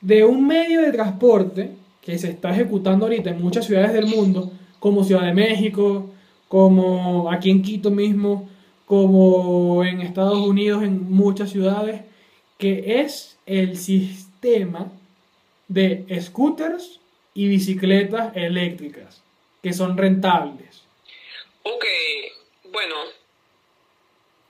De 0.00 0.24
un 0.24 0.46
medio 0.46 0.82
de 0.82 0.92
transporte 0.92 1.70
que 2.02 2.18
se 2.18 2.30
está 2.30 2.50
ejecutando 2.50 3.06
ahorita 3.06 3.30
en 3.30 3.40
muchas 3.40 3.64
ciudades 3.66 3.92
del 3.92 4.06
mundo, 4.06 4.50
como 4.80 5.04
Ciudad 5.04 5.22
de 5.24 5.32
México, 5.32 6.10
como 6.48 7.30
aquí 7.30 7.50
en 7.50 7.62
Quito 7.62 7.90
mismo, 7.90 8.48
como 8.86 9.84
en 9.84 10.00
Estados 10.00 10.38
Unidos, 10.38 10.82
en 10.82 11.10
muchas 11.10 11.50
ciudades, 11.50 12.02
que 12.58 13.00
es 13.00 13.38
el 13.46 13.76
sistema 13.76 14.92
de 15.68 16.04
scooters 16.20 17.00
y 17.34 17.48
bicicletas 17.48 18.36
eléctricas, 18.36 19.22
que 19.62 19.72
son 19.72 19.96
rentables. 19.96 20.82
Ok, 21.62 21.84
bueno, 22.70 22.96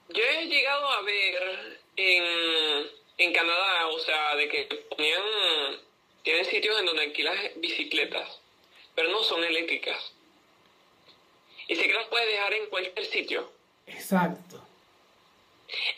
yo 0.09 0.23
he 0.23 0.47
llegado 0.47 0.89
a 0.89 1.03
ver 1.03 1.81
en, 1.97 2.87
en 3.19 3.33
Canadá, 3.33 3.89
o 3.89 3.99
sea, 3.99 4.37
de 4.37 4.49
que 4.49 4.65
ponían, 4.91 5.23
tienen 6.23 6.45
sitios 6.45 6.79
en 6.81 6.87
donde 6.87 7.03
alquilas 7.03 7.37
bicicletas, 7.57 8.41
pero 8.95 9.11
no 9.11 9.23
son 9.23 9.45
eléctricas. 9.45 10.13
Y 11.69 11.77
sé 11.77 11.87
que 11.87 11.95
las 11.95 12.09
puedes 12.09 12.29
dejar 12.29 12.53
en 12.55 12.67
cualquier 12.67 13.07
sitio. 13.07 13.51
Exacto. 13.95 14.61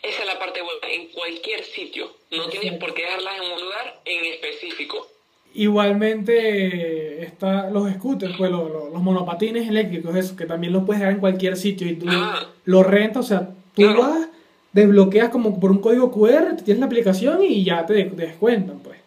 Esa 0.02 0.20
es 0.22 0.26
la 0.26 0.38
parte 0.38 0.60
buena, 0.62 0.88
en 0.88 1.08
cualquier 1.08 1.64
sitio. 1.64 2.12
No 2.30 2.48
tienes 2.48 2.74
por 2.78 2.94
qué 2.94 3.02
dejarlas 3.02 3.34
en 3.42 3.52
un 3.52 3.60
lugar 3.60 4.00
en 4.04 4.24
específico. 4.26 5.08
Igualmente 5.54 7.22
está 7.24 7.70
los 7.70 7.90
scooters, 7.94 8.36
pues 8.36 8.50
lo- 8.50 8.68
lo- 8.68 8.88
los 8.90 9.02
monopatines 9.02 9.68
eléctricos, 9.68 10.14
eso, 10.16 10.36
que 10.36 10.46
también 10.46 10.72
los 10.72 10.84
puedes 10.84 11.00
dejar 11.00 11.14
en 11.14 11.20
cualquier 11.20 11.56
sitio 11.56 11.86
y 11.88 11.96
tú 11.96 12.06
Ah. 12.08 12.48
lo 12.64 12.82
rentas, 12.82 13.24
o 13.24 13.28
sea, 13.28 13.48
tú 13.74 13.82
Claro. 13.82 14.00
vas, 14.00 14.28
desbloqueas 14.72 15.30
como 15.30 15.60
por 15.60 15.70
un 15.70 15.80
código 15.80 16.10
QR, 16.10 16.56
tienes 16.64 16.80
la 16.80 16.86
aplicación 16.86 17.42
y 17.44 17.64
ya 17.64 17.86
te, 17.86 18.04
te 18.04 18.26
descuentan, 18.26 18.80
pues. 18.80 18.98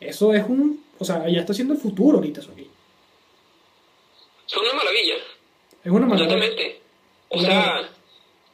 Eso 0.00 0.32
es 0.34 0.44
un, 0.48 0.82
o 0.98 1.04
sea, 1.04 1.28
ya 1.28 1.40
está 1.40 1.52
siendo 1.52 1.74
el 1.74 1.80
futuro 1.80 2.16
ahorita 2.18 2.40
eso 2.40 2.52
aquí. 2.52 2.66
Son 4.46 4.62
una 4.64 4.74
maravilla. 4.74 5.14
Es 5.84 5.90
una 5.92 6.06
maravilla. 6.06 6.28
Totalmente. 6.28 6.79
O 7.30 7.38
sea, 7.40 7.88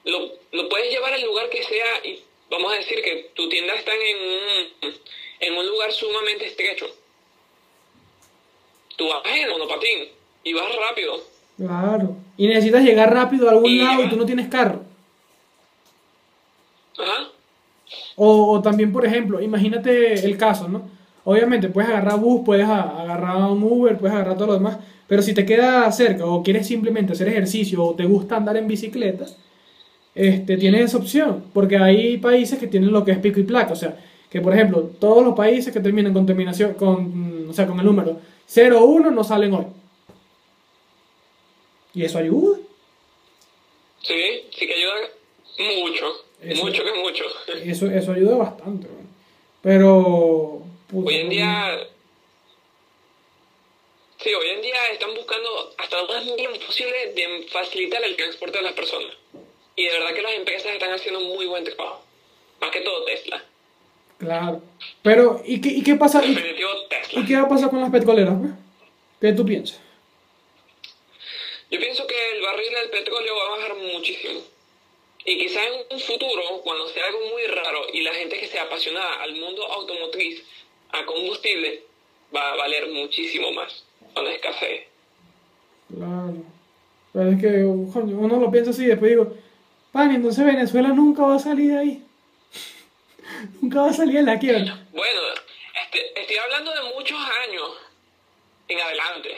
lo, 0.05 0.19
lo 0.53 0.69
puedes 0.69 0.91
llevar 0.91 1.13
al 1.13 1.23
lugar 1.23 1.49
que 1.51 1.63
sea 1.63 2.05
y 2.05 2.23
vamos 2.51 2.73
a 2.73 2.77
decir 2.77 3.03
que 3.03 3.31
tu 3.35 3.49
tienda 3.49 3.75
está 3.75 3.93
en 3.93 4.17
un, 4.89 4.95
en 5.41 5.55
un 5.55 5.67
lugar 5.67 5.93
sumamente 5.93 6.47
estrecho. 6.47 6.87
Tú 8.97 9.09
vas 9.09 9.23
en 9.27 9.51
monopatín 9.51 10.09
y 10.45 10.53
vas 10.55 10.75
rápido. 10.77 11.23
Claro. 11.57 12.17
Y 12.37 12.47
necesitas 12.47 12.83
llegar 12.83 13.13
rápido 13.13 13.49
a 13.49 13.53
algún 13.53 13.71
Y 13.71 13.79
lado 13.79 14.05
y 14.05 14.09
tú 14.09 14.17
no 14.17 14.27
tienes 14.27 14.49
carro. 14.49 14.83
Ajá. 16.99 17.29
O, 18.17 18.53
o 18.53 18.63
también, 18.63 18.93
por 18.93 19.05
ejemplo, 19.05 19.41
imagínate 19.41 20.15
el 20.15 20.37
caso, 20.39 20.69
¿no? 20.69 20.89
Obviamente 21.25 21.69
puedes 21.69 21.91
agarrar 21.91 22.19
bus, 22.19 22.43
puedes 22.45 22.67
agarrar 22.67 23.37
un 23.37 23.63
Uber, 23.63 23.99
puedes 23.99 24.15
agarrar 24.15 24.37
todo 24.37 24.47
lo 24.47 24.55
demás, 24.55 24.79
pero 25.07 25.23
si 25.23 25.35
te 25.35 25.47
queda 25.47 25.91
cerca 25.93 26.27
o 26.27 26.43
quieres 26.43 26.67
simplemente 26.67 27.13
hacer 27.13 27.29
ejercicio 27.29 27.83
o 27.83 27.95
te 27.95 28.05
gusta 28.05 28.37
andar 28.37 28.57
en 28.57 28.67
bicicleta, 28.67 29.27
este, 30.15 30.57
tienes 30.57 30.83
esa 30.83 30.99
opción, 30.99 31.45
porque 31.53 31.77
hay 31.77 32.17
países 32.19 32.59
que 32.59 32.67
tienen 32.67 32.93
lo 32.93 33.05
que 33.05 33.13
es 33.13 33.19
pico 33.19 33.39
y 33.39 33.45
placa, 33.45 33.73
o 33.73 33.77
sea, 33.77 33.97
que 34.31 34.41
por 34.41 34.55
ejemplo, 34.55 34.91
todos 34.99 35.25
los 35.25 35.35
países 35.35 35.73
que 35.73 35.81
terminan 35.81 36.13
con 36.13 36.27
terminación, 36.27 36.75
con, 36.75 37.49
o 37.49 37.53
sea, 37.53 37.67
con 37.67 37.79
el 37.79 37.87
número 37.87 38.21
0 38.47 38.81
o 38.81 38.85
1 38.85 39.11
no 39.11 39.25
salen 39.25 39.55
hoy. 39.55 39.67
Y 41.95 42.05
eso 42.05 42.19
ayuda. 42.19 42.59
Sí, 44.03 44.15
sí 44.51 44.67
que 44.67 44.75
ayuda 44.75 44.95
mucho. 45.81 46.05
Eso. 46.43 46.65
Mucho 46.65 46.83
que 46.85 47.01
mucho. 47.01 47.25
Eso, 47.65 47.91
eso 47.91 48.13
ayuda 48.13 48.37
bastante. 48.37 48.87
Pero... 49.63 50.63
Hoy 50.93 51.15
en 51.15 51.31
día. 51.31 51.79
Sí, 54.27 54.35
hoy 54.35 54.49
en 54.49 54.61
día 54.61 54.89
están 54.91 55.15
buscando 55.15 55.73
hasta 55.79 56.03
lo 56.03 56.09
más 56.09 56.25
mínimo 56.25 56.59
posible 56.59 57.13
de 57.15 57.47
facilitar 57.49 58.03
el 58.03 58.17
transporte 58.17 58.59
de 58.59 58.65
las 58.65 58.73
personas. 58.73 59.15
Y 59.77 59.85
de 59.85 59.93
verdad 59.93 60.15
que 60.15 60.23
las 60.23 60.33
empresas 60.33 60.73
están 60.73 60.91
haciendo 60.93 61.21
un 61.21 61.29
muy 61.29 61.47
buen 61.47 61.63
trabajo. 61.63 62.05
Más 62.61 62.73
que 62.73 62.81
todo 62.81 63.05
Tesla. 63.05 63.45
Claro. 64.19 64.63
Pero, 65.05 65.43
¿y 65.45 65.61
qué, 65.61 65.69
y 65.69 65.85
qué 65.85 65.95
pasa? 65.95 66.25
¿Y, 66.25 66.35
Definitivo 66.35 66.71
Tesla. 66.89 67.21
y 67.21 67.25
qué 67.25 67.37
va 67.37 67.43
a 67.43 67.49
pasar 67.49 67.71
con 67.71 67.81
las 67.81 67.93
petroleras? 67.93 68.35
pues? 68.41 68.53
¿Qué 69.21 69.33
tú 69.33 69.47
piensas? 69.47 69.81
Yo 71.71 71.79
pienso 71.79 72.05
que 72.09 72.33
el 72.33 72.43
barril 72.43 72.73
del 72.73 72.91
petróleo 72.91 73.37
va 73.37 73.47
a 73.47 73.59
bajar 73.59 73.77
muchísimo. 73.77 74.41
Y 75.25 75.39
quizás 75.39 75.69
en 75.69 75.87
un 75.89 76.01
futuro, 76.01 76.63
cuando 76.65 76.89
sea 76.89 77.07
algo 77.07 77.29
muy 77.29 77.47
raro 77.47 77.87
y 77.93 78.03
la 78.03 78.13
gente 78.13 78.41
que 78.41 78.49
sea 78.49 78.65
apasionada 78.65 79.23
al 79.23 79.37
mundo 79.37 79.65
automotriz, 79.71 80.43
a 80.91 81.07
combustible, 81.07 81.85
va 82.35 82.55
a 82.55 82.57
valer 82.57 82.89
muchísimo 82.89 83.53
más 83.53 83.86
cuando 84.17 84.31
escasee. 84.31 84.89
Claro. 85.95 86.35
Pero 87.13 87.31
es 87.31 87.41
que, 87.41 87.93
coño, 87.93 88.17
uno 88.19 88.41
lo 88.41 88.51
piensa 88.51 88.71
así 88.71 88.85
y 88.85 88.87
después 88.87 89.11
digo, 89.11 89.37
pan, 89.93 90.11
entonces 90.11 90.43
Venezuela 90.43 90.89
nunca 90.89 91.23
va 91.23 91.37
a 91.37 91.39
salir 91.39 91.73
de 91.73 91.79
ahí. 91.79 92.03
nunca 93.61 93.83
va 93.83 93.91
a 93.91 93.93
salir 93.93 94.15
de 94.15 94.23
la 94.23 94.39
quiebra. 94.39 94.87
Bueno, 94.91 95.21
este, 95.85 96.19
estoy 96.19 96.37
hablando 96.37 96.73
de 96.73 96.95
muchos 96.95 97.19
años 97.47 97.69
en 98.69 98.81
adelante. 98.81 99.29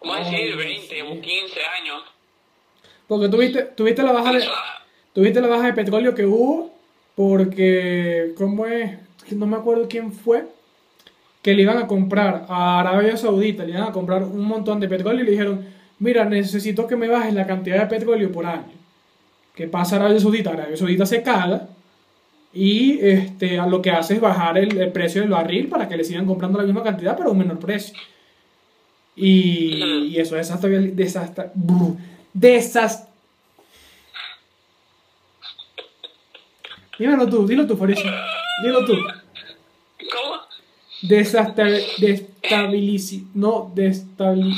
Vamos 0.00 0.16
a 0.16 0.30
decir 0.30 0.56
20 0.56 0.94
sí. 0.94 1.00
o 1.02 1.20
15 1.20 1.64
años. 1.64 2.02
Porque 3.06 3.28
tuviste, 3.28 3.62
tuviste 3.62 4.02
la 4.02 4.12
baja 4.12 4.32
de, 4.32 4.38
Eso, 4.38 4.52
tuviste 5.12 5.42
la 5.42 5.48
baja 5.48 5.66
de 5.66 5.72
petróleo 5.74 6.14
que 6.14 6.24
hubo 6.24 6.74
porque, 7.14 8.32
¿cómo 8.38 8.64
es? 8.64 8.98
No 9.32 9.46
me 9.46 9.56
acuerdo 9.56 9.86
quién 9.86 10.12
fue. 10.12 10.46
Que 11.44 11.54
le 11.54 11.62
iban 11.62 11.78
a 11.78 11.86
comprar 11.86 12.46
a 12.48 12.80
Arabia 12.80 13.16
Saudita, 13.16 13.64
le 13.64 13.70
iban 13.70 13.84
a 13.84 13.92
comprar 13.92 14.24
un 14.24 14.44
montón 14.44 14.80
de 14.80 14.88
petróleo 14.88 15.22
y 15.22 15.24
le 15.24 15.30
dijeron, 15.30 15.64
mira, 16.00 16.24
necesito 16.24 16.88
que 16.88 16.96
me 16.96 17.06
bajes 17.06 17.34
la 17.34 17.46
cantidad 17.46 17.78
de 17.78 17.86
petróleo 17.86 18.32
por 18.32 18.46
año. 18.46 18.72
¿Qué 19.54 19.68
pasa 19.68 19.96
Arabia 19.96 20.18
Saudita? 20.18 20.50
Arabia 20.50 20.76
Saudita 20.76 21.06
se 21.06 21.22
caga 21.22 21.68
y 22.52 22.98
este, 23.00 23.58
lo 23.68 23.80
que 23.80 23.90
hace 23.92 24.14
es 24.14 24.20
bajar 24.20 24.58
el, 24.58 24.76
el 24.76 24.90
precio 24.90 25.20
del 25.20 25.30
barril 25.30 25.68
para 25.68 25.86
que 25.86 25.96
le 25.96 26.02
sigan 26.02 26.26
comprando 26.26 26.58
la 26.58 26.64
misma 26.64 26.82
cantidad 26.82 27.16
pero 27.16 27.28
a 27.28 27.32
un 27.32 27.38
menor 27.38 27.60
precio. 27.60 27.94
Y, 29.16 30.18
eso 30.18 30.36
es 30.36 30.48
desastre, 30.48 30.80
desastre, 30.92 31.50
desastre. 32.32 33.12
Dímelo 36.98 37.28
tú, 37.28 37.46
dilo 37.46 37.66
tú, 37.66 37.76
Fabricio. 37.76 38.10
Dilo 38.62 38.84
tú. 38.84 38.94
Destabilici, 41.08 43.26
no, 43.34 43.70
destabili, 43.74 44.54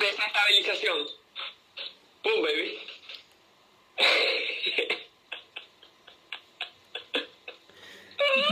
Desestabilización. 0.00 0.98
Boom, 2.24 2.42
baby. 2.42 2.78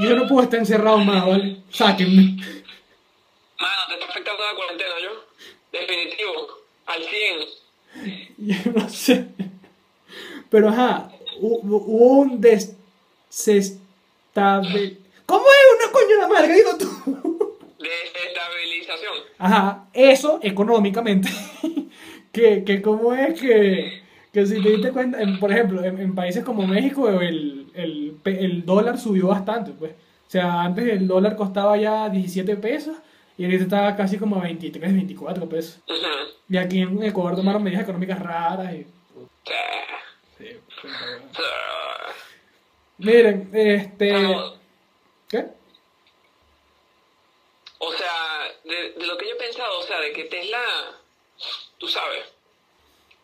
Yo 0.02 0.16
no 0.16 0.26
puedo 0.26 0.42
estar 0.44 0.58
encerrado 0.60 0.98
más, 0.98 1.26
¿vale? 1.26 1.56
Sáquenme. 1.70 2.36
Mano, 3.58 3.86
te 3.88 3.94
está 3.94 4.06
afectando 4.06 4.42
la 4.44 4.54
cuarentena, 4.56 4.94
yo. 5.02 5.24
Definitivo. 5.72 6.48
Al 6.86 7.02
100. 7.04 7.40
Yo 8.38 8.56
no 8.72 8.88
sé. 8.88 9.26
Pero 10.50 10.68
ajá, 10.68 11.10
hu- 11.40 11.60
hu- 11.62 11.84
hubo 11.86 12.18
un 12.20 12.40
desestabil... 12.40 14.98
¿Cómo 15.32 15.44
es 15.46 15.84
una 15.84 15.92
coño 15.92 16.16
la 16.20 16.28
madre? 16.28 16.54
Digo 16.54 16.76
tú. 16.78 17.58
Desestabilización. 17.78 19.14
Ajá, 19.38 19.86
eso 19.94 20.38
económicamente. 20.42 21.30
que, 22.32 22.64
que 22.64 22.82
cómo 22.82 23.14
es 23.14 23.40
que, 23.40 24.02
que 24.32 24.46
si 24.46 24.62
te 24.62 24.68
diste 24.68 24.92
cuenta, 24.92 25.22
en- 25.22 25.38
por 25.40 25.50
ejemplo, 25.50 25.82
en, 25.82 25.98
en 25.98 26.14
países 26.14 26.44
como 26.44 26.66
México 26.66 27.08
el, 27.08 27.66
el, 27.74 28.16
el 28.24 28.64
dólar 28.66 28.98
subió 28.98 29.28
bastante, 29.28 29.72
pues. 29.72 29.92
O 29.92 30.30
sea, 30.32 30.62
antes 30.62 30.86
el 30.88 31.06
dólar 31.08 31.34
costaba 31.36 31.76
ya 31.78 32.08
17 32.10 32.56
pesos 32.56 32.96
y 33.38 33.44
ahorita 33.44 33.64
estaba 33.64 33.96
casi 33.96 34.18
como 34.18 34.36
a 34.36 34.42
23, 34.42 34.92
24 34.92 35.48
pesos. 35.48 35.80
Ujú. 35.88 35.96
Y 36.50 36.56
aquí 36.58 36.80
en 36.80 37.02
Ecuador 37.02 37.36
tomaron 37.36 37.62
medidas 37.62 37.82
económicas 37.84 38.18
raras 38.18 38.74
y... 38.74 38.86
Sí. 40.38 40.46
Sí. 40.46 40.46
Miren, 42.98 43.48
este... 43.52 44.12
¿Qué? 45.32 45.44
o 47.84 47.92
sea, 47.92 48.48
de, 48.64 48.92
de 48.92 49.06
lo 49.06 49.18
que 49.18 49.26
yo 49.26 49.32
he 49.32 49.38
pensado, 49.38 49.80
o 49.80 49.82
sea, 49.82 49.98
de 50.00 50.12
que 50.12 50.24
Tesla, 50.24 50.62
tú 51.78 51.88
sabes, 51.88 52.24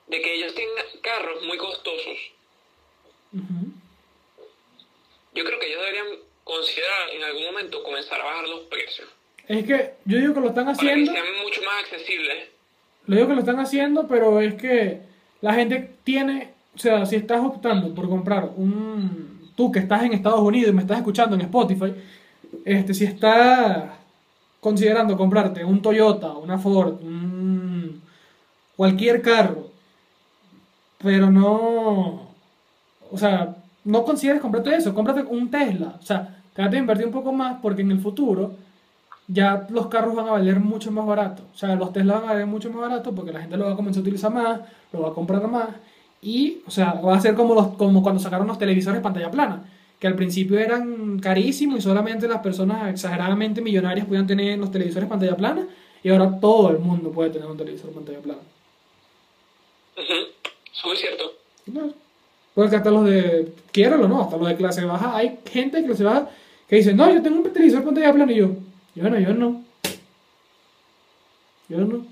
de 0.09 0.21
que 0.21 0.35
ellos 0.35 0.53
tengan 0.53 0.85
carros 1.01 1.45
muy 1.45 1.57
costosos, 1.57 2.19
yo 5.33 5.45
creo 5.45 5.61
que 5.61 5.67
ellos 5.67 5.81
deberían 5.81 6.07
considerar 6.43 7.11
en 7.13 7.23
algún 7.23 7.45
momento 7.45 7.85
comenzar 7.85 8.21
a 8.21 8.25
bajar 8.25 8.49
los 8.49 8.61
precios. 8.63 9.09
Es 9.47 9.65
que 9.65 9.95
yo 10.05 10.19
digo 10.19 10.35
que 10.35 10.41
lo 10.41 10.49
están 10.49 10.67
Para 10.67 10.77
que 10.77 10.91
haciendo... 10.91 11.13
sean 11.13 11.39
mucho 11.41 11.63
más 11.63 11.85
accesibles. 11.85 12.49
Lo 13.07 13.15
digo 13.15 13.29
que 13.29 13.35
lo 13.35 13.41
están 13.41 13.61
haciendo, 13.61 14.09
pero 14.09 14.41
es 14.41 14.55
que 14.55 15.03
la 15.41 15.55
gente 15.55 15.89
tiene, 16.03 16.53
o 16.75 16.79
sea, 16.79 17.07
si 17.07 17.15
estás 17.15 17.41
optando 17.45 17.95
por 17.95 18.09
comprar 18.09 18.45
un, 18.57 19.28
tú 19.59 19.73
que 19.73 19.81
estás 19.81 20.05
en 20.05 20.13
Estados 20.13 20.39
Unidos 20.39 20.71
y 20.71 20.73
me 20.73 20.83
estás 20.83 20.99
escuchando 20.99 21.35
en 21.35 21.41
Spotify, 21.41 21.93
este, 22.65 22.95
si 22.95 23.05
estás 23.05 23.91
considerando 24.61 25.17
comprarte 25.17 25.65
un 25.65 25.83
Toyota, 25.83 26.31
una 26.35 26.59
Ford, 26.59 27.03
un, 27.03 28.01
cualquier 28.77 29.21
carro, 29.21 29.67
pero 31.03 31.29
no, 31.33 32.29
o 33.11 33.19
sea, 33.19 33.57
no 33.83 34.05
consideres 34.05 34.41
comprarte 34.41 34.77
eso, 34.77 34.95
cómprate 34.95 35.23
un 35.25 35.51
Tesla, 35.51 35.97
o 36.01 36.03
sea, 36.03 36.41
trata 36.53 36.71
de 36.71 36.79
invertir 36.79 37.07
un 37.07 37.13
poco 37.13 37.33
más 37.33 37.59
porque 37.61 37.83
en 37.83 37.91
el 37.91 37.99
futuro 37.99 38.55
ya 39.27 39.67
los 39.71 39.89
carros 39.89 40.15
van 40.15 40.29
a 40.29 40.33
valer 40.33 40.61
mucho 40.61 40.93
más 40.93 41.05
barato. 41.05 41.43
O 41.53 41.59
sea, 41.59 41.75
los 41.75 41.93
Tesla 41.93 42.15
van 42.21 42.25
a 42.25 42.33
valer 42.35 42.47
mucho 42.47 42.71
más 42.71 42.83
barato 42.83 43.13
porque 43.13 43.33
la 43.33 43.41
gente 43.41 43.57
lo 43.57 43.65
va 43.65 43.73
a 43.73 43.77
comenzar 43.77 44.01
a 44.01 44.03
utilizar 44.03 44.33
más, 44.33 44.61
lo 44.93 45.03
va 45.03 45.09
a 45.09 45.15
comprar 45.15 45.47
más. 45.49 45.71
Y, 46.21 46.59
o 46.67 46.71
sea, 46.71 46.95
va 46.95 47.17
a 47.17 47.21
ser 47.21 47.35
como, 47.35 47.55
los, 47.55 47.69
como 47.77 48.03
cuando 48.03 48.21
sacaron 48.21 48.47
los 48.47 48.59
televisores 48.59 49.01
pantalla 49.01 49.31
plana, 49.31 49.65
que 49.99 50.07
al 50.07 50.15
principio 50.15 50.59
eran 50.59 51.19
carísimos 51.19 51.79
y 51.79 51.83
solamente 51.83 52.29
las 52.29 52.41
personas 52.41 52.91
exageradamente 52.91 53.61
millonarias 53.61 54.07
podían 54.07 54.27
tener 54.27 54.59
los 54.59 54.71
televisores 54.71 55.09
pantalla 55.09 55.37
plana. 55.37 55.67
Y 56.03 56.11
ahora 56.11 56.39
todo 56.39 56.71
el 56.71 56.79
mundo 56.79 57.11
puede 57.11 57.31
tener 57.31 57.49
un 57.49 57.57
televisor 57.57 57.91
pantalla 57.91 58.21
plana. 58.21 58.41
Eso 59.97 60.13
es 60.15 60.85
muy 60.85 60.97
cierto. 60.97 61.33
No. 61.67 61.93
Porque 62.55 62.77
hasta 62.77 62.91
los 62.91 63.05
de, 63.05 63.53
quiero 63.73 64.01
o 64.01 64.09
no, 64.09 64.23
hasta 64.23 64.37
los 64.37 64.49
de 64.49 64.57
clase 64.57 64.85
baja, 64.85 65.17
hay 65.17 65.39
gente 65.45 65.81
de 65.81 65.87
clase 65.87 66.05
baja 66.05 66.29
que 66.69 66.77
dice, 66.77 66.93
no, 66.93 67.13
yo 67.13 67.23
tengo 67.23 67.41
un 67.41 67.53
televisor 67.53 67.85
pantalla 67.85 68.13
plana 68.13 68.33
y 68.33 68.37
yo, 68.37 68.51
yo 68.95 69.11
no, 69.11 69.19
yo 69.19 69.35
no. 69.35 69.63
Yo 71.69 71.79
no. 71.79 72.07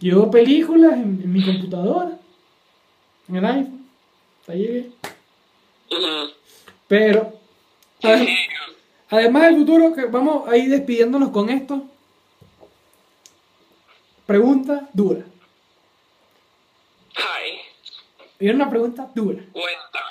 Yo 0.00 0.30
películas 0.30 0.94
en, 0.94 1.20
en 1.22 1.32
mi 1.32 1.44
computadora, 1.44 2.19
en 3.30 3.36
el 3.36 3.44
iPhone, 3.46 3.88
ahí 4.48 4.58
llegué. 4.58 4.90
Ujú. 5.90 6.30
Pero, 6.88 7.32
ade- 8.02 8.36
además 9.08 9.42
del 9.44 9.56
futuro, 9.56 9.94
que 9.94 10.04
vamos 10.06 10.48
a 10.48 10.56
ir 10.56 10.68
despidiéndonos 10.70 11.30
con 11.30 11.48
esto. 11.50 11.84
Pregunta 14.26 14.88
dura. 14.92 15.24
Ay, 17.16 17.58
era 18.38 18.54
una 18.54 18.70
pregunta 18.70 19.10
dura. 19.14 19.42
cuéntame. 19.52 20.10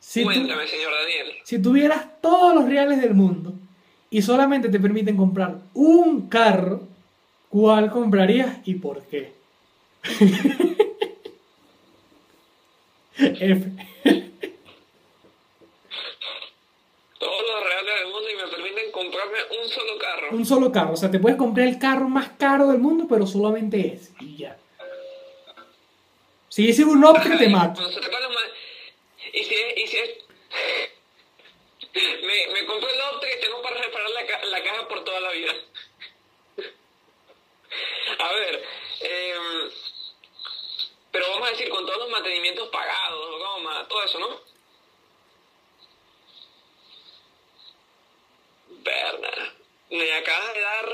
Si 0.00 0.20
tú- 0.22 0.26
cuéntame, 0.26 0.66
señor 0.66 0.92
Daniel. 0.92 1.36
Si 1.44 1.62
tuvieras 1.62 2.20
todos 2.20 2.54
los 2.54 2.64
reales 2.66 3.00
del 3.00 3.14
mundo 3.14 3.52
y 4.10 4.22
solamente 4.22 4.68
te 4.68 4.80
permiten 4.80 5.16
comprar 5.16 5.58
un 5.74 6.28
carro, 6.28 6.82
¿cuál 7.48 7.90
comprarías 7.92 8.58
y 8.64 8.74
por 8.74 9.02
qué? 9.04 9.32
F. 13.20 13.70
Todos 17.18 17.42
los 17.46 17.62
reales 17.64 17.94
del 18.02 18.08
mundo 18.12 18.30
y 18.30 18.34
me 18.36 18.46
permiten 18.48 18.90
comprarme 18.92 19.38
un 19.62 19.68
solo 19.68 19.98
carro. 19.98 20.28
Un 20.30 20.46
solo 20.46 20.72
carro. 20.72 20.92
O 20.92 20.96
sea, 20.96 21.10
te 21.10 21.18
puedes 21.18 21.36
comprar 21.36 21.66
el 21.68 21.78
carro 21.78 22.08
más 22.08 22.30
caro 22.38 22.68
del 22.68 22.78
mundo, 22.78 23.06
pero 23.08 23.26
solamente 23.26 23.92
ese. 23.94 24.12
Y 24.20 24.38
ya. 24.38 24.56
Si 26.48 26.66
dices 26.66 26.86
un 26.86 27.04
Optra, 27.04 27.36
te 27.36 27.48
mato. 27.50 27.82
Y 29.32 29.44
si 29.44 29.54
es... 29.54 29.78
Y 29.78 29.86
si 29.86 29.96
es... 29.98 30.10
me, 32.22 32.52
me 32.54 32.66
compré 32.66 32.90
el 32.90 33.00
Optra 33.14 33.28
y 33.36 33.40
tengo 33.40 33.60
para 33.62 33.80
reparar 33.82 34.10
la, 34.10 34.26
ca- 34.26 34.44
la 34.46 34.62
caja 34.62 34.88
por 34.88 35.04
toda 35.04 35.20
la 35.20 35.30
vida. 35.32 35.52
a 38.18 38.32
ver... 38.32 38.62
em, 39.02 39.70
pero 41.12 41.24
vamos 41.32 41.48
a 41.48 41.50
decir, 41.52 41.68
con 41.68 41.84
todos 41.84 41.98
los 41.98 42.10
mantenimientos 42.10 42.68
pagados, 42.68 43.38
broma, 43.38 43.86
todo 43.88 44.04
eso, 44.04 44.18
¿no? 44.18 44.28
Verna, 48.84 49.28
me 49.90 50.12
acabas 50.12 50.54
de 50.54 50.60
dar... 50.60 50.86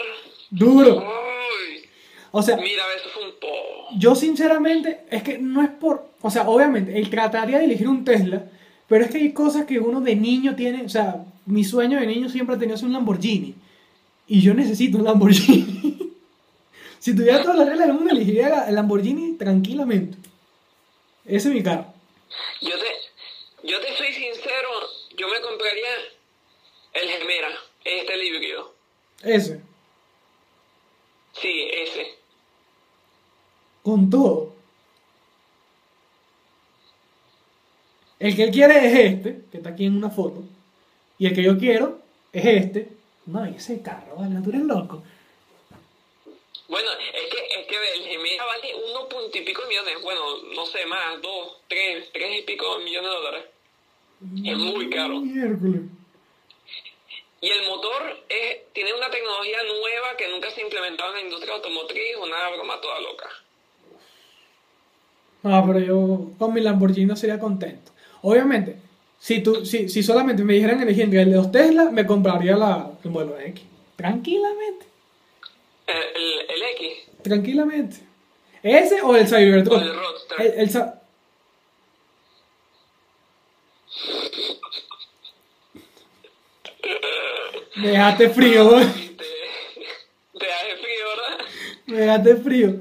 Duro. 0.51 0.97
Uy, 0.99 1.89
O 2.31 2.43
sea, 2.43 2.57
mira, 2.57 2.83
eso 2.97 3.09
fue 3.11 3.25
un 3.25 3.39
po... 3.39 3.49
Yo 3.99 4.15
sinceramente, 4.15 5.07
es 5.11 5.23
que 5.23 5.39
no 5.39 5.63
es 5.63 5.71
por, 5.71 6.09
o 6.23 6.31
sea, 6.31 6.49
obviamente, 6.49 6.99
él 6.99 7.11
trataría 7.11 7.59
de 7.59 7.65
elegir 7.65 7.89
un 7.89 8.05
Tesla, 8.05 8.51
pero 8.89 9.05
es 9.05 9.11
que 9.11 9.19
hay 9.19 9.33
cosas 9.33 9.67
que 9.67 9.79
uno 9.79 10.01
de 10.01 10.17
niño 10.17 10.57
tiene, 10.57 10.85
o 10.85 10.89
sea, 10.89 11.25
mi 11.45 11.63
sueño 11.63 12.01
de 12.01 12.07
niño 12.07 12.29
siempre 12.29 12.57
ha 12.57 12.59
tenido 12.59 12.79
ser 12.79 12.87
un 12.87 12.95
Lamborghini, 12.95 13.55
y 14.27 14.41
yo 14.41 14.55
necesito 14.55 14.99
un 14.99 15.05
Lamborghini. 15.05 15.99
si 16.99 17.15
tuviera 17.15 17.43
todas 17.43 17.59
las 17.59 17.69
reglas 17.69 17.87
del 17.87 17.97
mundo, 17.97 18.13
elegiría 18.13 18.69
el 18.69 18.75
Lamborghini 18.75 19.37
tranquilamente. 19.37 20.19
Ese 21.25 21.49
es 21.49 21.55
mi 21.55 21.63
carro. 21.63 21.93
Yo 22.61 22.79
te, 22.79 23.69
yo 23.69 23.81
te 23.81 23.97
soy 23.97 24.13
sincero, 24.13 24.69
yo 25.17 25.29
me 25.29 25.41
compraría 25.41 25.89
el 26.95 27.09
Gemera, 27.09 27.49
este 27.85 28.27
híbrido. 28.27 28.75
Ese. 29.23 29.61
Sí, 31.41 31.69
ese. 31.73 32.15
Con 33.83 34.09
todo. 34.11 34.55
El 38.19 38.35
que 38.35 38.45
él 38.45 38.51
quiere 38.51 38.87
es 38.87 39.15
este, 39.15 39.45
que 39.51 39.59
está 39.59 39.71
aquí 39.71 39.85
en 39.85 39.97
una 39.97 40.11
foto, 40.11 40.43
y 41.19 41.27
el 41.27 41.35
que 41.35 41.43
yo 41.43 41.59
quiero 41.59 42.01
es 42.33 42.45
este. 42.47 42.89
No, 43.27 43.45
ese 43.45 43.83
carro, 43.83 44.17
vale, 44.17 44.41
tú 44.43 44.51
eres 44.51 44.63
loco. 44.63 45.03
Bueno, 46.69 46.91
es 46.91 47.31
que, 47.31 47.61
es 47.61 47.67
que 47.67 47.77
el 47.95 48.05
Gemera 48.05 48.45
vale 48.45 48.75
uno 48.91 49.09
punto 49.09 49.39
y 49.39 49.43
pico 49.43 49.63
millones. 49.69 50.03
Bueno, 50.03 50.21
no 50.55 50.67
sé, 50.67 50.85
más, 50.87 51.23
dos, 51.23 51.59
tres, 51.69 52.11
tres 52.13 52.41
y 52.41 52.43
pico 52.43 52.79
millones 52.79 53.11
de 53.11 53.17
dólares. 53.17 53.45
Es 54.45 54.57
muy 54.57 54.91
caro. 54.91 55.21
Miércoles. 55.21 55.83
Y 57.41 57.49
el 57.49 57.67
motor 57.69 58.25
es, 58.29 58.73
tiene 58.73 58.95
una 58.95 59.11
tecnología 59.11 59.59
nueva 59.63 60.17
que 60.17 60.29
nunca 60.29 60.51
se 60.51 60.63
ha 60.63 60.65
implementado 60.65 61.11
en 61.11 61.17
la 61.17 61.21
industria 61.23 61.55
automotriz, 61.55 62.17
una 62.21 62.51
broma 62.51 62.81
toda 62.81 63.01
loca. 63.01 63.29
No, 65.43 65.65
pero 65.67 65.79
yo 65.79 66.31
con 66.39 66.53
mi 66.53 66.61
Lamborghini 66.61 67.07
no 67.07 67.15
sería 67.15 67.39
contento. 67.39 67.93
Obviamente, 68.23 68.81
si, 69.21 69.43
tú, 69.43 69.65
si, 69.65 69.89
si 69.89 70.03
solamente 70.03 70.43
me 70.43 70.55
dijeran 70.55 70.83
elegir 70.83 71.05
entre 71.05 71.23
el 71.23 71.31
de 71.31 71.37
los 71.37 71.53
Tesla, 71.53 71.91
me 71.91 72.07
compraría 72.07 72.57
la, 72.57 72.91
el 73.05 73.11
modelo 73.11 73.39
X. 73.39 73.63
Tranquilamente. 73.95 74.87
El, 75.87 76.51
el, 76.51 76.63
X. 76.75 76.99
Tranquilamente. 77.23 77.97
¿Ese 78.63 79.01
o 79.03 79.15
el 79.15 79.27
Cybertruck? 79.29 79.81
El 79.83 79.95
Roadster. 79.95 80.41
El, 80.41 80.61
el 80.61 80.71
Cy- 80.71 80.93
Me 87.77 87.89
dejaste 87.89 88.31
frío, 88.31 88.69
güey. 88.71 88.87
Te, 89.17 90.47
frío, 90.77 91.09
¿verdad? 91.09 91.47
Me 91.87 91.97
dejaste 91.99 92.37
frío. 92.37 92.75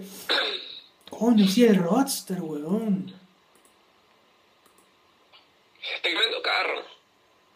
Coño, 1.10 1.48
sí, 1.48 1.66
el 1.66 1.76
Roadster, 1.78 2.42
weón. 2.42 3.14
Tremendo 6.02 6.42
carro. 6.42 6.82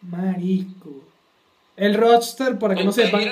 Marisco. 0.02 1.04
El 1.76 1.94
Roadster, 1.94 2.58
para 2.58 2.74
que 2.74 2.84
no 2.84 2.92
sepan, 2.92 3.22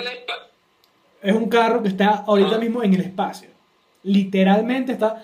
es 1.22 1.34
un 1.34 1.48
carro 1.48 1.82
que 1.82 1.88
está 1.88 2.24
ahorita 2.26 2.56
Ah. 2.56 2.58
mismo 2.58 2.82
en 2.82 2.94
el 2.94 3.00
espacio. 3.00 3.48
Literalmente 4.04 4.92
está 4.92 5.22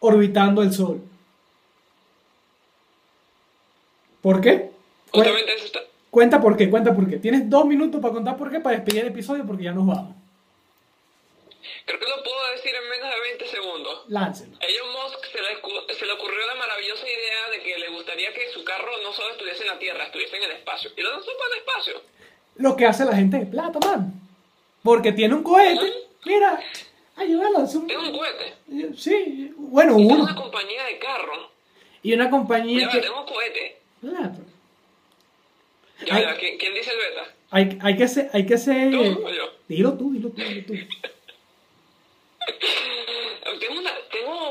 orbitando 0.00 0.62
el 0.62 0.72
Sol. 0.72 1.00
¿Por 4.22 4.40
qué? 4.40 4.70
Justamente 5.12 5.54
eso 5.54 5.66
está. 5.66 5.80
Cuenta 6.10 6.40
por 6.40 6.56
qué, 6.56 6.70
cuenta 6.70 6.94
por 6.94 7.08
qué. 7.08 7.16
Tienes 7.18 7.48
dos 7.48 7.64
minutos 7.66 8.00
para 8.00 8.14
contar 8.14 8.36
por 8.36 8.50
qué, 8.50 8.60
para 8.60 8.76
despedir 8.76 9.02
el 9.02 9.08
episodio, 9.08 9.44
porque 9.46 9.64
ya 9.64 9.72
nos 9.72 9.86
vamos. 9.86 10.14
Creo 11.84 12.00
que 12.00 12.06
lo 12.08 12.22
puedo 12.24 12.50
decir 12.56 12.72
en 12.74 12.88
menos 12.90 13.10
de 13.14 13.20
20 13.20 13.46
segundos. 13.48 14.04
Láncelo. 14.08 14.56
A 14.60 14.64
Elon 14.64 14.92
Musk 14.92 15.24
se 15.30 15.38
le, 15.40 15.60
escu- 15.60 15.94
se 15.98 16.06
le 16.06 16.12
ocurrió 16.12 16.46
la 16.46 16.54
maravillosa 16.54 17.04
idea 17.06 17.50
de 17.52 17.62
que 17.62 17.78
le 17.78 17.88
gustaría 17.90 18.32
que 18.32 18.48
su 18.52 18.64
carro 18.64 18.90
no 19.04 19.12
solo 19.12 19.30
estuviese 19.32 19.62
en 19.62 19.68
la 19.68 19.78
Tierra, 19.78 20.04
estuviese 20.04 20.36
en 20.36 20.44
el 20.44 20.50
espacio. 20.52 20.90
Y 20.96 21.02
lo 21.02 21.10
lanzó 21.12 21.30
para 21.38 21.52
el 21.54 21.58
espacio. 21.60 22.02
Lo 22.56 22.76
que 22.76 22.86
hace 22.86 23.04
la 23.04 23.14
gente 23.14 23.38
de 23.38 23.46
plata, 23.46 23.78
man. 23.80 24.12
Porque 24.86 25.10
tiene 25.12 25.34
un 25.34 25.42
cohete. 25.42 25.92
Mira, 26.24 26.60
ayúdalo. 27.16 27.64
es 27.64 27.74
un- 27.74 27.90
Es 27.90 27.96
un 27.96 28.16
cohete. 28.16 28.54
Sí, 28.96 29.52
bueno, 29.56 29.96
Es 29.98 30.06
uno. 30.06 30.22
una 30.22 30.34
compañía 30.36 30.84
de 30.84 30.98
carro. 31.00 31.50
Y 32.02 32.12
una 32.14 32.30
compañía 32.30 32.80
Ya 32.80 32.86
va, 32.86 32.92
que. 32.92 32.98
tenemos 33.00 33.30
cohete. 33.30 33.80
Claro. 34.00 34.32
Ya 36.06 36.14
Ay. 36.14 36.24
va, 36.24 36.34
¿quién, 36.36 36.56
quién 36.58 36.72
dice 36.74 36.90
el 36.92 36.98
beta? 36.98 37.34
Hay, 37.50 37.78
hay 37.82 37.96
que 37.96 38.06
ser. 38.08 38.30
Hay 38.32 38.46
que 38.46 38.56
ser 38.58 38.90
¿Tú 38.92 39.26
o 39.26 39.30
yo? 39.30 39.50
Dilo 39.66 39.92
tú, 39.94 40.12
dilo 40.12 40.28
tú, 40.30 40.40
dilo 40.42 40.66
tú. 40.66 40.74
Tengo, 43.60 43.80
una, 43.80 43.92
tengo 44.12 44.50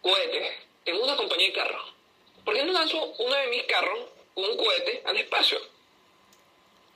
cohete, 0.00 0.52
tengo 0.84 1.02
una 1.04 1.16
compañía 1.16 1.48
de 1.48 1.52
carro. 1.52 1.80
¿Por 2.44 2.54
qué 2.54 2.64
no 2.64 2.72
lanzo 2.72 3.12
uno 3.18 3.34
de 3.34 3.46
mis 3.48 3.62
carros 3.64 3.98
con 4.34 4.44
un 4.44 4.56
cohete 4.56 5.02
al 5.04 5.16
espacio? 5.16 5.58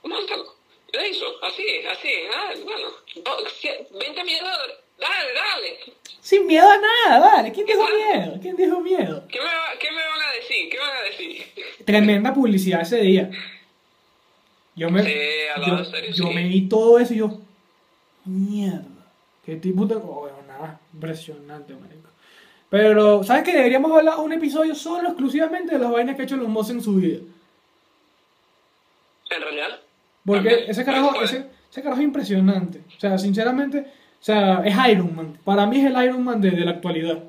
Mántalo. 0.03 0.55
Lo 0.93 1.05
hizo, 1.05 1.25
así, 1.43 1.63
así, 1.91 2.09
ah, 2.35 2.51
bueno. 2.63 2.87
Oh, 3.25 3.43
cien- 3.61 3.87
20 3.91 4.23
millones 4.23 4.43
de 4.43 4.49
dólares. 4.49 4.75
Dale, 4.99 5.33
dale. 5.33 5.79
Sin 6.21 6.47
miedo 6.47 6.67
a 6.69 6.77
nada, 6.77 7.19
vale. 7.19 7.51
¿Quién 7.51 7.65
dijo 7.65 7.83
miedo? 7.87 8.37
¿Quién 8.41 8.55
dijo 8.55 8.79
miedo? 8.81 9.23
¿Qué 9.29 9.39
me, 9.39 9.45
va- 9.45 9.77
¿Qué 9.79 9.91
me 9.91 9.97
van 10.07 10.21
a 10.21 10.31
decir? 10.33 10.69
¿Qué 10.69 10.77
van 10.79 10.95
a 10.97 11.01
decir? 11.01 11.45
Tremenda 11.85 12.33
publicidad 12.33 12.81
ese 12.81 12.97
día. 13.01 13.29
Yo 14.75 14.89
me, 14.89 15.03
Sí, 15.03 15.13
yo, 15.65 15.77
en 15.77 15.85
serio, 15.85 16.11
yo 16.13 16.27
sí. 16.27 16.33
me 16.33 16.43
vi 16.47 16.67
todo 16.67 16.99
eso 16.99 17.13
y 17.13 17.17
yo. 17.17 17.39
Mierda. 18.25 18.85
¿Qué 19.45 19.55
tipo 19.57 19.85
de.? 19.85 19.95
Oh, 19.95 19.99
bueno, 20.21 20.37
nada. 20.47 20.79
Impresionante, 20.93 21.73
marico. 21.73 22.09
Pero, 22.69 23.23
¿sabes 23.23 23.43
qué? 23.43 23.53
Deberíamos 23.53 23.91
hablar 23.91 24.19
un 24.19 24.33
episodio 24.33 24.75
solo 24.75 25.09
exclusivamente 25.09 25.73
de 25.73 25.79
las 25.79 25.91
vainas 25.91 26.15
que 26.15 26.21
ha 26.21 26.25
hecho 26.25 26.35
los 26.37 26.47
Moss 26.49 26.69
en 26.69 26.81
su 26.83 26.95
vida. 26.95 27.19
En 29.31 29.41
realidad. 29.41 29.79
Porque 30.29 30.47
También, 30.47 30.69
ese 30.69 30.85
carajo, 30.85 31.23
ese, 31.23 31.43
ese 31.71 31.81
carajo 31.81 32.01
es 32.01 32.05
impresionante. 32.05 32.83
O 32.95 32.99
sea, 32.99 33.17
sinceramente, 33.17 33.79
o 33.79 34.23
sea, 34.23 34.61
es 34.63 34.75
Iron 34.91 35.15
Man. 35.15 35.39
Para 35.43 35.65
mí 35.65 35.79
es 35.79 35.87
el 35.87 36.03
Iron 36.03 36.23
Man 36.23 36.39
de, 36.39 36.51
de 36.51 36.65
la 36.65 36.71
actualidad. 36.73 37.23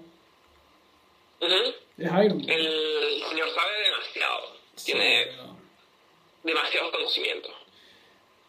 Es 1.41 1.49
Iron 1.97 2.37
Man. 2.37 2.47
El 2.47 3.23
señor 3.27 3.49
sabe 3.55 3.73
demasiado. 3.87 4.41
Tiene 4.85 5.27
demasiados 6.45 6.91
conocimientos. 6.91 7.53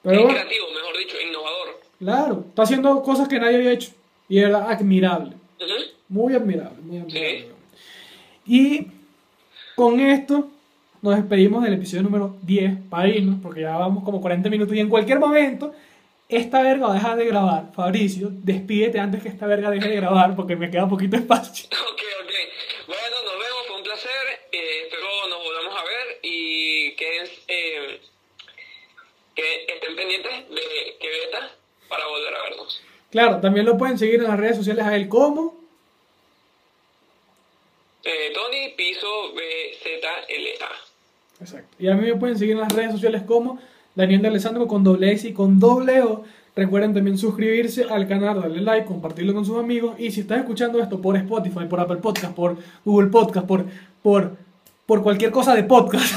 Pero 0.03 0.19
es 0.19 0.33
creativo, 0.33 0.65
mejor 0.75 0.97
dicho, 0.97 1.15
innovador. 1.21 1.81
claro, 1.99 2.45
está 2.49 2.63
haciendo 2.63 3.01
cosas 3.03 3.29
que 3.29 3.39
nadie 3.39 3.55
había 3.55 3.71
hecho. 3.71 3.91
Y 4.27 4.39
era 4.39 4.69
admirable. 4.69 5.37
Muy 6.09 6.35
admirable, 6.35 6.81
muy 6.81 6.97
admirable. 6.97 7.53
Sí. 8.43 8.53
Y 8.53 8.87
con 9.77 9.97
esto 10.01 10.49
nos 11.01 11.15
despedimos 11.15 11.63
del 11.63 11.73
episodio 11.73 12.03
número 12.03 12.35
10 12.43 12.89
para 12.89 13.07
irnos, 13.07 13.39
porque 13.41 13.61
ya 13.61 13.75
vamos 13.77 14.03
como 14.03 14.21
40 14.21 14.49
minutos 14.49 14.75
y 14.75 14.79
en 14.79 14.89
cualquier 14.89 15.19
momento 15.19 15.73
esta 16.29 16.61
verga 16.61 16.87
va 16.87 16.93
a 16.93 16.95
dejar 16.95 17.17
de 17.17 17.25
grabar. 17.25 17.71
Fabricio, 17.75 18.29
despídete 18.31 18.99
antes 18.99 19.21
que 19.21 19.29
esta 19.29 19.47
verga 19.47 19.69
deje 19.69 19.89
de 19.89 19.95
grabar 19.95 20.35
porque 20.35 20.55
me 20.55 20.69
queda 20.69 20.87
poquito 20.87 21.15
espacio. 21.17 21.67
Ok, 21.91 22.01
ok. 22.23 22.31
Bueno, 22.87 23.15
nos 23.25 23.33
vemos, 23.33 23.67
fue 23.67 23.77
un 23.77 23.83
placer. 23.83 24.11
Eh, 24.51 24.81
espero 24.83 25.07
nos 25.29 25.43
volvamos 25.43 25.75
a 25.75 25.83
ver 25.83 26.19
y 26.21 26.95
que, 26.95 27.23
eh, 27.47 28.01
que 29.35 29.65
estén 29.67 29.95
pendientes 29.95 30.49
de 30.49 30.97
que 30.99 31.09
beta 31.09 31.51
para 31.89 32.05
volver 32.07 32.35
a 32.35 32.43
vernos. 32.43 32.81
Claro, 33.11 33.41
también 33.41 33.65
lo 33.65 33.77
pueden 33.77 33.97
seguir 33.97 34.15
en 34.15 34.27
las 34.27 34.39
redes 34.39 34.57
sociales 34.57 34.85
a 34.85 34.95
él 34.95 35.09
como. 35.09 35.59
Eh, 38.03 38.31
Tony 38.33 38.69
Piso 38.77 39.33
BZLA. 39.33 40.90
Exacto. 41.41 41.75
Y 41.79 41.87
a 41.87 41.95
mí 41.95 42.05
me 42.05 42.15
pueden 42.15 42.37
seguir 42.37 42.53
en 42.53 42.61
las 42.61 42.73
redes 42.73 42.91
sociales 42.91 43.23
como 43.23 43.59
Daniel 43.95 44.21
de 44.21 44.27
Alessandro 44.29 44.67
con 44.67 44.83
doble 44.83 45.11
S 45.11 45.27
y 45.27 45.33
con 45.33 45.59
doble 45.59 46.01
O. 46.01 46.23
Recuerden 46.55 46.93
también 46.93 47.17
suscribirse 47.17 47.85
al 47.85 48.07
canal, 48.07 48.41
darle 48.41 48.61
like, 48.61 48.85
compartirlo 48.85 49.33
con 49.33 49.45
sus 49.45 49.57
amigos. 49.57 49.95
Y 49.99 50.11
si 50.11 50.21
estás 50.21 50.39
escuchando 50.39 50.79
esto 50.79 51.01
por 51.01 51.15
Spotify, 51.17 51.65
por 51.65 51.79
Apple 51.79 51.97
Podcast, 51.97 52.33
por 52.33 52.57
Google 52.85 53.09
Podcast, 53.09 53.47
por, 53.47 53.65
por, 54.03 54.35
por 54.85 55.01
cualquier 55.01 55.31
cosa 55.31 55.55
de 55.55 55.63
podcast, 55.63 56.13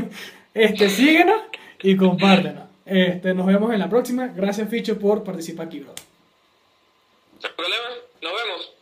este, 0.54 0.88
síguenos 0.88 1.40
y 1.82 1.96
compártenos. 1.96 2.64
Este, 2.86 3.34
nos 3.34 3.46
vemos 3.46 3.72
en 3.72 3.80
la 3.80 3.90
próxima. 3.90 4.28
Gracias, 4.28 4.68
Ficho, 4.68 4.98
por 4.98 5.22
participar 5.24 5.66
aquí, 5.66 5.80
bro. 5.80 5.94
¿Sin 7.40 7.50
problema? 7.56 7.88
Nos 8.22 8.32
vemos. 8.32 8.81